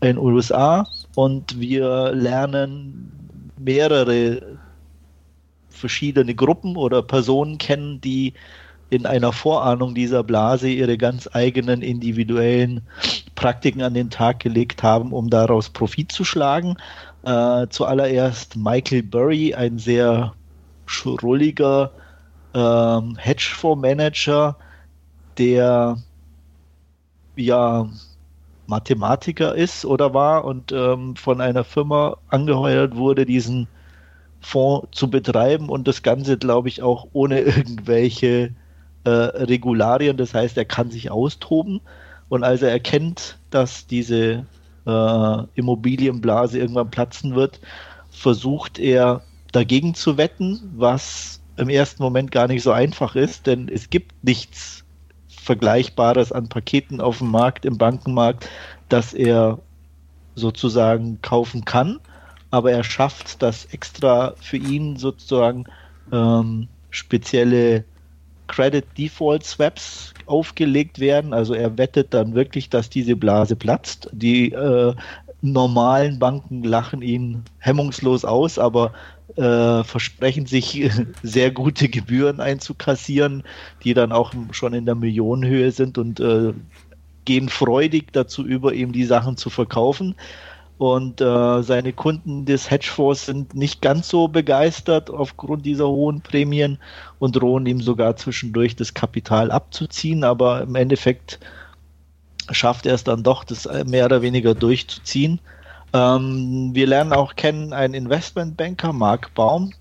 in 0.00 0.16
den 0.16 0.18
USA 0.18 0.86
und 1.14 1.58
wir 1.60 2.12
lernen 2.12 3.50
mehrere 3.56 4.58
verschiedene 5.70 6.34
Gruppen 6.34 6.76
oder 6.76 7.02
Personen 7.02 7.58
kennen, 7.58 8.00
die 8.00 8.34
in 8.94 9.06
einer 9.06 9.32
Vorahnung 9.32 9.94
dieser 9.94 10.22
Blase 10.22 10.68
ihre 10.68 10.96
ganz 10.96 11.28
eigenen 11.32 11.82
individuellen 11.82 12.82
Praktiken 13.34 13.82
an 13.82 13.94
den 13.94 14.10
Tag 14.10 14.40
gelegt 14.40 14.82
haben, 14.82 15.12
um 15.12 15.30
daraus 15.30 15.68
Profit 15.68 16.12
zu 16.12 16.24
schlagen. 16.24 16.76
Äh, 17.24 17.66
zuallererst 17.70 18.56
Michael 18.56 19.02
Burry, 19.02 19.54
ein 19.54 19.78
sehr 19.78 20.34
schrulliger 20.86 21.90
ähm, 22.54 23.16
Hedgefondsmanager, 23.16 24.56
der 25.38 25.98
ja 27.36 27.88
Mathematiker 28.66 29.54
ist 29.54 29.84
oder 29.84 30.14
war 30.14 30.44
und 30.44 30.72
ähm, 30.72 31.16
von 31.16 31.40
einer 31.40 31.64
Firma 31.64 32.16
angeheuert 32.28 32.96
wurde, 32.96 33.26
diesen 33.26 33.66
Fonds 34.40 34.88
zu 34.92 35.10
betreiben 35.10 35.68
und 35.68 35.88
das 35.88 36.02
Ganze, 36.02 36.38
glaube 36.38 36.68
ich, 36.68 36.82
auch 36.82 37.08
ohne 37.12 37.40
irgendwelche 37.40 38.54
äh, 39.04 39.10
Regularien, 39.10 40.16
das 40.16 40.34
heißt, 40.34 40.56
er 40.56 40.64
kann 40.64 40.90
sich 40.90 41.10
austoben. 41.10 41.80
Und 42.28 42.42
als 42.42 42.62
er 42.62 42.70
erkennt, 42.70 43.38
dass 43.50 43.86
diese 43.86 44.46
äh, 44.86 45.42
Immobilienblase 45.54 46.58
irgendwann 46.58 46.90
platzen 46.90 47.34
wird, 47.34 47.60
versucht 48.10 48.78
er 48.78 49.22
dagegen 49.52 49.94
zu 49.94 50.16
wetten, 50.16 50.60
was 50.76 51.40
im 51.56 51.68
ersten 51.68 52.02
Moment 52.02 52.32
gar 52.32 52.48
nicht 52.48 52.62
so 52.62 52.72
einfach 52.72 53.14
ist, 53.14 53.46
denn 53.46 53.68
es 53.68 53.90
gibt 53.90 54.12
nichts 54.24 54.84
Vergleichbares 55.28 56.32
an 56.32 56.48
Paketen 56.48 57.00
auf 57.00 57.18
dem 57.18 57.30
Markt, 57.30 57.64
im 57.64 57.78
Bankenmarkt, 57.78 58.48
das 58.88 59.14
er 59.14 59.58
sozusagen 60.34 61.20
kaufen 61.22 61.64
kann, 61.64 62.00
aber 62.50 62.72
er 62.72 62.82
schafft, 62.82 63.42
dass 63.42 63.66
extra 63.66 64.34
für 64.40 64.56
ihn 64.56 64.96
sozusagen 64.96 65.66
ähm, 66.12 66.68
spezielle 66.90 67.84
Credit 68.46 68.84
Default 68.96 69.44
Swaps 69.44 70.14
aufgelegt 70.26 70.98
werden. 70.98 71.32
Also 71.32 71.54
er 71.54 71.76
wettet 71.78 72.14
dann 72.14 72.34
wirklich, 72.34 72.70
dass 72.70 72.90
diese 72.90 73.16
Blase 73.16 73.56
platzt. 73.56 74.08
Die 74.12 74.52
äh, 74.52 74.94
normalen 75.42 76.18
Banken 76.18 76.62
lachen 76.64 77.02
ihn 77.02 77.42
hemmungslos 77.58 78.24
aus, 78.24 78.58
aber 78.58 78.92
äh, 79.36 79.84
versprechen 79.84 80.46
sich 80.46 80.90
sehr 81.22 81.50
gute 81.50 81.88
Gebühren 81.88 82.40
einzukassieren, 82.40 83.42
die 83.82 83.94
dann 83.94 84.12
auch 84.12 84.32
schon 84.52 84.74
in 84.74 84.86
der 84.86 84.94
Millionenhöhe 84.94 85.70
sind 85.70 85.98
und 85.98 86.20
äh, 86.20 86.52
gehen 87.24 87.48
freudig 87.48 88.12
dazu 88.12 88.44
über, 88.44 88.74
ihm 88.74 88.92
die 88.92 89.04
Sachen 89.04 89.36
zu 89.36 89.50
verkaufen. 89.50 90.14
Und 90.76 91.20
äh, 91.20 91.62
seine 91.62 91.92
Kunden 91.92 92.46
des 92.46 92.70
Hedgefonds 92.70 93.26
sind 93.26 93.54
nicht 93.54 93.80
ganz 93.80 94.08
so 94.08 94.26
begeistert 94.26 95.08
aufgrund 95.08 95.64
dieser 95.64 95.88
hohen 95.88 96.20
Prämien 96.20 96.78
und 97.20 97.36
drohen 97.36 97.66
ihm 97.66 97.80
sogar 97.80 98.16
zwischendurch 98.16 98.74
das 98.74 98.92
Kapital 98.92 99.52
abzuziehen. 99.52 100.24
Aber 100.24 100.62
im 100.62 100.74
Endeffekt 100.74 101.38
schafft 102.50 102.86
er 102.86 102.94
es 102.94 103.04
dann 103.04 103.22
doch, 103.22 103.44
das 103.44 103.68
mehr 103.86 104.06
oder 104.06 104.20
weniger 104.20 104.54
durchzuziehen. 104.54 105.40
Ähm, 105.92 106.70
wir 106.74 106.88
lernen 106.88 107.12
auch 107.12 107.36
kennen 107.36 107.72
einen 107.72 107.94
Investmentbanker, 107.94 108.92
Mark 108.92 109.32
Baum, 109.34 109.72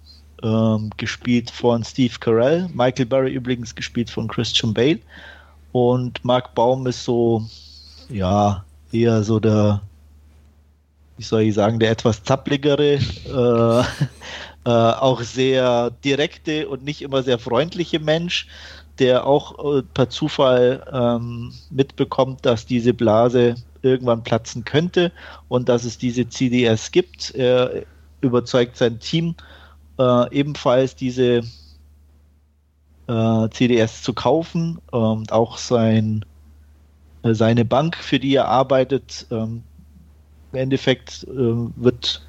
ähm, 0.43 0.91
gespielt 0.97 1.49
von 1.49 1.83
Steve 1.83 2.13
Carell, 2.19 2.69
Michael 2.71 3.07
Burry 3.07 3.33
übrigens 3.33 3.73
gespielt 3.73 4.11
von 4.11 4.27
Christian 4.27 4.75
Bale. 4.75 4.99
Und 5.71 6.23
Mark 6.23 6.53
Baum 6.53 6.85
ist 6.85 7.03
so, 7.03 7.47
ja, 8.09 8.63
eher 8.91 9.23
so 9.23 9.39
der 9.39 9.81
wie 11.23 11.27
soll 11.27 11.41
ich 11.43 11.53
sagen, 11.53 11.79
der 11.79 11.91
etwas 11.91 12.21
zappligere, 12.25 12.95
äh, 12.95 13.79
äh, 13.79 14.69
auch 14.69 15.21
sehr 15.21 15.91
direkte 16.03 16.67
und 16.67 16.83
nicht 16.83 17.01
immer 17.01 17.23
sehr 17.23 17.39
freundliche 17.39 18.01
Mensch, 18.01 18.45
der 18.99 19.25
auch 19.25 19.77
äh, 19.77 19.83
per 19.83 20.09
Zufall 20.09 20.85
ähm, 20.91 21.53
mitbekommt, 21.69 22.45
dass 22.45 22.65
diese 22.65 22.93
Blase 22.93 23.55
irgendwann 23.81 24.23
platzen 24.23 24.65
könnte 24.65 25.13
und 25.47 25.69
dass 25.69 25.85
es 25.85 25.97
diese 25.97 26.27
CDS 26.27 26.91
gibt. 26.91 27.33
Er 27.33 27.83
überzeugt 28.19 28.75
sein 28.75 28.99
Team 28.99 29.35
äh, 29.97 30.29
ebenfalls 30.37 30.93
diese 30.93 31.41
äh, 33.07 33.49
CDS 33.49 34.03
zu 34.03 34.13
kaufen 34.13 34.81
und 34.91 35.31
auch 35.31 35.57
sein, 35.57 36.25
äh, 37.23 37.33
seine 37.33 37.63
Bank, 37.63 37.95
für 37.95 38.19
die 38.19 38.35
er 38.35 38.49
arbeitet, 38.49 39.25
ähm, 39.31 39.63
im 40.53 40.59
Endeffekt 40.59 41.23
äh, 41.23 41.55
wird, 41.75 42.21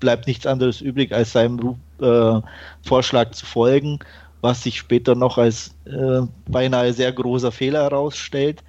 bleibt 0.00 0.26
nichts 0.26 0.46
anderes 0.46 0.80
übrig, 0.80 1.12
als 1.12 1.32
seinem 1.32 1.76
äh, 2.00 2.40
Vorschlag 2.82 3.30
zu 3.30 3.46
folgen, 3.46 4.00
was 4.40 4.64
sich 4.64 4.78
später 4.78 5.14
noch 5.14 5.38
als 5.38 5.74
äh, 5.84 6.22
beinahe 6.48 6.92
sehr 6.92 7.12
großer 7.12 7.52
Fehler 7.52 7.84
herausstellt. 7.84 8.62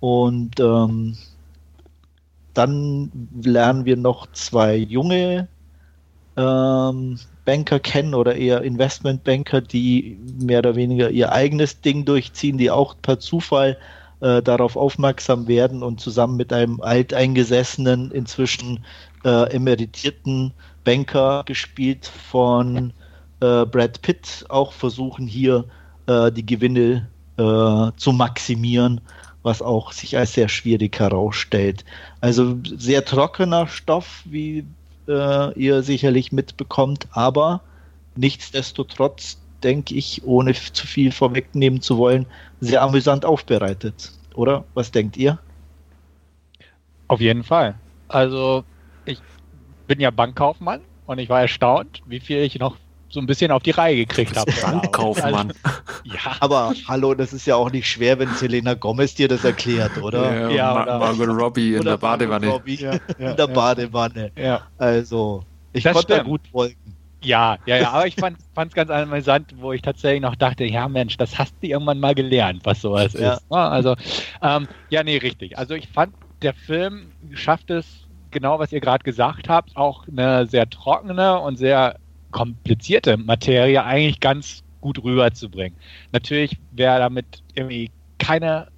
Und 0.00 0.58
ähm, 0.58 1.16
dann 2.54 3.12
lernen 3.42 3.84
wir 3.84 3.96
noch 3.96 4.26
zwei 4.32 4.76
junge 4.76 5.46
ähm, 6.36 7.18
Banker 7.44 7.78
kennen 7.78 8.14
oder 8.14 8.34
eher 8.34 8.62
Investmentbanker, 8.62 9.60
die 9.60 10.18
mehr 10.38 10.60
oder 10.60 10.74
weniger 10.74 11.10
ihr 11.10 11.32
eigenes 11.32 11.80
Ding 11.80 12.04
durchziehen, 12.04 12.58
die 12.58 12.70
auch 12.70 12.96
per 13.02 13.20
Zufall 13.20 13.76
äh, 14.20 14.42
darauf 14.42 14.76
aufmerksam 14.76 15.48
werden 15.48 15.82
und 15.82 16.00
zusammen 16.00 16.36
mit 16.36 16.52
einem 16.52 16.80
alteingesessenen, 16.80 18.10
inzwischen 18.10 18.84
äh, 19.24 19.54
emeritierten 19.54 20.52
Banker 20.84 21.42
gespielt 21.46 22.06
von 22.06 22.92
äh, 23.40 23.64
Brad 23.64 24.02
Pitt 24.02 24.44
auch 24.48 24.72
versuchen 24.72 25.26
hier 25.26 25.64
äh, 26.06 26.30
die 26.30 26.44
Gewinne 26.44 27.08
äh, 27.36 27.96
zu 27.96 28.12
maximieren, 28.12 29.00
was 29.42 29.62
auch 29.62 29.92
sich 29.92 30.16
als 30.16 30.34
sehr 30.34 30.48
schwierig 30.48 30.98
herausstellt. 30.98 31.84
Also 32.20 32.58
sehr 32.64 33.04
trockener 33.04 33.66
Stoff, 33.66 34.22
wie 34.24 34.64
äh, 35.08 35.58
ihr 35.58 35.82
sicherlich 35.82 36.32
mitbekommt, 36.32 37.06
aber 37.12 37.62
nichtsdestotrotz 38.16 39.38
denke 39.62 39.94
ich, 39.94 40.22
ohne 40.24 40.54
zu 40.54 40.86
viel 40.86 41.12
vorwegnehmen 41.12 41.80
zu 41.80 41.98
wollen, 41.98 42.26
sehr 42.60 42.82
amüsant 42.82 43.24
aufbereitet. 43.24 44.12
Oder 44.34 44.64
was 44.74 44.90
denkt 44.90 45.16
ihr? 45.16 45.38
Auf 47.08 47.20
jeden 47.20 47.42
Fall. 47.42 47.74
Also 48.08 48.64
ich 49.04 49.18
bin 49.86 50.00
ja 50.00 50.10
Bankkaufmann 50.10 50.80
und 51.06 51.18
ich 51.18 51.28
war 51.28 51.40
erstaunt, 51.40 52.02
wie 52.06 52.20
viel 52.20 52.38
ich 52.38 52.58
noch 52.58 52.76
so 53.08 53.18
ein 53.18 53.26
bisschen 53.26 53.50
auf 53.50 53.62
die 53.62 53.72
Reihe 53.72 53.96
gekriegt 53.96 54.36
habe. 54.36 54.52
Bankkaufmann. 54.62 55.52
Also, 55.62 55.78
ja. 56.04 56.36
Aber 56.38 56.72
hallo, 56.86 57.14
das 57.14 57.32
ist 57.32 57.46
ja 57.46 57.56
auch 57.56 57.70
nicht 57.70 57.88
schwer, 57.88 58.18
wenn 58.18 58.28
Selena 58.34 58.74
Gomez 58.74 59.14
dir 59.14 59.26
das 59.26 59.44
erklärt, 59.44 60.00
oder? 60.00 60.32
Ja, 60.32 60.50
ja 60.50 60.82
oder, 60.82 60.98
Margot 60.98 61.28
Robbie 61.28 61.74
in 61.74 61.84
der 61.84 61.96
Badewanne. 61.96 62.46
Robbie 62.46 62.76
ja, 62.76 62.92
in 63.18 63.36
der 63.36 63.48
Badewanne. 63.48 64.30
Ja. 64.36 64.62
Also, 64.78 65.44
ich 65.72 65.82
das 65.82 65.94
konnte 65.94 66.16
da 66.16 66.22
gut 66.22 66.42
folgen. 66.50 66.76
Ja, 67.22 67.58
ja, 67.66 67.76
ja, 67.76 67.90
aber 67.90 68.06
ich 68.06 68.16
fand 68.16 68.38
es 68.56 68.74
ganz 68.74 68.90
amüsant, 68.90 69.54
wo 69.58 69.72
ich 69.72 69.82
tatsächlich 69.82 70.22
noch 70.22 70.36
dachte, 70.36 70.64
ja 70.64 70.88
Mensch, 70.88 71.16
das 71.16 71.38
hast 71.38 71.54
du 71.60 71.66
irgendwann 71.66 72.00
mal 72.00 72.14
gelernt, 72.14 72.62
was 72.64 72.80
sowas 72.80 73.12
ja. 73.12 73.34
ist. 73.34 73.50
Ne? 73.50 73.58
Also, 73.58 73.94
ähm, 74.42 74.66
ja, 74.88 75.02
nee, 75.02 75.18
richtig. 75.18 75.58
Also 75.58 75.74
ich 75.74 75.88
fand, 75.88 76.14
der 76.42 76.54
Film 76.54 77.12
schafft 77.32 77.70
es, 77.70 78.06
genau 78.30 78.58
was 78.58 78.72
ihr 78.72 78.80
gerade 78.80 79.04
gesagt 79.04 79.48
habt, 79.48 79.76
auch 79.76 80.08
eine 80.08 80.46
sehr 80.46 80.68
trockene 80.70 81.38
und 81.40 81.56
sehr 81.56 81.96
komplizierte 82.30 83.16
Materie 83.16 83.84
eigentlich 83.84 84.20
ganz 84.20 84.62
gut 84.80 85.02
rüberzubringen. 85.02 85.78
Natürlich, 86.12 86.58
wer 86.72 86.98
damit 86.98 87.42
irgendwie 87.54 87.90
keine 88.18 88.68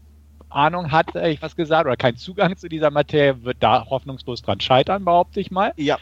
Ahnung 0.48 0.90
hat, 0.90 1.14
ich 1.14 1.40
was 1.42 1.56
gesagt, 1.56 1.86
oder 1.86 1.96
keinen 1.96 2.16
Zugang 2.16 2.56
zu 2.56 2.68
dieser 2.68 2.90
Materie, 2.90 3.42
wird 3.44 3.58
da 3.60 3.86
hoffnungslos 3.88 4.42
dran 4.42 4.60
scheitern, 4.60 5.04
behaupte 5.04 5.40
ich 5.40 5.50
mal. 5.50 5.72
Ja. 5.76 5.98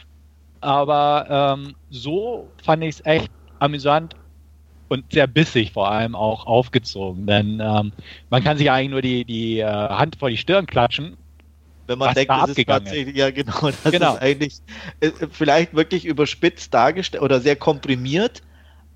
Aber 0.61 1.57
ähm, 1.57 1.75
so 1.89 2.47
fand 2.63 2.83
ich 2.83 2.95
es 2.95 3.05
echt 3.05 3.31
amüsant 3.59 4.15
und 4.87 5.05
sehr 5.11 5.27
bissig 5.27 5.71
vor 5.71 5.89
allem 5.89 6.15
auch 6.15 6.45
aufgezogen. 6.45 7.25
Denn 7.25 7.61
ähm, 7.61 7.93
man 8.29 8.43
kann 8.43 8.57
sich 8.57 8.69
eigentlich 8.69 8.91
nur 8.91 9.01
die, 9.01 9.25
die 9.25 9.59
äh, 9.59 9.65
Hand 9.65 10.17
vor 10.17 10.29
die 10.29 10.37
Stirn 10.37 10.67
klatschen. 10.67 11.17
Wenn 11.87 11.97
man 11.97 12.13
denkt, 12.13 12.31
das 12.31 12.49
ist 12.49 12.67
tatsächlich, 12.67 13.15
ist. 13.15 13.17
ja 13.17 13.31
genau, 13.31 13.69
das 13.83 13.91
genau. 13.91 14.13
ist 14.13 14.21
eigentlich 14.21 14.61
äh, 14.99 15.11
vielleicht 15.31 15.73
wirklich 15.73 16.05
überspitzt 16.05 16.73
dargestellt 16.73 17.23
oder 17.23 17.39
sehr 17.39 17.55
komprimiert, 17.55 18.41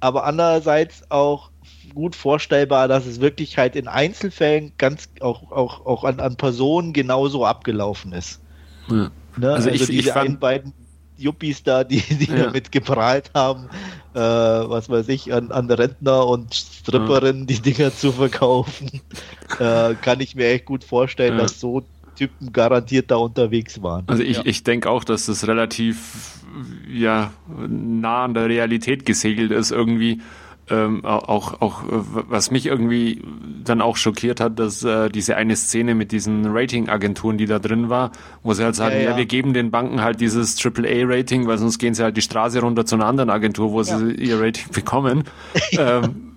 aber 0.01 0.25
andererseits 0.25 1.09
auch 1.09 1.49
gut 1.93 2.15
vorstellbar, 2.15 2.87
dass 2.87 3.05
es 3.05 3.21
wirklich 3.21 3.57
halt 3.57 3.75
in 3.75 3.87
Einzelfällen 3.87 4.73
ganz 4.77 5.09
auch, 5.21 5.51
auch, 5.51 5.85
auch 5.85 6.03
an, 6.03 6.19
an 6.19 6.35
Personen 6.35 6.93
genauso 6.93 7.45
abgelaufen 7.45 8.11
ist. 8.13 8.41
Ja. 8.89 9.11
Ne? 9.37 9.53
Also, 9.53 9.69
also, 9.69 9.69
ich, 9.69 9.85
diese 9.87 10.09
ich 10.09 10.11
fand, 10.11 10.39
beiden 10.39 10.73
Yuppies 11.17 11.63
da, 11.63 11.83
die, 11.83 12.01
die 12.01 12.31
ja. 12.31 12.45
damit 12.45 12.71
geprahlt 12.71 13.31
haben, 13.33 13.69
äh, 14.13 14.19
was 14.19 14.89
weiß 14.89 15.07
ich, 15.09 15.33
an, 15.33 15.51
an 15.51 15.69
Rentner 15.69 16.27
und 16.27 16.53
Stripperinnen 16.53 17.47
ja. 17.47 17.55
die 17.55 17.73
Dinger 17.73 17.93
zu 17.93 18.11
verkaufen, 18.11 19.01
äh, 19.59 19.95
kann 19.95 20.19
ich 20.19 20.35
mir 20.35 20.47
echt 20.47 20.65
gut 20.65 20.83
vorstellen, 20.83 21.33
ja. 21.33 21.43
dass 21.43 21.59
so 21.59 21.83
Typen 22.15 22.53
garantiert 22.53 23.11
da 23.11 23.17
unterwegs 23.17 23.81
waren. 23.83 24.05
Also 24.07 24.23
ich, 24.23 24.45
ich 24.45 24.63
denke 24.63 24.89
auch, 24.89 25.03
dass 25.03 25.25
das 25.25 25.47
relativ 25.47 26.39
ja, 26.89 27.33
nah 27.67 28.23
an 28.23 28.33
der 28.33 28.47
Realität 28.47 29.05
gesegelt 29.05 29.51
ist 29.51 29.71
irgendwie 29.71 30.21
ähm, 30.69 31.05
auch, 31.05 31.61
auch, 31.61 31.83
was 31.87 32.49
mich 32.49 32.65
irgendwie 32.65 33.21
dann 33.63 33.81
auch 33.81 33.97
schockiert 33.97 34.39
hat, 34.39 34.57
dass 34.57 34.83
äh, 34.83 35.09
diese 35.09 35.35
eine 35.35 35.55
Szene 35.55 35.93
mit 35.93 36.11
diesen 36.11 36.45
Ratingagenturen, 36.47 37.37
die 37.37 37.45
da 37.45 37.59
drin 37.59 37.89
war, 37.89 38.11
wo 38.41 38.53
sie 38.53 38.63
halt 38.63 38.75
sagen, 38.75 38.95
ja, 38.95 39.01
ja. 39.01 39.11
ja 39.11 39.17
wir 39.17 39.25
geben 39.25 39.53
den 39.53 39.69
Banken 39.71 40.01
halt 40.01 40.21
dieses 40.21 40.63
AAA-Rating, 40.63 41.47
weil 41.47 41.57
sonst 41.57 41.77
gehen 41.77 41.93
sie 41.93 42.03
halt 42.03 42.17
die 42.17 42.21
Straße 42.21 42.59
runter 42.61 42.85
zu 42.85 42.95
einer 42.95 43.05
anderen 43.05 43.29
Agentur, 43.29 43.71
wo 43.71 43.81
ja. 43.81 43.97
sie 43.97 44.11
ihr 44.13 44.39
Rating 44.39 44.71
bekommen. 44.71 45.25
ähm, 45.71 46.33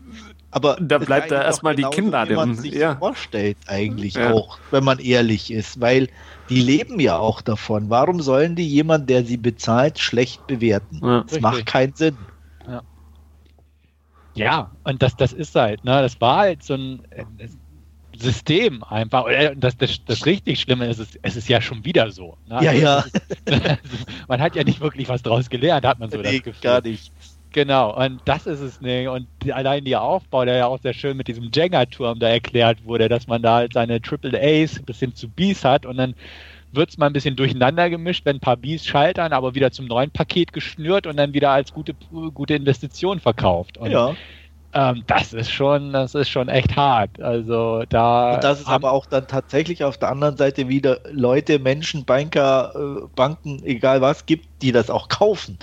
aber 0.50 0.78
da 0.80 0.98
bleibt 0.98 1.30
da 1.30 1.42
erstmal 1.42 1.76
die 1.76 1.84
Kinnlade. 1.84 2.30
Wie 2.30 2.36
man 2.36 2.54
sich 2.56 2.74
ja. 2.74 2.96
vorstellt 2.96 3.56
eigentlich 3.66 4.14
ja. 4.14 4.32
auch, 4.32 4.58
wenn 4.70 4.84
man 4.84 4.98
ehrlich 4.98 5.50
ist, 5.50 5.80
weil 5.80 6.08
die 6.48 6.60
leben 6.60 7.00
ja 7.00 7.18
auch 7.18 7.42
davon. 7.42 7.90
Warum 7.90 8.20
sollen 8.20 8.56
die 8.56 8.66
jemand, 8.66 9.10
der 9.10 9.24
sie 9.24 9.36
bezahlt, 9.36 9.98
schlecht 9.98 10.46
bewerten? 10.46 11.00
Ja. 11.02 11.24
Das 11.28 11.40
macht 11.40 11.66
keinen 11.66 11.94
Sinn. 11.94 12.16
Ja, 14.38 14.70
und 14.84 15.02
das, 15.02 15.16
das 15.16 15.32
ist 15.32 15.54
halt, 15.54 15.84
ne, 15.84 16.02
das 16.02 16.20
war 16.20 16.38
halt 16.38 16.62
so 16.62 16.74
ein 16.74 17.02
äh, 17.10 17.24
System 18.16 18.82
einfach. 18.84 19.24
Und 19.24 19.60
das, 19.60 19.76
das, 19.76 20.04
das 20.04 20.26
richtig 20.26 20.60
Schlimme 20.60 20.86
ist, 20.86 20.98
es, 20.98 21.18
es 21.22 21.36
ist 21.36 21.48
ja 21.48 21.60
schon 21.60 21.84
wieder 21.84 22.10
so. 22.10 22.36
Ne? 22.48 22.58
Ja, 22.62 22.72
ja. 22.72 23.04
man 24.28 24.40
hat 24.40 24.56
ja 24.56 24.64
nicht 24.64 24.80
wirklich 24.80 25.08
was 25.08 25.22
draus 25.22 25.48
gelernt, 25.48 25.86
hat 25.86 25.98
man 25.98 26.10
so 26.10 26.18
nee, 26.18 26.22
das 26.22 26.42
Gefühl. 26.42 26.60
Gar 26.62 26.82
nicht. 26.82 27.12
Genau, 27.52 27.96
und 27.96 28.20
das 28.26 28.46
ist 28.46 28.60
es 28.60 28.80
nicht. 28.80 29.08
Und 29.08 29.26
allein 29.50 29.84
der 29.84 30.02
Aufbau, 30.02 30.44
der 30.44 30.56
ja 30.56 30.66
auch 30.66 30.80
sehr 30.80 30.92
schön 30.92 31.16
mit 31.16 31.28
diesem 31.28 31.50
Jenga-Turm 31.52 32.18
da 32.18 32.28
erklärt 32.28 32.84
wurde, 32.84 33.08
dass 33.08 33.26
man 33.26 33.42
da 33.42 33.56
halt 33.56 33.72
seine 33.72 34.02
Triple 34.02 34.38
A's 34.38 34.80
bis 34.84 34.98
hin 34.98 35.14
zu 35.14 35.28
Bs 35.28 35.64
hat 35.64 35.86
und 35.86 35.96
dann 35.96 36.14
wird 36.72 36.90
es 36.90 36.98
mal 36.98 37.06
ein 37.06 37.12
bisschen 37.12 37.36
durcheinander 37.36 37.88
gemischt, 37.90 38.24
wenn 38.24 38.36
ein 38.36 38.40
paar 38.40 38.56
Bs 38.56 38.84
scheitern, 38.84 39.32
aber 39.32 39.54
wieder 39.54 39.70
zum 39.70 39.86
neuen 39.86 40.10
Paket 40.10 40.52
geschnürt 40.52 41.06
und 41.06 41.16
dann 41.16 41.32
wieder 41.32 41.50
als 41.50 41.72
gute, 41.72 41.94
gute 42.34 42.54
Investition 42.54 43.20
verkauft. 43.20 43.78
Und, 43.78 43.90
ja. 43.90 44.14
Ähm, 44.74 45.02
das 45.06 45.32
ist 45.32 45.50
schon, 45.50 45.94
das 45.94 46.14
ist 46.14 46.28
schon 46.28 46.48
echt 46.48 46.76
hart. 46.76 47.20
Also 47.22 47.84
da. 47.88 48.34
Und 48.34 48.44
das 48.44 48.60
ist 48.60 48.68
aber 48.68 48.92
auch 48.92 49.06
dann 49.06 49.26
tatsächlich 49.26 49.82
auf 49.82 49.96
der 49.96 50.10
anderen 50.10 50.36
Seite 50.36 50.68
wieder 50.68 51.00
Leute, 51.10 51.58
Menschen, 51.58 52.04
Banker, 52.04 52.72
äh, 52.74 53.06
Banken, 53.16 53.62
egal 53.64 54.02
was, 54.02 54.26
gibt, 54.26 54.46
die 54.60 54.72
das 54.72 54.90
auch 54.90 55.08
kaufen. 55.08 55.58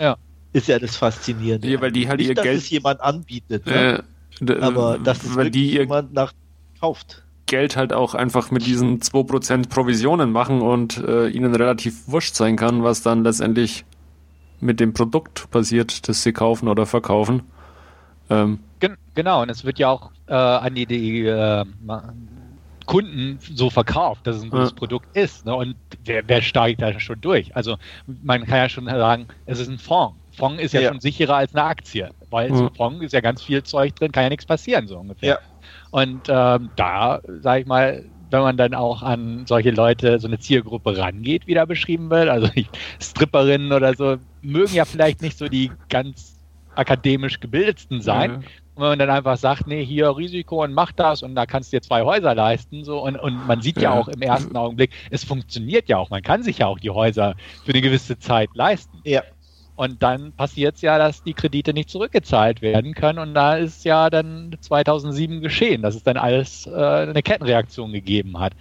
Ja. 0.00 0.16
Ist 0.52 0.66
ja 0.66 0.80
das 0.80 0.96
Faszinierende. 0.96 1.68
Ja, 1.68 1.80
weil 1.80 1.92
die 1.92 2.08
halt 2.08 2.18
Nicht, 2.18 2.30
ihr 2.30 2.34
dass 2.34 2.44
Geld. 2.44 2.58
es 2.58 2.70
jemand 2.70 3.00
anbietet, 3.00 3.64
ne? 3.66 4.02
äh, 4.40 4.60
aber 4.60 4.98
dass 4.98 5.22
es 5.22 5.36
weil 5.36 5.50
die 5.50 5.70
jemand 5.70 6.12
nach 6.12 6.32
kauft. 6.80 7.22
Geld 7.48 7.76
halt 7.76 7.92
auch 7.92 8.14
einfach 8.14 8.50
mit 8.50 8.64
diesen 8.66 9.00
2% 9.00 9.68
Provisionen 9.68 10.30
machen 10.30 10.62
und 10.62 10.98
äh, 10.98 11.28
ihnen 11.28 11.54
relativ 11.54 12.06
wurscht 12.06 12.34
sein 12.34 12.56
kann, 12.56 12.84
was 12.84 13.02
dann 13.02 13.24
letztendlich 13.24 13.84
mit 14.60 14.80
dem 14.80 14.92
Produkt 14.92 15.50
passiert, 15.50 16.08
das 16.08 16.22
sie 16.22 16.32
kaufen 16.32 16.68
oder 16.68 16.86
verkaufen. 16.86 17.42
Ähm, 18.30 18.60
Gen 18.80 18.96
genau, 19.14 19.42
und 19.42 19.50
es 19.50 19.64
wird 19.64 19.78
ja 19.78 19.88
auch 19.88 20.10
äh, 20.26 20.34
an 20.34 20.74
die, 20.74 20.86
die 20.86 21.26
äh, 21.26 21.64
Kunden 22.86 23.38
so 23.40 23.70
verkauft, 23.70 24.26
dass 24.26 24.36
es 24.36 24.42
ein 24.42 24.50
gutes 24.50 24.70
ja. 24.70 24.76
Produkt 24.76 25.16
ist. 25.16 25.44
Ne? 25.44 25.54
Und 25.54 25.76
wer, 26.04 26.26
wer 26.26 26.42
steigt 26.42 26.80
da 26.80 26.98
schon 26.98 27.20
durch? 27.20 27.54
Also 27.54 27.76
man 28.22 28.46
kann 28.46 28.58
ja 28.58 28.68
schon 28.68 28.86
sagen, 28.86 29.26
es 29.46 29.58
ist 29.58 29.68
ein 29.68 29.78
Fonds. 29.78 30.16
Fonds 30.32 30.62
ist 30.62 30.72
ja, 30.72 30.80
ja. 30.80 30.88
schon 30.88 31.00
sicherer 31.00 31.36
als 31.36 31.54
eine 31.54 31.64
Aktie, 31.64 32.10
weil 32.30 32.50
ja. 32.50 32.56
so 32.56 32.70
Fonds 32.76 33.02
ist 33.04 33.12
ja 33.12 33.20
ganz 33.20 33.42
viel 33.42 33.62
Zeug 33.62 33.94
drin, 33.96 34.12
kann 34.12 34.22
ja 34.22 34.28
nichts 34.30 34.46
passieren, 34.46 34.86
so 34.86 34.98
ungefähr. 34.98 35.28
Ja. 35.28 35.38
Und 35.90 36.28
ähm, 36.28 36.70
da, 36.76 37.20
sage 37.40 37.62
ich 37.62 37.66
mal, 37.66 38.04
wenn 38.30 38.40
man 38.40 38.56
dann 38.56 38.74
auch 38.74 39.02
an 39.02 39.46
solche 39.46 39.70
Leute, 39.70 40.18
so 40.18 40.28
eine 40.28 40.38
Zielgruppe 40.38 40.96
rangeht, 40.98 41.46
wie 41.46 41.54
da 41.54 41.64
beschrieben 41.64 42.10
wird, 42.10 42.28
also 42.28 42.48
Stripperinnen 43.00 43.72
oder 43.72 43.94
so, 43.94 44.16
mögen 44.42 44.74
ja 44.74 44.84
vielleicht 44.84 45.22
nicht 45.22 45.38
so 45.38 45.48
die 45.48 45.70
ganz 45.88 46.38
akademisch 46.74 47.40
gebildetsten 47.40 48.00
sein. 48.00 48.30
Mhm. 48.30 48.36
Und 48.74 48.82
wenn 48.82 48.90
man 48.90 48.98
dann 49.00 49.10
einfach 49.10 49.36
sagt, 49.36 49.66
nee, 49.66 49.84
hier 49.84 50.16
Risiko 50.16 50.62
und 50.62 50.72
mach 50.72 50.92
das 50.92 51.24
und 51.24 51.34
da 51.34 51.46
kannst 51.46 51.72
du 51.72 51.76
dir 51.76 51.82
zwei 51.82 52.02
Häuser 52.02 52.34
leisten, 52.36 52.84
so 52.84 53.02
und, 53.02 53.16
und 53.16 53.46
man 53.48 53.60
sieht 53.60 53.76
ja. 53.76 53.94
ja 53.94 53.98
auch 53.98 54.06
im 54.06 54.22
ersten 54.22 54.56
Augenblick, 54.56 54.92
es 55.10 55.24
funktioniert 55.24 55.88
ja 55.88 55.96
auch, 55.96 56.10
man 56.10 56.22
kann 56.22 56.44
sich 56.44 56.58
ja 56.58 56.68
auch 56.68 56.78
die 56.78 56.90
Häuser 56.90 57.34
für 57.64 57.72
eine 57.72 57.80
gewisse 57.80 58.18
Zeit 58.20 58.50
leisten. 58.54 59.00
Ja. 59.04 59.22
Und 59.78 60.02
dann 60.02 60.32
passiert 60.32 60.74
es 60.74 60.82
ja, 60.82 60.98
dass 60.98 61.22
die 61.22 61.34
Kredite 61.34 61.72
nicht 61.72 61.88
zurückgezahlt 61.88 62.62
werden 62.62 62.94
können. 62.94 63.20
Und 63.20 63.32
da 63.32 63.54
ist 63.54 63.84
ja 63.84 64.10
dann 64.10 64.56
2007 64.60 65.40
geschehen, 65.40 65.82
dass 65.82 65.94
es 65.94 66.02
dann 66.02 66.16
alles 66.16 66.66
äh, 66.66 66.72
eine 66.72 67.22
Kettenreaktion 67.22 67.92
gegeben 67.92 68.40
hat. 68.40 68.54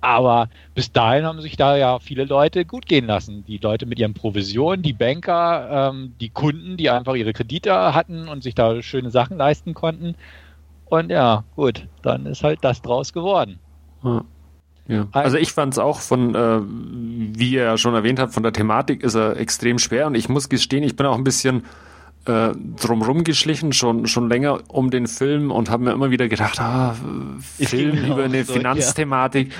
Aber 0.00 0.48
bis 0.76 0.92
dahin 0.92 1.24
haben 1.24 1.40
sich 1.40 1.56
da 1.56 1.76
ja 1.76 1.98
viele 1.98 2.26
Leute 2.26 2.64
gut 2.64 2.86
gehen 2.86 3.06
lassen. 3.06 3.44
Die 3.44 3.58
Leute 3.58 3.86
mit 3.86 3.98
ihren 3.98 4.14
Provisionen, 4.14 4.82
die 4.82 4.92
Banker, 4.92 5.90
ähm, 5.90 6.14
die 6.20 6.28
Kunden, 6.28 6.76
die 6.76 6.90
einfach 6.90 7.16
ihre 7.16 7.32
Kredite 7.32 7.92
hatten 7.92 8.28
und 8.28 8.44
sich 8.44 8.54
da 8.54 8.80
schöne 8.82 9.10
Sachen 9.10 9.38
leisten 9.38 9.74
konnten. 9.74 10.14
Und 10.84 11.10
ja, 11.10 11.42
gut, 11.56 11.88
dann 12.02 12.24
ist 12.26 12.44
halt 12.44 12.60
das 12.62 12.82
draus 12.82 13.12
geworden. 13.12 13.58
Ja. 14.04 14.24
Ja. 14.88 15.06
Also 15.12 15.36
ich 15.36 15.52
fand 15.52 15.74
es 15.74 15.78
auch 15.78 16.00
von, 16.00 16.34
äh, 16.34 16.60
wie 16.62 17.52
ihr 17.52 17.62
ja 17.62 17.78
schon 17.78 17.94
erwähnt 17.94 18.18
habt, 18.18 18.34
von 18.34 18.42
der 18.42 18.52
Thematik 18.52 19.02
ist 19.02 19.14
er 19.14 19.36
extrem 19.36 19.78
schwer 19.78 20.06
und 20.06 20.14
ich 20.14 20.28
muss 20.28 20.48
gestehen, 20.48 20.82
ich 20.82 20.96
bin 20.96 21.06
auch 21.06 21.16
ein 21.16 21.24
bisschen 21.24 21.62
äh, 22.24 22.50
drumrum 22.80 23.24
geschlichen, 23.24 23.72
schon, 23.72 24.06
schon 24.06 24.28
länger 24.28 24.60
um 24.68 24.90
den 24.90 25.06
Film 25.06 25.50
und 25.50 25.70
habe 25.70 25.84
mir 25.84 25.92
immer 25.92 26.10
wieder 26.10 26.28
gedacht, 26.28 26.60
ah, 26.60 26.94
Film 27.58 27.96
über 28.04 28.24
eine 28.24 28.44
so, 28.44 28.52
Finanzthematik, 28.52 29.52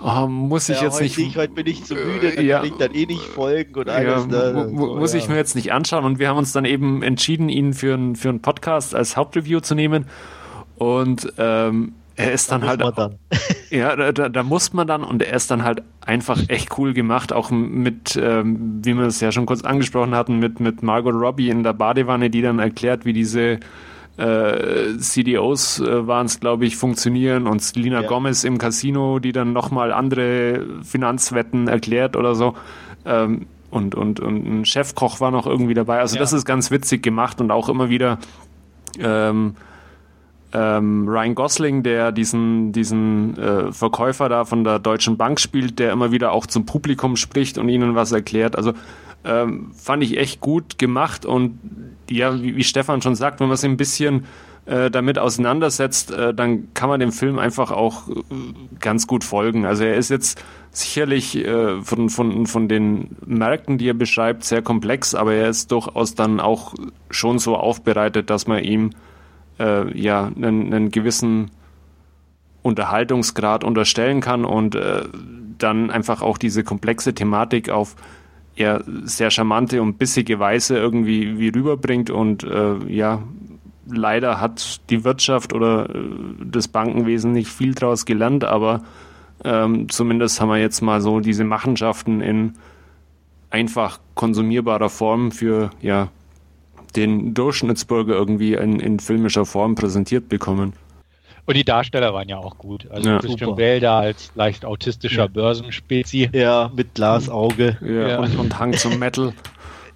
ja. 0.00 0.24
oh, 0.24 0.26
muss 0.26 0.68
ich 0.68 0.78
ja, 0.78 0.84
jetzt 0.84 1.00
nicht... 1.00 1.18
nicht... 1.18 1.36
Heute 1.36 1.52
bin 1.52 1.66
ich 1.66 1.84
zu 1.84 1.94
müde, 1.94 2.32
dann 2.34 2.44
ja, 2.44 2.58
kann 2.58 2.66
ich 2.66 2.74
dann 2.74 2.94
eh 2.94 3.06
nicht 3.06 3.22
folgen 3.22 3.74
und 3.74 3.88
alles. 3.88 4.24
Ja, 4.24 4.52
da, 4.52 4.68
so, 4.68 4.96
muss 4.96 5.14
ich 5.14 5.28
mir 5.28 5.36
jetzt 5.36 5.54
nicht 5.54 5.72
anschauen 5.72 6.04
und 6.04 6.18
wir 6.18 6.28
haben 6.28 6.38
uns 6.38 6.52
dann 6.52 6.64
eben 6.64 7.02
entschieden, 7.02 7.48
ihn 7.48 7.72
für, 7.72 7.94
ein, 7.94 8.16
für 8.16 8.30
einen 8.30 8.42
Podcast 8.42 8.94
als 8.94 9.16
Hauptreview 9.16 9.60
zu 9.60 9.74
nehmen 9.74 10.06
und 10.76 11.32
ähm, 11.38 11.94
er 12.18 12.32
ist 12.32 12.50
dann 12.50 12.60
da 12.62 12.66
halt. 12.68 12.82
Dann. 12.96 13.18
ja, 13.70 13.96
da, 13.96 14.28
da, 14.28 14.42
muss 14.42 14.72
man 14.72 14.86
dann 14.86 15.04
und 15.04 15.22
er 15.22 15.34
ist 15.34 15.50
dann 15.50 15.62
halt 15.62 15.82
einfach 16.04 16.38
echt 16.48 16.78
cool 16.78 16.92
gemacht, 16.92 17.32
auch 17.32 17.50
mit, 17.50 18.18
ähm, 18.20 18.80
wie 18.82 18.94
wir 18.94 19.06
es 19.06 19.20
ja 19.20 19.32
schon 19.32 19.46
kurz 19.46 19.62
angesprochen 19.62 20.14
hatten, 20.14 20.38
mit, 20.38 20.60
mit 20.60 20.82
Margot 20.82 21.14
Robbie 21.14 21.48
in 21.48 21.62
der 21.62 21.72
Badewanne, 21.72 22.30
die 22.30 22.42
dann 22.42 22.58
erklärt, 22.58 23.04
wie 23.04 23.12
diese 23.12 23.60
äh, 24.16 24.96
CDOs 24.98 25.80
äh, 25.80 26.06
waren 26.06 26.26
es, 26.26 26.40
glaube 26.40 26.66
ich, 26.66 26.76
funktionieren 26.76 27.46
und 27.46 27.62
Selina 27.62 28.02
ja. 28.02 28.08
Gomez 28.08 28.44
im 28.44 28.58
Casino, 28.58 29.20
die 29.20 29.32
dann 29.32 29.52
nochmal 29.52 29.92
andere 29.92 30.66
Finanzwetten 30.82 31.68
erklärt 31.68 32.16
oder 32.16 32.34
so. 32.34 32.54
Ähm, 33.04 33.46
und, 33.70 33.94
und, 33.94 34.18
und 34.18 34.46
ein 34.46 34.64
Chefkoch 34.64 35.20
war 35.20 35.30
noch 35.30 35.46
irgendwie 35.46 35.74
dabei. 35.74 36.00
Also 36.00 36.16
ja. 36.16 36.20
das 36.20 36.32
ist 36.32 36.46
ganz 36.46 36.70
witzig 36.70 37.02
gemacht 37.02 37.40
und 37.40 37.50
auch 37.50 37.68
immer 37.68 37.90
wieder 37.90 38.18
ähm, 38.98 39.54
ähm, 40.52 41.08
Ryan 41.08 41.34
Gosling, 41.34 41.82
der 41.82 42.12
diesen, 42.12 42.72
diesen 42.72 43.38
äh, 43.38 43.72
Verkäufer 43.72 44.28
da 44.28 44.44
von 44.44 44.64
der 44.64 44.78
Deutschen 44.78 45.16
Bank 45.16 45.40
spielt, 45.40 45.78
der 45.78 45.92
immer 45.92 46.12
wieder 46.12 46.32
auch 46.32 46.46
zum 46.46 46.66
Publikum 46.66 47.16
spricht 47.16 47.58
und 47.58 47.68
ihnen 47.68 47.94
was 47.94 48.12
erklärt. 48.12 48.56
Also 48.56 48.72
ähm, 49.24 49.72
fand 49.74 50.02
ich 50.02 50.16
echt 50.16 50.40
gut 50.40 50.78
gemacht 50.78 51.26
und 51.26 51.58
ja, 52.08 52.40
wie, 52.40 52.56
wie 52.56 52.64
Stefan 52.64 53.02
schon 53.02 53.14
sagt, 53.14 53.40
wenn 53.40 53.48
man 53.48 53.56
sich 53.56 53.68
ein 53.68 53.76
bisschen 53.76 54.24
äh, 54.68 54.90
damit 54.90 55.18
auseinandersetzt, 55.18 56.10
äh, 56.10 56.34
dann 56.34 56.74
kann 56.74 56.90
man 56.90 57.00
dem 57.00 57.10
Film 57.10 57.38
einfach 57.38 57.70
auch 57.70 58.08
äh, 58.10 58.12
ganz 58.80 59.06
gut 59.06 59.24
folgen. 59.24 59.64
Also 59.64 59.84
er 59.84 59.96
ist 59.96 60.10
jetzt 60.10 60.44
sicherlich 60.70 61.44
von, 61.82 62.10
von, 62.10 62.46
von 62.46 62.68
den 62.68 63.16
Märkten, 63.26 63.78
die 63.78 63.88
er 63.88 63.94
beschreibt, 63.94 64.44
sehr 64.44 64.62
komplex, 64.62 65.14
aber 65.14 65.32
er 65.32 65.48
ist 65.48 65.72
durchaus 65.72 66.14
dann 66.14 66.38
auch 66.38 66.74
schon 67.10 67.38
so 67.38 67.56
aufbereitet, 67.56 68.30
dass 68.30 68.46
man 68.46 68.62
ihm 68.62 68.90
äh, 69.58 69.98
ja 69.98 70.26
einen, 70.26 70.72
einen 70.72 70.90
gewissen 70.90 71.50
Unterhaltungsgrad 72.62 73.64
unterstellen 73.64 74.20
kann 74.20 74.44
und 74.44 74.74
äh, 74.74 75.02
dann 75.58 75.90
einfach 75.90 76.22
auch 76.22 76.38
diese 76.38 76.64
komplexe 76.64 77.14
Thematik 77.14 77.70
auf 77.70 77.96
eher 78.56 78.82
sehr 79.04 79.30
charmante 79.30 79.80
und 79.80 79.98
bissige 79.98 80.38
Weise 80.38 80.76
irgendwie 80.76 81.38
wie 81.38 81.48
rüberbringt 81.48 82.10
und 82.10 82.44
äh, 82.44 82.76
ja 82.88 83.22
leider 83.90 84.40
hat 84.40 84.80
die 84.90 85.04
Wirtschaft 85.04 85.52
oder 85.52 85.88
äh, 85.88 86.00
das 86.44 86.68
Bankenwesen 86.68 87.32
nicht 87.32 87.48
viel 87.48 87.74
daraus 87.74 88.04
gelernt, 88.04 88.44
aber 88.44 88.82
ähm, 89.44 89.88
zumindest 89.88 90.40
haben 90.40 90.48
wir 90.48 90.58
jetzt 90.58 90.80
mal 90.80 91.00
so 91.00 91.20
diese 91.20 91.44
Machenschaften 91.44 92.20
in 92.20 92.54
einfach 93.50 94.00
konsumierbarer 94.14 94.90
Form 94.90 95.30
für 95.30 95.70
ja 95.80 96.08
den 96.98 97.34
Durchschnittsbürger 97.34 98.14
irgendwie 98.14 98.54
in, 98.54 98.80
in 98.80 98.98
filmischer 98.98 99.46
Form 99.46 99.74
präsentiert 99.74 100.28
bekommen. 100.28 100.72
Und 101.46 101.56
die 101.56 101.64
Darsteller 101.64 102.12
waren 102.12 102.28
ja 102.28 102.36
auch 102.36 102.58
gut. 102.58 102.86
Also 102.90 103.08
ja. 103.08 103.18
Christian 103.20 103.56
Bale 103.56 103.80
da 103.80 104.00
als 104.00 104.30
leicht 104.34 104.66
autistischer 104.66 105.22
ja. 105.22 105.26
Börsenspezi. 105.28 106.28
Ja, 106.32 106.70
mit 106.74 106.94
Glasauge. 106.94 107.78
Ja, 107.80 108.08
ja. 108.08 108.18
Und, 108.18 108.36
und 108.36 108.58
Hang 108.58 108.74
zum 108.74 108.98
Metal. 108.98 109.32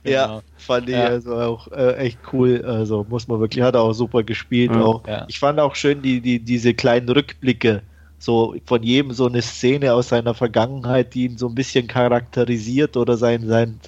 Ja, 0.04 0.26
genau. 0.26 0.42
fand 0.56 0.88
ich 0.88 0.96
ja. 0.96 1.04
also 1.04 1.32
auch 1.36 1.68
äh, 1.68 1.94
echt 1.94 2.18
cool. 2.32 2.64
Also 2.66 3.06
muss 3.08 3.28
man 3.28 3.38
wirklich, 3.38 3.62
hat 3.62 3.76
er 3.76 3.82
auch 3.82 3.92
super 3.92 4.24
gespielt. 4.24 4.72
Ja. 4.72 4.80
Auch. 4.82 5.06
Ja. 5.06 5.26
Ich 5.28 5.38
fand 5.38 5.60
auch 5.60 5.76
schön 5.76 6.02
die, 6.02 6.20
die, 6.20 6.40
diese 6.40 6.74
kleinen 6.74 7.08
Rückblicke, 7.08 7.82
so 8.18 8.56
von 8.66 8.82
jedem 8.82 9.12
so 9.12 9.28
eine 9.28 9.42
Szene 9.42 9.94
aus 9.94 10.08
seiner 10.08 10.34
Vergangenheit, 10.34 11.14
die 11.14 11.26
ihn 11.26 11.38
so 11.38 11.46
ein 11.46 11.54
bisschen 11.54 11.86
charakterisiert 11.86 12.96
oder 12.96 13.16
sein, 13.16 13.46
sein 13.46 13.78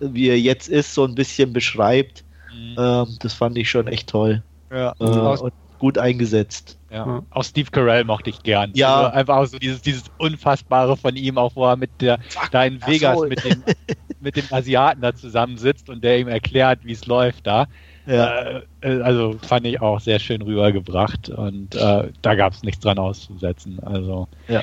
wie 0.00 0.28
er 0.28 0.40
jetzt 0.40 0.70
ist, 0.70 0.94
so 0.94 1.04
ein 1.04 1.14
bisschen 1.14 1.52
beschreibt. 1.52 2.24
Mhm. 2.56 2.76
Ähm, 2.78 3.06
das 3.20 3.34
fand 3.34 3.56
ich 3.58 3.70
schon 3.70 3.86
echt 3.86 4.08
toll. 4.08 4.42
Ja. 4.70 4.94
Äh, 4.98 5.04
und 5.04 5.52
gut 5.78 5.98
eingesetzt. 5.98 6.78
Ja. 6.90 7.22
Auch 7.30 7.44
Steve 7.44 7.70
Carell 7.70 8.04
mochte 8.04 8.30
ich 8.30 8.42
gern. 8.42 8.70
Ja. 8.74 8.96
Also 8.96 9.12
einfach 9.12 9.36
auch 9.36 9.46
so 9.46 9.58
dieses, 9.58 9.82
dieses 9.82 10.04
Unfassbare 10.18 10.96
von 10.96 11.16
ihm, 11.16 11.38
auch 11.38 11.54
wo 11.54 11.66
er 11.66 11.76
mit 11.76 11.90
der, 12.00 12.18
da 12.50 12.64
in 12.64 12.80
Vegas 12.86 13.20
mit 13.28 13.44
dem, 13.44 13.62
mit 14.20 14.36
dem 14.36 14.44
Asiaten 14.50 15.02
da 15.02 15.14
zusammensitzt 15.14 15.90
und 15.90 16.02
der 16.02 16.18
ihm 16.18 16.28
erklärt, 16.28 16.80
wie 16.84 16.92
es 16.92 17.06
läuft 17.06 17.46
da. 17.46 17.66
Ja. 18.06 18.62
Äh, 18.80 19.00
also 19.00 19.36
fand 19.42 19.66
ich 19.66 19.80
auch 19.80 20.00
sehr 20.00 20.18
schön 20.18 20.42
rübergebracht 20.42 21.28
und 21.28 21.74
äh, 21.74 22.08
da 22.22 22.34
gab 22.34 22.52
es 22.52 22.62
nichts 22.62 22.80
dran 22.80 22.98
auszusetzen. 22.98 23.80
Also 23.80 24.28
ja. 24.48 24.62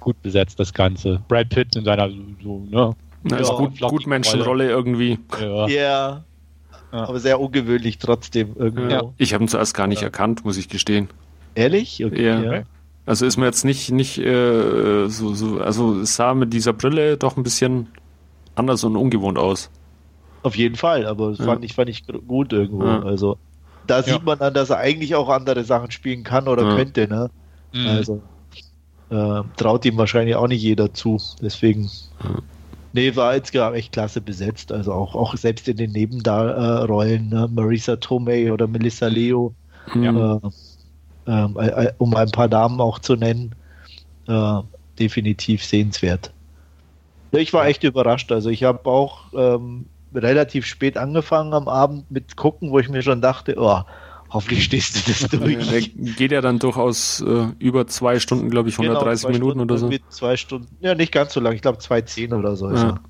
gut 0.00 0.20
besetzt 0.22 0.58
das 0.58 0.74
Ganze. 0.74 1.22
Brad 1.28 1.48
Pitt 1.48 1.76
in 1.76 1.84
seiner 1.84 2.10
so, 2.42 2.66
ne? 2.68 2.94
Ja, 3.30 3.38
gut, 3.54 3.80
gut 3.80 4.06
Menschenrolle 4.08 4.68
irgendwie. 4.68 5.16
Ja. 5.40 6.24
Ja. 6.92 7.08
Aber 7.08 7.20
sehr 7.20 7.40
ungewöhnlich 7.40 7.98
trotzdem 7.98 8.54
irgendwo. 8.56 9.14
Ich 9.16 9.34
habe 9.34 9.44
ihn 9.44 9.48
zuerst 9.48 9.74
gar 9.74 9.86
nicht 9.86 10.02
erkannt, 10.02 10.44
muss 10.44 10.56
ich 10.58 10.68
gestehen. 10.68 11.08
Ehrlich? 11.54 12.04
Okay, 12.04 12.44
ja. 12.44 12.62
Also 13.04 13.26
ist 13.26 13.36
mir 13.36 13.46
jetzt 13.46 13.64
nicht, 13.64 13.90
nicht 13.90 14.18
äh, 14.18 15.08
so, 15.08 15.34
so, 15.34 15.60
also 15.60 16.00
es 16.00 16.14
sah 16.14 16.34
mit 16.34 16.52
dieser 16.52 16.72
Brille 16.72 17.16
doch 17.16 17.36
ein 17.36 17.42
bisschen 17.42 17.88
anders 18.54 18.84
und 18.84 18.96
ungewohnt 18.96 19.38
aus. 19.38 19.70
Auf 20.42 20.56
jeden 20.56 20.76
Fall, 20.76 21.06
aber 21.06 21.30
das 21.30 21.38
ja. 21.38 21.46
fand, 21.46 21.64
ich, 21.64 21.74
fand 21.74 21.88
ich 21.88 22.04
gut 22.06 22.52
irgendwo. 22.52 22.84
Ja. 22.84 23.02
Also 23.02 23.38
da 23.86 24.02
sieht 24.02 24.24
man 24.24 24.38
dann, 24.38 24.54
dass 24.54 24.70
er 24.70 24.78
eigentlich 24.78 25.14
auch 25.14 25.28
andere 25.28 25.64
Sachen 25.64 25.90
spielen 25.90 26.22
kann 26.22 26.46
oder 26.46 26.62
ja. 26.64 26.76
könnte, 26.76 27.08
ne? 27.08 27.30
Mhm. 27.72 27.86
Also 27.86 28.22
äh, 29.10 29.42
traut 29.56 29.84
ihm 29.84 29.96
wahrscheinlich 29.96 30.36
auch 30.36 30.46
nicht 30.46 30.62
jeder 30.62 30.92
zu. 30.94 31.18
Deswegen. 31.40 31.90
Nee, 32.92 33.16
war 33.16 33.34
jetzt 33.34 33.52
gerade 33.52 33.76
echt 33.76 33.92
klasse 33.92 34.20
besetzt. 34.20 34.70
Also 34.70 34.92
auch, 34.92 35.14
auch 35.14 35.36
selbst 35.36 35.68
in 35.68 35.76
den 35.76 35.92
Nebenrollen, 35.92 37.28
ne? 37.28 37.48
Marisa 37.52 37.96
Tomei 37.96 38.52
oder 38.52 38.66
Melissa 38.66 39.06
Leo. 39.06 39.54
Ja. 39.94 40.36
Äh, 40.36 40.40
ähm, 41.26 41.56
äh, 41.56 41.68
äh, 41.68 41.92
um 41.98 42.14
ein 42.14 42.30
paar 42.30 42.48
Namen 42.48 42.80
auch 42.80 42.98
zu 42.98 43.16
nennen, 43.16 43.54
äh, 44.28 44.58
definitiv 44.98 45.64
sehenswert. 45.64 46.32
Ich 47.30 47.52
war 47.52 47.66
echt 47.66 47.84
überrascht. 47.84 48.30
Also 48.32 48.50
ich 48.50 48.64
habe 48.64 48.88
auch 48.88 49.32
ähm, 49.34 49.86
relativ 50.14 50.66
spät 50.66 50.98
angefangen 50.98 51.54
am 51.54 51.68
Abend 51.68 52.10
mit 52.10 52.36
gucken, 52.36 52.70
wo 52.70 52.78
ich 52.78 52.88
mir 52.88 53.02
schon 53.02 53.22
dachte, 53.22 53.54
oh, 53.56 53.82
hoffentlich 54.32 54.64
stehst 54.64 54.96
du 54.96 55.12
das 55.12 55.28
durch. 55.68 55.92
Geht 56.16 56.32
ja 56.32 56.40
dann 56.40 56.58
durchaus 56.58 57.20
äh, 57.20 57.46
über 57.58 57.86
zwei 57.86 58.18
Stunden, 58.18 58.50
glaube 58.50 58.68
ich, 58.68 58.78
130 58.78 59.26
genau, 59.26 59.32
Minuten 59.32 59.50
Stunden 59.50 59.70
oder 59.70 59.78
so. 59.78 59.88
Mit 59.88 60.02
zwei 60.10 60.36
Stunden, 60.36 60.68
ja, 60.80 60.94
nicht 60.94 61.12
ganz 61.12 61.32
so 61.32 61.40
lang, 61.40 61.54
ich 61.54 61.62
glaube 61.62 61.78
zwei 61.78 62.00
zehn 62.02 62.32
oder 62.32 62.56
so. 62.56 62.70
Ja. 62.70 63.00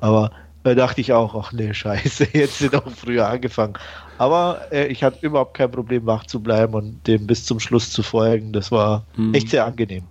Aber 0.00 0.32
da 0.62 0.74
dachte 0.74 1.00
ich 1.00 1.12
auch, 1.12 1.34
ach 1.34 1.52
nee, 1.52 1.72
scheiße, 1.72 2.28
jetzt 2.32 2.58
sind 2.58 2.74
auch 2.74 2.90
früher 2.90 3.28
angefangen. 3.28 3.74
Aber 4.18 4.60
äh, 4.70 4.86
ich 4.88 5.02
hatte 5.02 5.24
überhaupt 5.24 5.54
kein 5.54 5.70
Problem, 5.70 6.04
wach 6.06 6.26
zu 6.26 6.40
bleiben 6.40 6.74
und 6.74 7.06
dem 7.06 7.26
bis 7.26 7.46
zum 7.46 7.60
Schluss 7.60 7.90
zu 7.90 8.02
folgen. 8.02 8.52
Das 8.52 8.70
war 8.70 9.06
hm. 9.14 9.32
echt 9.32 9.48
sehr 9.48 9.64
angenehm. 9.64 10.04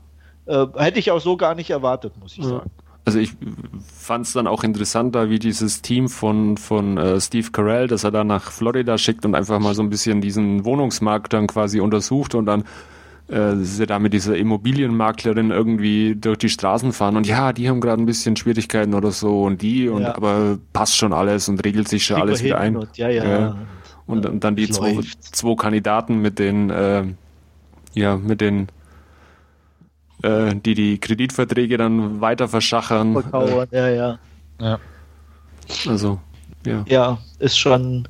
Äh, 0.45 0.65
hätte 0.77 0.97
ich 0.97 1.11
auch 1.11 1.21
so 1.21 1.37
gar 1.37 1.53
nicht 1.53 1.69
erwartet, 1.69 2.13
muss 2.19 2.33
ich 2.33 2.43
ja. 2.43 2.49
sagen. 2.49 2.71
Also 3.05 3.19
ich 3.19 3.33
fand 3.91 4.25
es 4.25 4.33
dann 4.33 4.45
auch 4.45 4.63
interessanter, 4.63 5.29
wie 5.29 5.39
dieses 5.39 5.81
Team 5.81 6.09
von, 6.09 6.57
von 6.57 6.97
äh, 6.97 7.19
Steve 7.19 7.49
Carell, 7.51 7.87
das 7.87 8.03
er 8.03 8.11
da 8.11 8.23
nach 8.23 8.51
Florida 8.51 8.97
schickt 8.97 9.25
und 9.25 9.35
einfach 9.35 9.59
mal 9.59 9.73
so 9.73 9.81
ein 9.81 9.89
bisschen 9.89 10.21
diesen 10.21 10.65
Wohnungsmarkt 10.65 11.33
dann 11.33 11.47
quasi 11.47 11.79
untersucht 11.79 12.35
und 12.35 12.45
dann 12.45 12.65
äh, 13.29 13.55
sie 13.57 13.85
da 13.85 13.99
mit 13.99 14.13
dieser 14.13 14.37
Immobilienmaklerin 14.37 15.51
irgendwie 15.51 16.15
durch 16.15 16.37
die 16.39 16.49
Straßen 16.49 16.93
fahren 16.93 17.17
und 17.17 17.27
ja, 17.27 17.53
die 17.53 17.69
haben 17.69 17.81
gerade 17.81 18.01
ein 18.01 18.05
bisschen 18.05 18.35
Schwierigkeiten 18.35 18.93
oder 18.93 19.11
so 19.11 19.43
und 19.43 19.61
die 19.61 19.87
und 19.87 20.01
ja. 20.01 20.15
aber 20.15 20.57
passt 20.73 20.97
schon 20.97 21.13
alles 21.13 21.47
und 21.47 21.63
regelt 21.65 21.87
sich 21.87 22.05
schon 22.05 22.21
alles 22.21 22.43
wieder 22.43 22.59
ein. 22.59 22.75
Und, 22.75 22.97
ja, 22.97 23.09
ja. 23.09 23.55
und, 24.07 24.25
und 24.25 24.43
dann 24.43 24.55
die 24.55 24.69
zwei, 24.69 24.99
zwei, 25.19 25.55
Kandidaten 25.55 26.21
mit 26.21 26.39
den 26.39 26.69
äh, 26.69 27.03
ja, 27.93 28.17
mit 28.17 28.41
den 28.41 28.67
äh, 30.23 30.55
die 30.55 30.73
die 30.73 30.97
Kreditverträge 30.99 31.77
dann 31.77 32.21
weiter 32.21 32.47
verschachern. 32.47 33.13
Verkauern, 33.13 33.67
äh, 33.71 33.77
ja, 33.77 33.89
ja. 33.89 34.19
Ja. 34.61 34.79
Also, 35.87 36.19
ja. 36.65 36.83
Ja, 36.87 37.17
ist 37.39 37.57
schon 37.57 38.07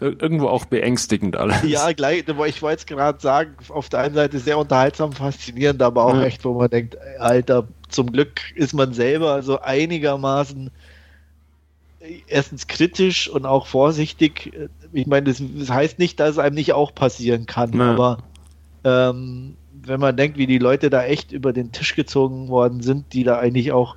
irgendwo 0.00 0.48
auch 0.48 0.64
beängstigend 0.64 1.36
alles. 1.36 1.62
Ja, 1.64 1.92
gleich, 1.92 2.24
ich 2.28 2.62
wollte 2.62 2.68
jetzt 2.68 2.86
gerade 2.86 3.20
sagen, 3.20 3.54
auf 3.68 3.88
der 3.88 4.00
einen 4.00 4.14
Seite 4.14 4.38
sehr 4.38 4.58
unterhaltsam, 4.58 5.12
faszinierend, 5.12 5.82
aber 5.82 6.04
auch 6.04 6.14
ja. 6.14 6.22
echt, 6.22 6.44
wo 6.44 6.54
man 6.54 6.70
denkt, 6.70 6.96
Alter, 7.18 7.66
zum 7.88 8.12
Glück 8.12 8.40
ist 8.54 8.74
man 8.74 8.92
selber 8.92 9.32
also 9.32 9.60
einigermaßen 9.60 10.70
erstens 12.26 12.66
kritisch 12.66 13.28
und 13.28 13.44
auch 13.44 13.66
vorsichtig. 13.66 14.52
Ich 14.92 15.06
meine, 15.06 15.26
das, 15.30 15.42
das 15.58 15.70
heißt 15.70 15.98
nicht, 15.98 16.20
dass 16.20 16.30
es 16.30 16.38
einem 16.38 16.54
nicht 16.54 16.72
auch 16.72 16.94
passieren 16.94 17.46
kann, 17.46 17.72
ja. 17.72 17.92
aber 17.92 18.18
ähm, 18.84 19.56
wenn 19.88 20.00
man 20.00 20.16
denkt, 20.16 20.38
wie 20.38 20.46
die 20.46 20.58
Leute 20.58 20.90
da 20.90 21.04
echt 21.04 21.32
über 21.32 21.52
den 21.52 21.72
Tisch 21.72 21.94
gezogen 21.94 22.48
worden 22.48 22.82
sind, 22.82 23.12
die 23.12 23.24
da 23.24 23.38
eigentlich 23.38 23.72
auch 23.72 23.96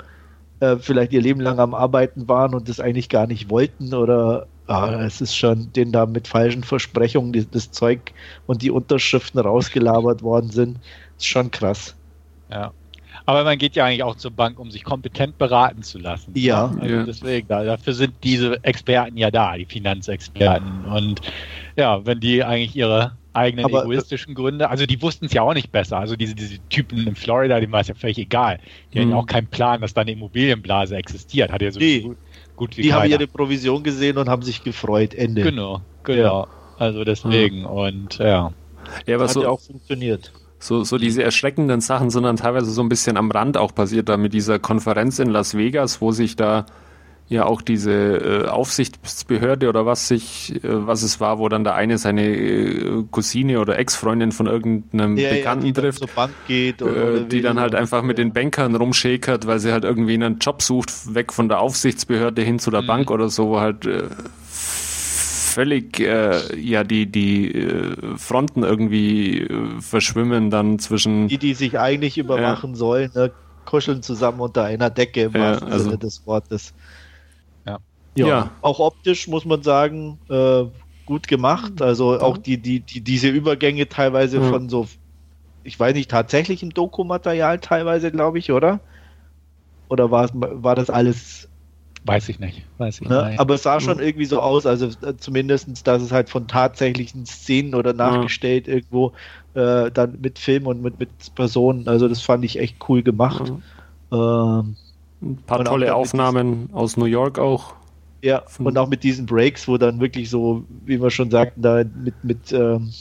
äh, 0.59 0.77
vielleicht 0.77 1.13
ihr 1.13 1.21
Leben 1.21 1.41
lang 1.41 1.59
am 1.59 1.73
Arbeiten 1.73 2.27
waren 2.27 2.53
und 2.53 2.69
das 2.69 2.79
eigentlich 2.79 3.09
gar 3.09 3.27
nicht 3.27 3.49
wollten 3.49 3.93
oder 3.93 4.47
ah, 4.67 5.03
es 5.03 5.21
ist 5.21 5.35
schon, 5.35 5.71
denen 5.73 5.91
da 5.91 6.05
mit 6.05 6.27
falschen 6.27 6.63
Versprechungen 6.63 7.33
die, 7.33 7.45
das 7.49 7.71
Zeug 7.71 8.13
und 8.47 8.61
die 8.61 8.71
Unterschriften 8.71 9.39
rausgelabert 9.39 10.23
worden 10.23 10.49
sind, 10.49 10.79
ist 11.17 11.27
schon 11.27 11.51
krass. 11.51 11.95
Ja. 12.49 12.71
Aber 13.25 13.43
man 13.43 13.57
geht 13.57 13.75
ja 13.75 13.85
eigentlich 13.85 14.03
auch 14.03 14.15
zur 14.15 14.31
Bank, 14.31 14.59
um 14.59 14.71
sich 14.71 14.83
kompetent 14.83 15.37
beraten 15.37 15.83
zu 15.83 15.99
lassen. 15.99 16.31
Ja. 16.35 16.73
Also 16.79 16.95
ja. 16.95 17.03
deswegen, 17.03 17.47
dafür 17.47 17.93
sind 17.93 18.13
diese 18.23 18.63
Experten 18.63 19.17
ja 19.17 19.29
da, 19.29 19.55
die 19.55 19.65
Finanzexperten. 19.65 20.85
Und 20.85 21.21
ja, 21.75 22.03
wenn 22.05 22.19
die 22.19 22.43
eigentlich 22.43 22.75
ihre 22.75 23.13
eigenen 23.33 23.65
aber, 23.65 23.83
egoistischen 23.83 24.35
Gründe. 24.35 24.69
Also 24.69 24.85
die 24.85 25.01
wussten 25.01 25.25
es 25.25 25.33
ja 25.33 25.41
auch 25.41 25.53
nicht 25.53 25.71
besser. 25.71 25.97
Also 25.97 26.15
diese, 26.15 26.35
diese 26.35 26.57
Typen 26.69 27.07
in 27.07 27.15
Florida, 27.15 27.59
dem 27.59 27.71
war 27.71 27.81
es 27.81 27.87
ja 27.87 27.95
völlig 27.95 28.17
egal. 28.17 28.59
Die 28.93 28.99
hatten 28.99 29.09
ja 29.09 29.15
mhm. 29.15 29.21
auch 29.21 29.27
keinen 29.27 29.47
Plan, 29.47 29.81
dass 29.81 29.93
da 29.93 30.01
eine 30.01 30.11
Immobilienblase 30.11 30.95
existiert. 30.95 31.51
Hat 31.51 31.61
ja 31.61 31.71
so 31.71 31.79
nee, 31.79 32.01
gut, 32.01 32.17
gut 32.55 32.77
wie 32.77 32.81
Die 32.81 32.89
keiner. 32.89 33.03
haben 33.03 33.11
ihre 33.11 33.27
Provision 33.27 33.83
gesehen 33.83 34.17
und 34.17 34.27
haben 34.29 34.41
sich 34.41 34.63
gefreut. 34.63 35.13
Ende. 35.13 35.43
Genau, 35.43 35.81
genau. 36.03 36.41
Ja. 36.41 36.47
Also 36.77 37.03
deswegen. 37.03 37.59
Mhm. 37.59 37.65
Und 37.65 38.17
ja. 38.17 38.53
Ja, 39.05 39.19
was 39.19 39.29
Hat 39.29 39.33
so, 39.35 39.43
ja 39.43 39.49
auch 39.49 39.61
funktioniert. 39.61 40.31
So, 40.59 40.83
so 40.83 40.97
diese 40.97 41.23
erschreckenden 41.23 41.81
Sachen 41.81 42.09
sind 42.09 42.23
dann 42.23 42.35
teilweise 42.35 42.71
so 42.71 42.81
ein 42.83 42.89
bisschen 42.89 43.17
am 43.17 43.31
Rand 43.31 43.57
auch 43.57 43.73
passiert, 43.73 44.09
da 44.09 44.17
mit 44.17 44.33
dieser 44.33 44.59
Konferenz 44.59 45.17
in 45.19 45.29
Las 45.29 45.57
Vegas, 45.57 46.01
wo 46.01 46.11
sich 46.11 46.35
da 46.35 46.65
ja 47.31 47.45
auch 47.45 47.61
diese 47.61 47.91
äh, 48.43 48.47
Aufsichtsbehörde 48.47 49.69
oder 49.69 49.85
was 49.85 50.09
sich, 50.09 50.53
äh, 50.55 50.59
was 50.63 51.01
es 51.01 51.21
war, 51.21 51.39
wo 51.39 51.47
dann 51.47 51.63
der 51.63 51.75
eine 51.75 51.97
seine 51.97 52.27
äh, 52.27 53.03
Cousine 53.09 53.61
oder 53.61 53.79
Ex-Freundin 53.79 54.33
von 54.33 54.47
irgendeinem 54.47 55.15
ja, 55.15 55.29
Bekannten 55.29 55.67
ja, 55.67 55.71
die 55.71 55.81
trifft, 55.81 55.99
zur 55.99 56.09
Bank 56.09 56.33
geht 56.47 56.81
oder, 56.81 56.95
äh, 56.95 57.09
oder 57.09 57.19
die 57.21 57.41
dann 57.41 57.57
halt 57.59 57.73
einfach 57.73 58.03
mit 58.03 58.17
den 58.17 58.33
Bankern 58.33 58.75
rumschäkert, 58.75 59.47
weil 59.47 59.59
sie 59.59 59.71
halt 59.71 59.85
irgendwie 59.85 60.15
einen 60.15 60.39
Job 60.39 60.61
sucht, 60.61 61.15
weg 61.15 61.31
von 61.31 61.47
der 61.47 61.61
Aufsichtsbehörde 61.61 62.41
hin 62.41 62.59
zu 62.59 62.69
der 62.69 62.81
mhm. 62.81 62.87
Bank 62.87 63.11
oder 63.11 63.29
so, 63.29 63.47
wo 63.47 63.61
halt 63.61 63.85
äh, 63.85 64.03
völlig 64.49 66.01
äh, 66.01 66.59
ja 66.59 66.83
die 66.83 67.05
die 67.05 67.49
äh, 67.49 68.17
Fronten 68.17 68.63
irgendwie 68.63 69.39
äh, 69.39 69.79
verschwimmen 69.79 70.49
dann 70.49 70.79
zwischen 70.79 71.29
die 71.29 71.37
die 71.37 71.53
sich 71.53 71.79
eigentlich 71.79 72.17
überwachen 72.17 72.75
sollen 72.75 73.11
ne? 73.13 73.31
kuscheln 73.65 74.01
zusammen 74.01 74.39
unter 74.41 74.63
einer 74.63 74.89
Decke 74.89 75.23
im 75.23 75.33
wahrsten 75.33 75.71
also, 75.71 75.85
Sinne 75.85 75.97
des 75.97 76.25
Wortes 76.25 76.73
ja, 78.15 78.27
ja. 78.27 78.51
Auch 78.61 78.79
optisch 78.79 79.27
muss 79.27 79.45
man 79.45 79.63
sagen, 79.63 80.19
äh, 80.29 80.65
gut 81.05 81.27
gemacht. 81.27 81.81
Also 81.81 82.19
auch 82.19 82.37
die, 82.37 82.57
die, 82.57 82.79
die, 82.79 83.01
diese 83.01 83.29
Übergänge 83.29 83.87
teilweise 83.89 84.39
ja. 84.39 84.49
von 84.49 84.69
so, 84.69 84.87
ich 85.63 85.79
weiß 85.79 85.93
nicht, 85.93 86.09
tatsächlich 86.09 86.63
im 86.63 86.73
Dokumaterial 86.73 87.59
teilweise, 87.59 88.11
glaube 88.11 88.39
ich, 88.39 88.51
oder? 88.51 88.79
Oder 89.89 90.09
war, 90.09 90.29
war 90.33 90.75
das 90.75 90.89
alles. 90.89 91.49
Weiß 92.05 92.29
ich 92.29 92.39
nicht. 92.39 92.63
Weiß 92.77 93.01
ich 93.01 93.07
ne? 93.09 93.29
nicht. 93.29 93.39
Aber 93.39 93.55
es 93.55 93.63
sah 93.63 93.79
schon 93.79 93.99
irgendwie 93.99 94.25
so 94.25 94.39
aus, 94.39 94.65
also 94.65 94.87
äh, 95.05 95.15
zumindest, 95.17 95.85
dass 95.85 96.01
es 96.01 96.11
halt 96.11 96.29
von 96.29 96.47
tatsächlichen 96.47 97.25
Szenen 97.25 97.75
oder 97.75 97.93
nachgestellt 97.93 98.67
ja. 98.67 98.75
irgendwo 98.75 99.11
äh, 99.53 99.91
dann 99.91 100.17
mit 100.21 100.39
Film 100.39 100.65
und 100.65 100.81
mit, 100.81 100.99
mit 100.99 101.09
Personen, 101.35 101.87
also 101.87 102.07
das 102.07 102.21
fand 102.21 102.43
ich 102.45 102.57
echt 102.57 102.77
cool 102.87 103.03
gemacht. 103.03 103.51
Ähm, 104.11 104.77
Ein 105.21 105.37
paar 105.45 105.63
tolle 105.63 105.93
Aufnahmen 105.93 106.69
aus 106.73 106.97
New 106.97 107.05
York 107.05 107.37
auch. 107.37 107.75
Ja, 108.21 108.43
und 108.59 108.77
auch 108.77 108.87
mit 108.87 109.03
diesen 109.03 109.25
Breaks, 109.25 109.67
wo 109.67 109.77
dann 109.77 109.99
wirklich 109.99 110.29
so, 110.29 110.63
wie 110.85 111.01
wir 111.01 111.09
schon 111.09 111.31
sagten, 111.31 111.61
da 111.61 111.83
mit, 112.03 112.23
mit, 112.23 112.51
ähm, 112.51 112.91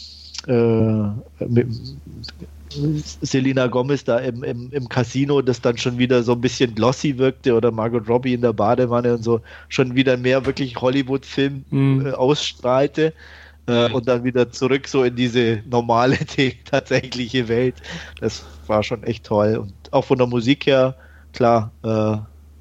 äh, 0.47 1.45
mit 1.47 1.69
Selena 3.21 3.67
Gomez 3.67 4.05
da 4.05 4.19
im, 4.19 4.45
im, 4.45 4.71
im 4.73 4.89
Casino, 4.89 5.43
das 5.43 5.61
dann 5.61 5.77
schon 5.77 5.99
wieder 5.99 6.23
so 6.23 6.33
ein 6.33 6.41
bisschen 6.41 6.75
glossy 6.75 7.19
wirkte 7.19 7.55
oder 7.55 7.71
Margot 7.71 8.09
Robbie 8.09 8.35
in 8.35 8.41
der 8.41 8.53
Badewanne 8.53 9.15
und 9.15 9.23
so 9.23 9.41
schon 9.69 9.95
wieder 9.95 10.17
mehr 10.17 10.47
wirklich 10.47 10.77
Hollywood-Film 10.81 11.65
mhm. 11.71 12.07
äh, 12.07 12.13
ausstrahlte 12.13 13.13
äh, 13.67 13.91
und 13.93 14.09
dann 14.09 14.25
wieder 14.25 14.51
zurück 14.51 14.87
so 14.87 15.05
in 15.05 15.17
diese 15.17 15.63
normale, 15.69 16.17
die, 16.37 16.55
tatsächliche 16.65 17.49
Welt. 17.49 17.75
Das 18.21 18.45
war 18.67 18.83
schon 18.83 19.03
echt 19.03 19.25
toll. 19.25 19.57
Und 19.57 19.73
auch 19.91 20.05
von 20.05 20.19
der 20.19 20.27
Musik 20.27 20.67
her, 20.67 20.95
klar, 21.33 21.73
äh, 21.83 22.17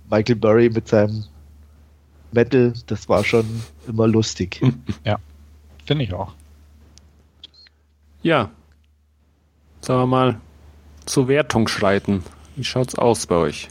Michael 0.10 0.36
Burry 0.36 0.70
mit 0.70 0.88
seinem 0.88 1.24
Metal, 2.32 2.74
das 2.88 3.10
war 3.10 3.24
schon 3.24 3.46
immer 3.88 4.08
lustig. 4.08 4.62
Ja, 5.04 5.18
finde 5.86 6.06
ich 6.06 6.14
auch. 6.14 6.34
Ja, 8.22 8.50
sagen 9.82 10.02
wir 10.02 10.08
mal, 10.08 10.42
zur 11.06 11.28
Wertung 11.28 11.68
schreiten. 11.68 12.24
Wie 12.56 12.64
schaut's 12.64 12.96
aus 12.96 13.26
bei 13.26 13.36
euch? 13.36 13.70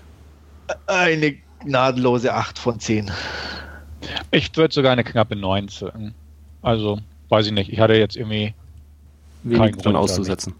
Eine 0.86 1.36
gnadenlose 1.60 2.34
8 2.34 2.58
von 2.58 2.80
10. 2.80 3.10
Ich 4.30 4.56
würde 4.56 4.72
sogar 4.72 4.92
eine 4.92 5.04
knappe 5.04 5.36
9 5.36 5.68
sagen. 5.68 6.14
Also, 6.62 6.98
weiß 7.28 7.46
ich 7.46 7.52
nicht. 7.52 7.72
Ich 7.72 7.80
hatte 7.80 7.94
jetzt 7.94 8.16
irgendwie 8.16 8.54
wenig 9.42 9.76
dran 9.76 9.96
auszusetzen. 9.96 10.54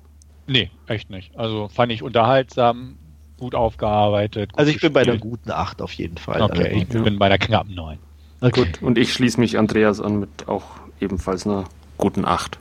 Nee, 0.46 0.70
echt 0.86 1.11
nicht. 1.11 1.36
Also 1.36 1.68
fand 1.68 1.92
ich 1.92 2.03
unterhaltsam, 2.03 2.96
gut 3.39 3.55
aufgearbeitet. 3.55 4.53
Gut 4.53 4.59
also 4.59 4.70
ich 4.70 4.80
bin 4.80 4.93
bei 4.93 5.05
der 5.05 5.18
guten 5.18 5.51
8 5.51 5.80
auf 5.82 5.93
jeden 5.93 6.18
Fall. 6.18 6.43
Okay, 6.43 6.64
also, 6.64 6.76
ich 6.76 6.93
ja. 6.93 7.03
bin 7.03 7.18
bei 7.18 7.28
der 7.28 7.39
knappen 7.39 7.74
9. 7.74 7.99
Okay. 8.41 8.64
Gut, 8.64 8.82
und 8.82 8.99
ich 8.99 9.12
schließe 9.12 9.41
mich 9.41 9.59
Andreas 9.59 10.01
an 10.01 10.20
mit 10.20 10.47
auch 10.47 10.64
ebenfalls 11.01 11.47
einer 11.47 11.64
guten 11.97 12.24
8. 12.24 12.59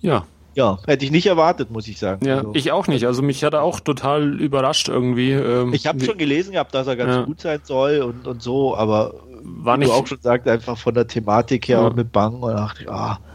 Ja. 0.00 0.24
Ja, 0.54 0.78
hätte 0.86 1.04
ich 1.06 1.10
nicht 1.10 1.26
erwartet, 1.26 1.70
muss 1.70 1.88
ich 1.88 1.98
sagen. 1.98 2.26
Ja, 2.26 2.38
also. 2.38 2.50
ich 2.54 2.72
auch 2.72 2.86
nicht. 2.86 3.06
Also 3.06 3.22
mich 3.22 3.42
hat 3.42 3.54
er 3.54 3.62
auch 3.62 3.80
total 3.80 4.38
überrascht 4.38 4.88
irgendwie. 4.88 5.32
Ähm, 5.32 5.72
ich 5.72 5.86
habe 5.86 6.04
schon 6.04 6.18
gelesen 6.18 6.52
gehabt, 6.52 6.74
dass 6.74 6.86
er 6.86 6.96
ganz 6.96 7.14
ja. 7.14 7.22
gut 7.22 7.40
sein 7.40 7.60
soll 7.62 8.00
und, 8.00 8.26
und 8.26 8.42
so, 8.42 8.76
aber 8.76 9.14
war 9.42 9.78
nicht, 9.78 9.90
du 9.90 9.94
auch 9.94 10.06
schon 10.06 10.20
sagt, 10.20 10.46
einfach 10.48 10.76
von 10.76 10.94
der 10.94 11.06
Thematik 11.06 11.68
her 11.68 11.78
ja. 11.78 11.86
und 11.86 11.96
mit 11.96 12.12
Bang 12.12 12.34
und 12.34 12.52
dachte, 12.52 12.86
ah, 12.90 13.14
äh, 13.14 13.31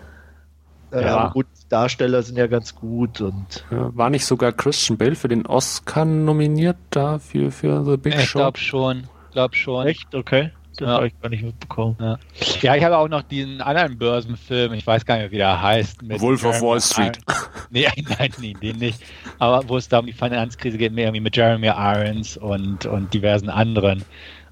ja. 0.92 1.30
gut, 1.30 1.48
Darsteller 1.70 2.24
sind 2.24 2.38
ja 2.38 2.48
ganz 2.48 2.76
gut 2.76 3.22
und. 3.22 3.66
Ja, 3.72 3.96
war 3.96 4.10
nicht 4.10 4.26
sogar 4.26 4.52
Christian 4.52 4.98
Bale 4.98 5.16
für 5.16 5.28
den 5.28 5.46
Oscar 5.46 6.06
nominiert 6.06 6.78
dafür 6.90 7.52
für 7.52 7.84
The 7.84 7.98
Big 7.98 8.16
ich 8.16 8.22
Show? 8.22 8.40
Ich 8.40 8.44
glaube 8.44 8.58
schon, 8.58 9.04
glaube 9.32 9.56
schon. 9.56 9.88
Echt? 9.88 10.16
Okay. 10.16 10.52
Das 10.78 10.88
ja. 10.88 10.94
habe 10.94 11.08
ich 11.08 11.20
gar 11.20 11.30
nicht 11.30 11.44
mitbekommen. 11.44 11.96
Ja. 12.00 12.20
ja. 12.62 12.76
ich 12.76 12.84
habe 12.84 12.98
auch 12.98 13.10
noch 13.10 13.24
diesen 13.24 13.62
anderen 13.62 13.98
Börsenfilm, 13.98 14.74
ich 14.74 14.86
weiß 14.86 15.06
gar 15.06 15.16
nicht 15.16 15.24
mehr, 15.24 15.32
wie 15.32 15.38
der 15.38 15.62
heißt. 15.62 16.08
Wolf 16.22 16.46
of 16.46 16.62
Wall 16.62 16.80
Street. 16.80 17.20
nee, 17.72 17.88
nein, 18.20 18.32
nee, 18.40 18.54
den 18.54 18.78
nicht. 18.78 19.02
Aber 19.40 19.68
wo 19.68 19.78
es 19.78 19.90
da 19.90 20.00
um 20.00 20.06
die 20.06 20.14
Finanzkrise 20.14 20.78
geht, 20.78 20.94
mehr 20.94 21.06
irgendwie 21.06 21.22
mit 21.22 21.36
Jeremy 21.36 21.68
Irons 21.68 22.38
und, 22.38 22.86
und 22.86 23.14
diversen 23.14 23.50
anderen. 23.50 24.04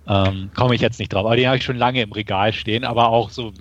Ähm, 0.07 0.49
Komme 0.55 0.75
ich 0.75 0.81
jetzt 0.81 0.99
nicht 0.99 1.13
drauf. 1.13 1.25
Aber 1.25 1.35
den 1.35 1.47
habe 1.47 1.57
ich 1.57 1.63
schon 1.63 1.77
lange 1.77 2.01
im 2.01 2.11
Regal 2.11 2.53
stehen, 2.53 2.83
aber 2.83 3.09
auch 3.09 3.29
so 3.29 3.53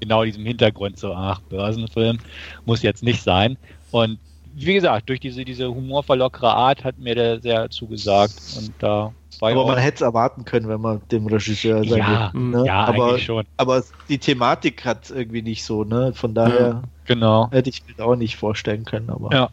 genau 0.00 0.24
diesem 0.24 0.44
Hintergrund, 0.44 0.98
so, 0.98 1.12
ach, 1.12 1.40
Börsenfilm 1.42 2.18
muss 2.64 2.82
jetzt 2.82 3.02
nicht 3.02 3.22
sein. 3.22 3.56
Und 3.90 4.18
wie 4.54 4.74
gesagt, 4.74 5.08
durch 5.08 5.20
diese, 5.20 5.44
diese 5.44 5.68
humorverlockere 5.68 6.52
Art 6.52 6.84
hat 6.84 6.98
mir 6.98 7.14
der 7.14 7.40
sehr 7.40 7.70
zugesagt. 7.70 8.34
Und 8.58 8.72
da 8.78 9.12
war 9.38 9.52
Aber 9.52 9.66
man 9.66 9.78
hätte 9.78 9.96
es 9.96 10.00
erwarten 10.00 10.44
können, 10.44 10.68
wenn 10.68 10.80
man 10.80 11.00
dem 11.10 11.26
Regisseur 11.26 11.84
sagt. 11.84 11.98
Ja, 11.98 12.32
ne? 12.34 12.64
ja 12.66 12.84
aber, 12.84 13.18
schon. 13.18 13.44
Aber 13.56 13.82
die 14.08 14.18
Thematik 14.18 14.84
hat 14.84 15.10
irgendwie 15.10 15.42
nicht 15.42 15.64
so, 15.64 15.84
ne? 15.84 16.12
Von 16.14 16.34
daher 16.34 16.60
ja, 16.60 16.82
genau. 17.06 17.50
hätte 17.50 17.70
ich 17.70 17.82
mir 17.86 18.04
auch 18.04 18.16
nicht 18.16 18.36
vorstellen 18.36 18.84
können. 18.84 19.08
Aber. 19.10 19.32
Ja. 19.32 19.50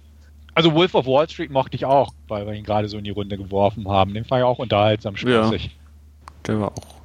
Also 0.55 0.73
Wolf 0.73 0.95
of 0.95 1.05
Wall 1.05 1.29
Street 1.29 1.51
mochte 1.51 1.75
ich 1.75 1.85
auch, 1.85 2.11
weil 2.27 2.47
wir 2.47 2.53
ihn 2.53 2.63
gerade 2.63 2.87
so 2.87 2.97
in 2.97 3.03
die 3.03 3.11
Runde 3.11 3.37
geworfen 3.37 3.87
haben. 3.87 4.13
Den 4.15 4.25
fand 4.25 4.39
ich 4.39 4.45
auch 4.45 4.57
unterhaltsam 4.57 5.15
spaßig. 5.15 5.65
Ja. 5.65 5.71
Der 6.47 6.59
war 6.61 6.71
auch 6.71 6.96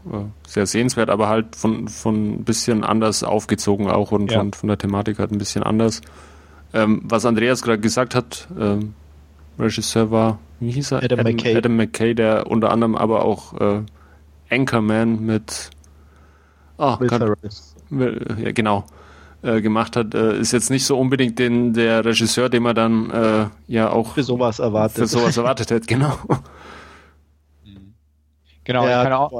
sehr 0.46 0.66
sehenswert, 0.66 1.10
aber 1.10 1.28
halt 1.28 1.56
von, 1.56 1.88
von 1.88 2.34
ein 2.34 2.44
bisschen 2.44 2.84
anders 2.84 3.22
aufgezogen 3.22 3.88
auch 3.88 4.12
und 4.12 4.30
ja. 4.30 4.38
von, 4.38 4.52
von 4.52 4.68
der 4.68 4.78
Thematik 4.78 5.18
halt 5.18 5.30
ein 5.30 5.38
bisschen 5.38 5.62
anders. 5.62 6.00
Ähm, 6.74 7.02
was 7.04 7.24
Andreas 7.26 7.62
gerade 7.62 7.80
gesagt 7.80 8.14
hat, 8.14 8.48
ähm, 8.58 8.94
Regisseur 9.58 10.10
war, 10.10 10.38
wie 10.60 10.70
hieß 10.70 10.92
er? 10.92 11.02
Adam, 11.02 11.20
Adam, 11.20 11.32
McKay. 11.32 11.56
Adam 11.56 11.76
McKay, 11.76 12.14
der 12.14 12.46
unter 12.46 12.70
anderem 12.70 12.94
aber 12.94 13.24
auch 13.24 13.60
äh, 13.60 13.82
Anchorman 14.50 15.24
mit 15.24 15.70
oh, 16.78 16.96
kann, 16.96 17.34
ja, 17.90 18.52
genau 18.52 18.84
äh, 19.42 19.60
gemacht 19.60 19.96
hat, 19.96 20.14
äh, 20.14 20.38
ist 20.38 20.52
jetzt 20.52 20.70
nicht 20.70 20.86
so 20.86 20.98
unbedingt 20.98 21.38
den, 21.38 21.72
der 21.74 22.04
Regisseur, 22.04 22.48
den 22.48 22.62
man 22.62 22.74
dann 22.74 23.10
äh, 23.10 23.46
ja 23.66 23.90
auch 23.90 24.14
für 24.14 24.22
sowas 24.22 24.58
erwartet, 24.58 24.98
für 24.98 25.06
sowas 25.06 25.36
erwartet 25.36 25.70
hätte, 25.70 25.86
genau. 25.94 26.16
Genau, 28.64 28.86
ja, 28.86 28.98
ich 28.98 29.08
kann 29.08 29.12
auch, 29.12 29.32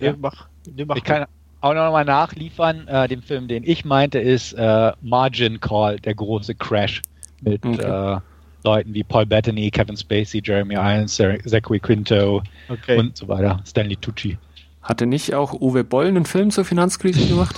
ja, 0.00 0.14
mach, 0.18 0.48
mach 0.86 0.96
ich 0.96 1.04
kann 1.04 1.26
auch 1.60 1.74
noch 1.74 1.92
mal 1.92 2.04
nachliefern. 2.04 2.86
Äh, 2.88 3.08
den 3.08 3.22
Film, 3.22 3.48
den 3.48 3.64
ich 3.64 3.84
meinte, 3.84 4.18
ist 4.18 4.52
äh, 4.52 4.92
Margin 5.02 5.60
Call, 5.60 5.98
der 5.98 6.14
große 6.14 6.54
Crash 6.54 7.02
mit 7.40 7.64
okay. 7.64 8.16
äh, 8.16 8.20
Leuten 8.64 8.94
wie 8.94 9.04
Paul 9.04 9.26
Bettany, 9.26 9.70
Kevin 9.70 9.96
Spacey, 9.96 10.42
Jeremy 10.44 10.74
Irons, 10.74 11.14
Zachary 11.16 11.80
Quinto 11.80 12.42
okay. 12.68 12.98
und 12.98 13.16
so 13.16 13.28
weiter. 13.28 13.60
Stanley 13.66 13.96
Tucci. 13.96 14.36
Hatte 14.82 15.06
nicht 15.06 15.34
auch 15.34 15.52
Uwe 15.52 15.84
Boll 15.84 16.06
einen 16.06 16.24
Film 16.24 16.50
zur 16.50 16.64
Finanzkrise 16.64 17.26
gemacht? 17.26 17.56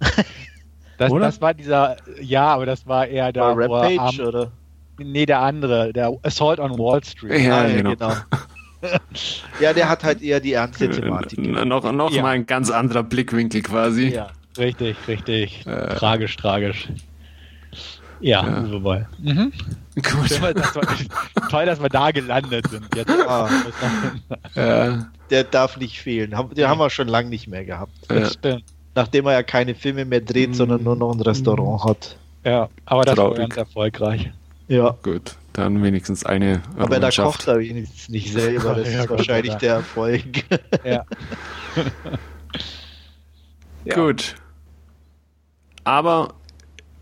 das, 0.98 1.12
das, 1.12 1.40
war 1.40 1.54
dieser, 1.54 1.96
ja, 2.20 2.46
aber 2.46 2.66
das 2.66 2.86
war 2.86 3.06
eher 3.06 3.32
der. 3.32 3.42
War 3.42 3.58
Rampage, 3.58 4.22
um, 4.22 4.28
oder? 4.28 4.52
Nee, 4.98 5.26
der 5.26 5.40
andere, 5.40 5.92
der 5.92 6.16
Assault 6.22 6.60
on 6.60 6.78
Wall 6.78 7.02
Street. 7.02 7.42
Ja, 7.42 7.58
ah, 7.58 7.68
ja 7.68 7.76
genau. 7.76 7.90
genau. 7.90 8.14
ja, 9.60 9.72
der 9.72 9.88
hat 9.88 10.04
halt 10.04 10.22
eher 10.22 10.40
die 10.40 10.52
ernste 10.52 10.90
Thematik. 10.90 11.38
noch 11.38 11.92
noch 11.92 12.10
ja. 12.10 12.22
mal 12.22 12.30
ein 12.30 12.46
ganz 12.46 12.70
anderer 12.70 13.02
Blickwinkel 13.02 13.62
quasi. 13.62 14.08
Ja, 14.08 14.28
richtig, 14.58 14.96
richtig. 15.08 15.66
Äh. 15.66 15.94
Tragisch, 15.94 16.36
tragisch. 16.36 16.88
Ja, 18.20 18.46
ja. 18.46 19.06
Mhm. 19.18 19.52
Gut. 19.96 20.30
Das 20.30 20.40
war, 20.40 20.54
toll, 21.50 21.66
dass 21.66 21.82
wir 21.82 21.88
da 21.88 22.12
gelandet 22.12 22.68
sind. 22.70 22.86
Jetzt. 22.94 23.10
Ah. 23.10 23.48
Ja. 24.54 25.06
Der 25.30 25.44
darf 25.44 25.76
nicht 25.76 26.00
fehlen. 26.00 26.30
Den 26.30 26.68
haben 26.68 26.78
wir 26.78 26.90
schon 26.90 27.08
lange 27.08 27.30
nicht 27.30 27.48
mehr 27.48 27.64
gehabt. 27.64 27.92
Stimmt. 28.30 28.64
Nachdem 28.94 29.26
er 29.26 29.32
ja 29.32 29.42
keine 29.42 29.74
Filme 29.74 30.04
mehr 30.04 30.20
dreht, 30.20 30.50
mhm. 30.50 30.54
sondern 30.54 30.82
nur 30.84 30.96
noch 30.96 31.12
ein 31.12 31.20
Restaurant 31.20 31.84
hat. 31.84 32.16
Ja, 32.44 32.68
aber 32.84 33.04
das 33.04 33.14
Traurig. 33.14 33.38
war 33.38 33.48
ganz 33.48 33.56
erfolgreich. 33.56 34.30
Ja. 34.68 34.96
Gut, 35.02 35.36
dann 35.52 35.82
wenigstens 35.82 36.24
eine. 36.24 36.62
Aber 36.76 36.98
da 36.98 37.10
kocht 37.10 37.46
er 37.46 37.58
wenigstens 37.58 38.08
nicht 38.08 38.32
selber. 38.32 38.74
Das 38.74 38.88
ja, 38.92 39.02
ist 39.02 39.10
wahrscheinlich 39.10 39.54
der 39.54 39.74
Erfolg. 39.74 40.22
Ja. 40.84 41.04
ja. 43.84 43.94
Gut. 43.94 44.34
Aber 45.84 46.34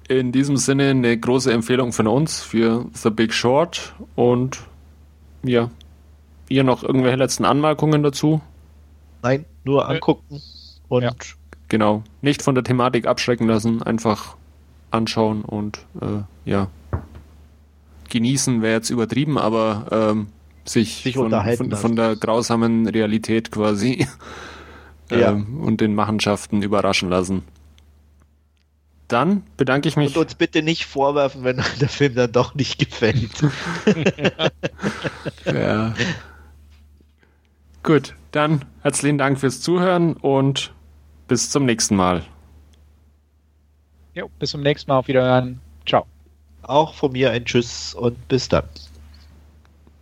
in 0.08 0.32
diesem 0.32 0.56
Sinne 0.56 0.90
eine 0.90 1.18
große 1.18 1.52
Empfehlung 1.52 1.92
von 1.92 2.06
uns 2.06 2.42
für 2.42 2.86
The 2.92 3.10
Big 3.10 3.32
Short 3.32 3.94
und 4.16 4.60
ja, 5.42 5.70
ihr 6.48 6.64
noch 6.64 6.82
irgendwelche 6.82 7.16
letzten 7.16 7.44
Anmerkungen 7.44 8.02
dazu? 8.02 8.40
Nein, 9.22 9.46
nur 9.64 9.88
angucken 9.88 10.42
und 10.88 11.02
ja. 11.02 11.12
genau, 11.68 12.02
nicht 12.20 12.42
von 12.42 12.54
der 12.54 12.64
Thematik 12.64 13.06
abschrecken 13.06 13.46
lassen, 13.46 13.82
einfach 13.82 14.36
anschauen 14.90 15.42
und 15.42 15.86
äh, 16.00 16.22
ja 16.44 16.68
genießen 18.10 18.62
wäre 18.62 18.74
jetzt 18.74 18.90
übertrieben, 18.90 19.38
aber 19.38 19.86
ähm, 19.90 20.26
sich, 20.64 21.02
sich 21.02 21.14
von, 21.14 21.30
von, 21.30 21.72
von, 21.72 21.96
der 21.96 22.16
grausamen 22.16 22.86
Realität 22.88 23.50
quasi 23.50 24.06
ja. 25.10 25.30
ähm, 25.30 25.60
und 25.60 25.80
den 25.80 25.94
Machenschaften 25.94 26.62
überraschen 26.62 27.08
lassen. 27.08 27.42
Dann 29.08 29.42
bedanke 29.56 29.88
ich 29.88 29.96
mich. 29.96 30.14
Und 30.16 30.22
uns 30.22 30.34
bitte 30.36 30.62
nicht 30.62 30.84
vorwerfen, 30.86 31.42
wenn 31.42 31.56
der 31.80 31.88
Film 31.88 32.14
dann 32.14 32.30
doch 32.30 32.54
nicht 32.54 32.78
gefällt. 32.78 33.42
ja. 35.46 35.94
Gut, 37.82 38.14
dann 38.30 38.64
herzlichen 38.82 39.18
Dank 39.18 39.40
fürs 39.40 39.60
Zuhören 39.60 40.12
und 40.12 40.72
bis 41.26 41.50
zum 41.50 41.64
nächsten 41.64 41.96
Mal. 41.96 42.22
Jo, 44.14 44.30
bis 44.38 44.50
zum 44.50 44.62
nächsten 44.62 44.90
Mal. 44.90 44.98
Auf 44.98 45.08
Wiederhören. 45.08 45.60
Ciao. 45.86 46.06
Auch 46.62 46.94
von 46.94 47.12
mir 47.12 47.30
ein 47.32 47.44
Tschüss 47.44 47.92
und 47.94 48.26
bis 48.28 48.48
dann. 48.48 48.70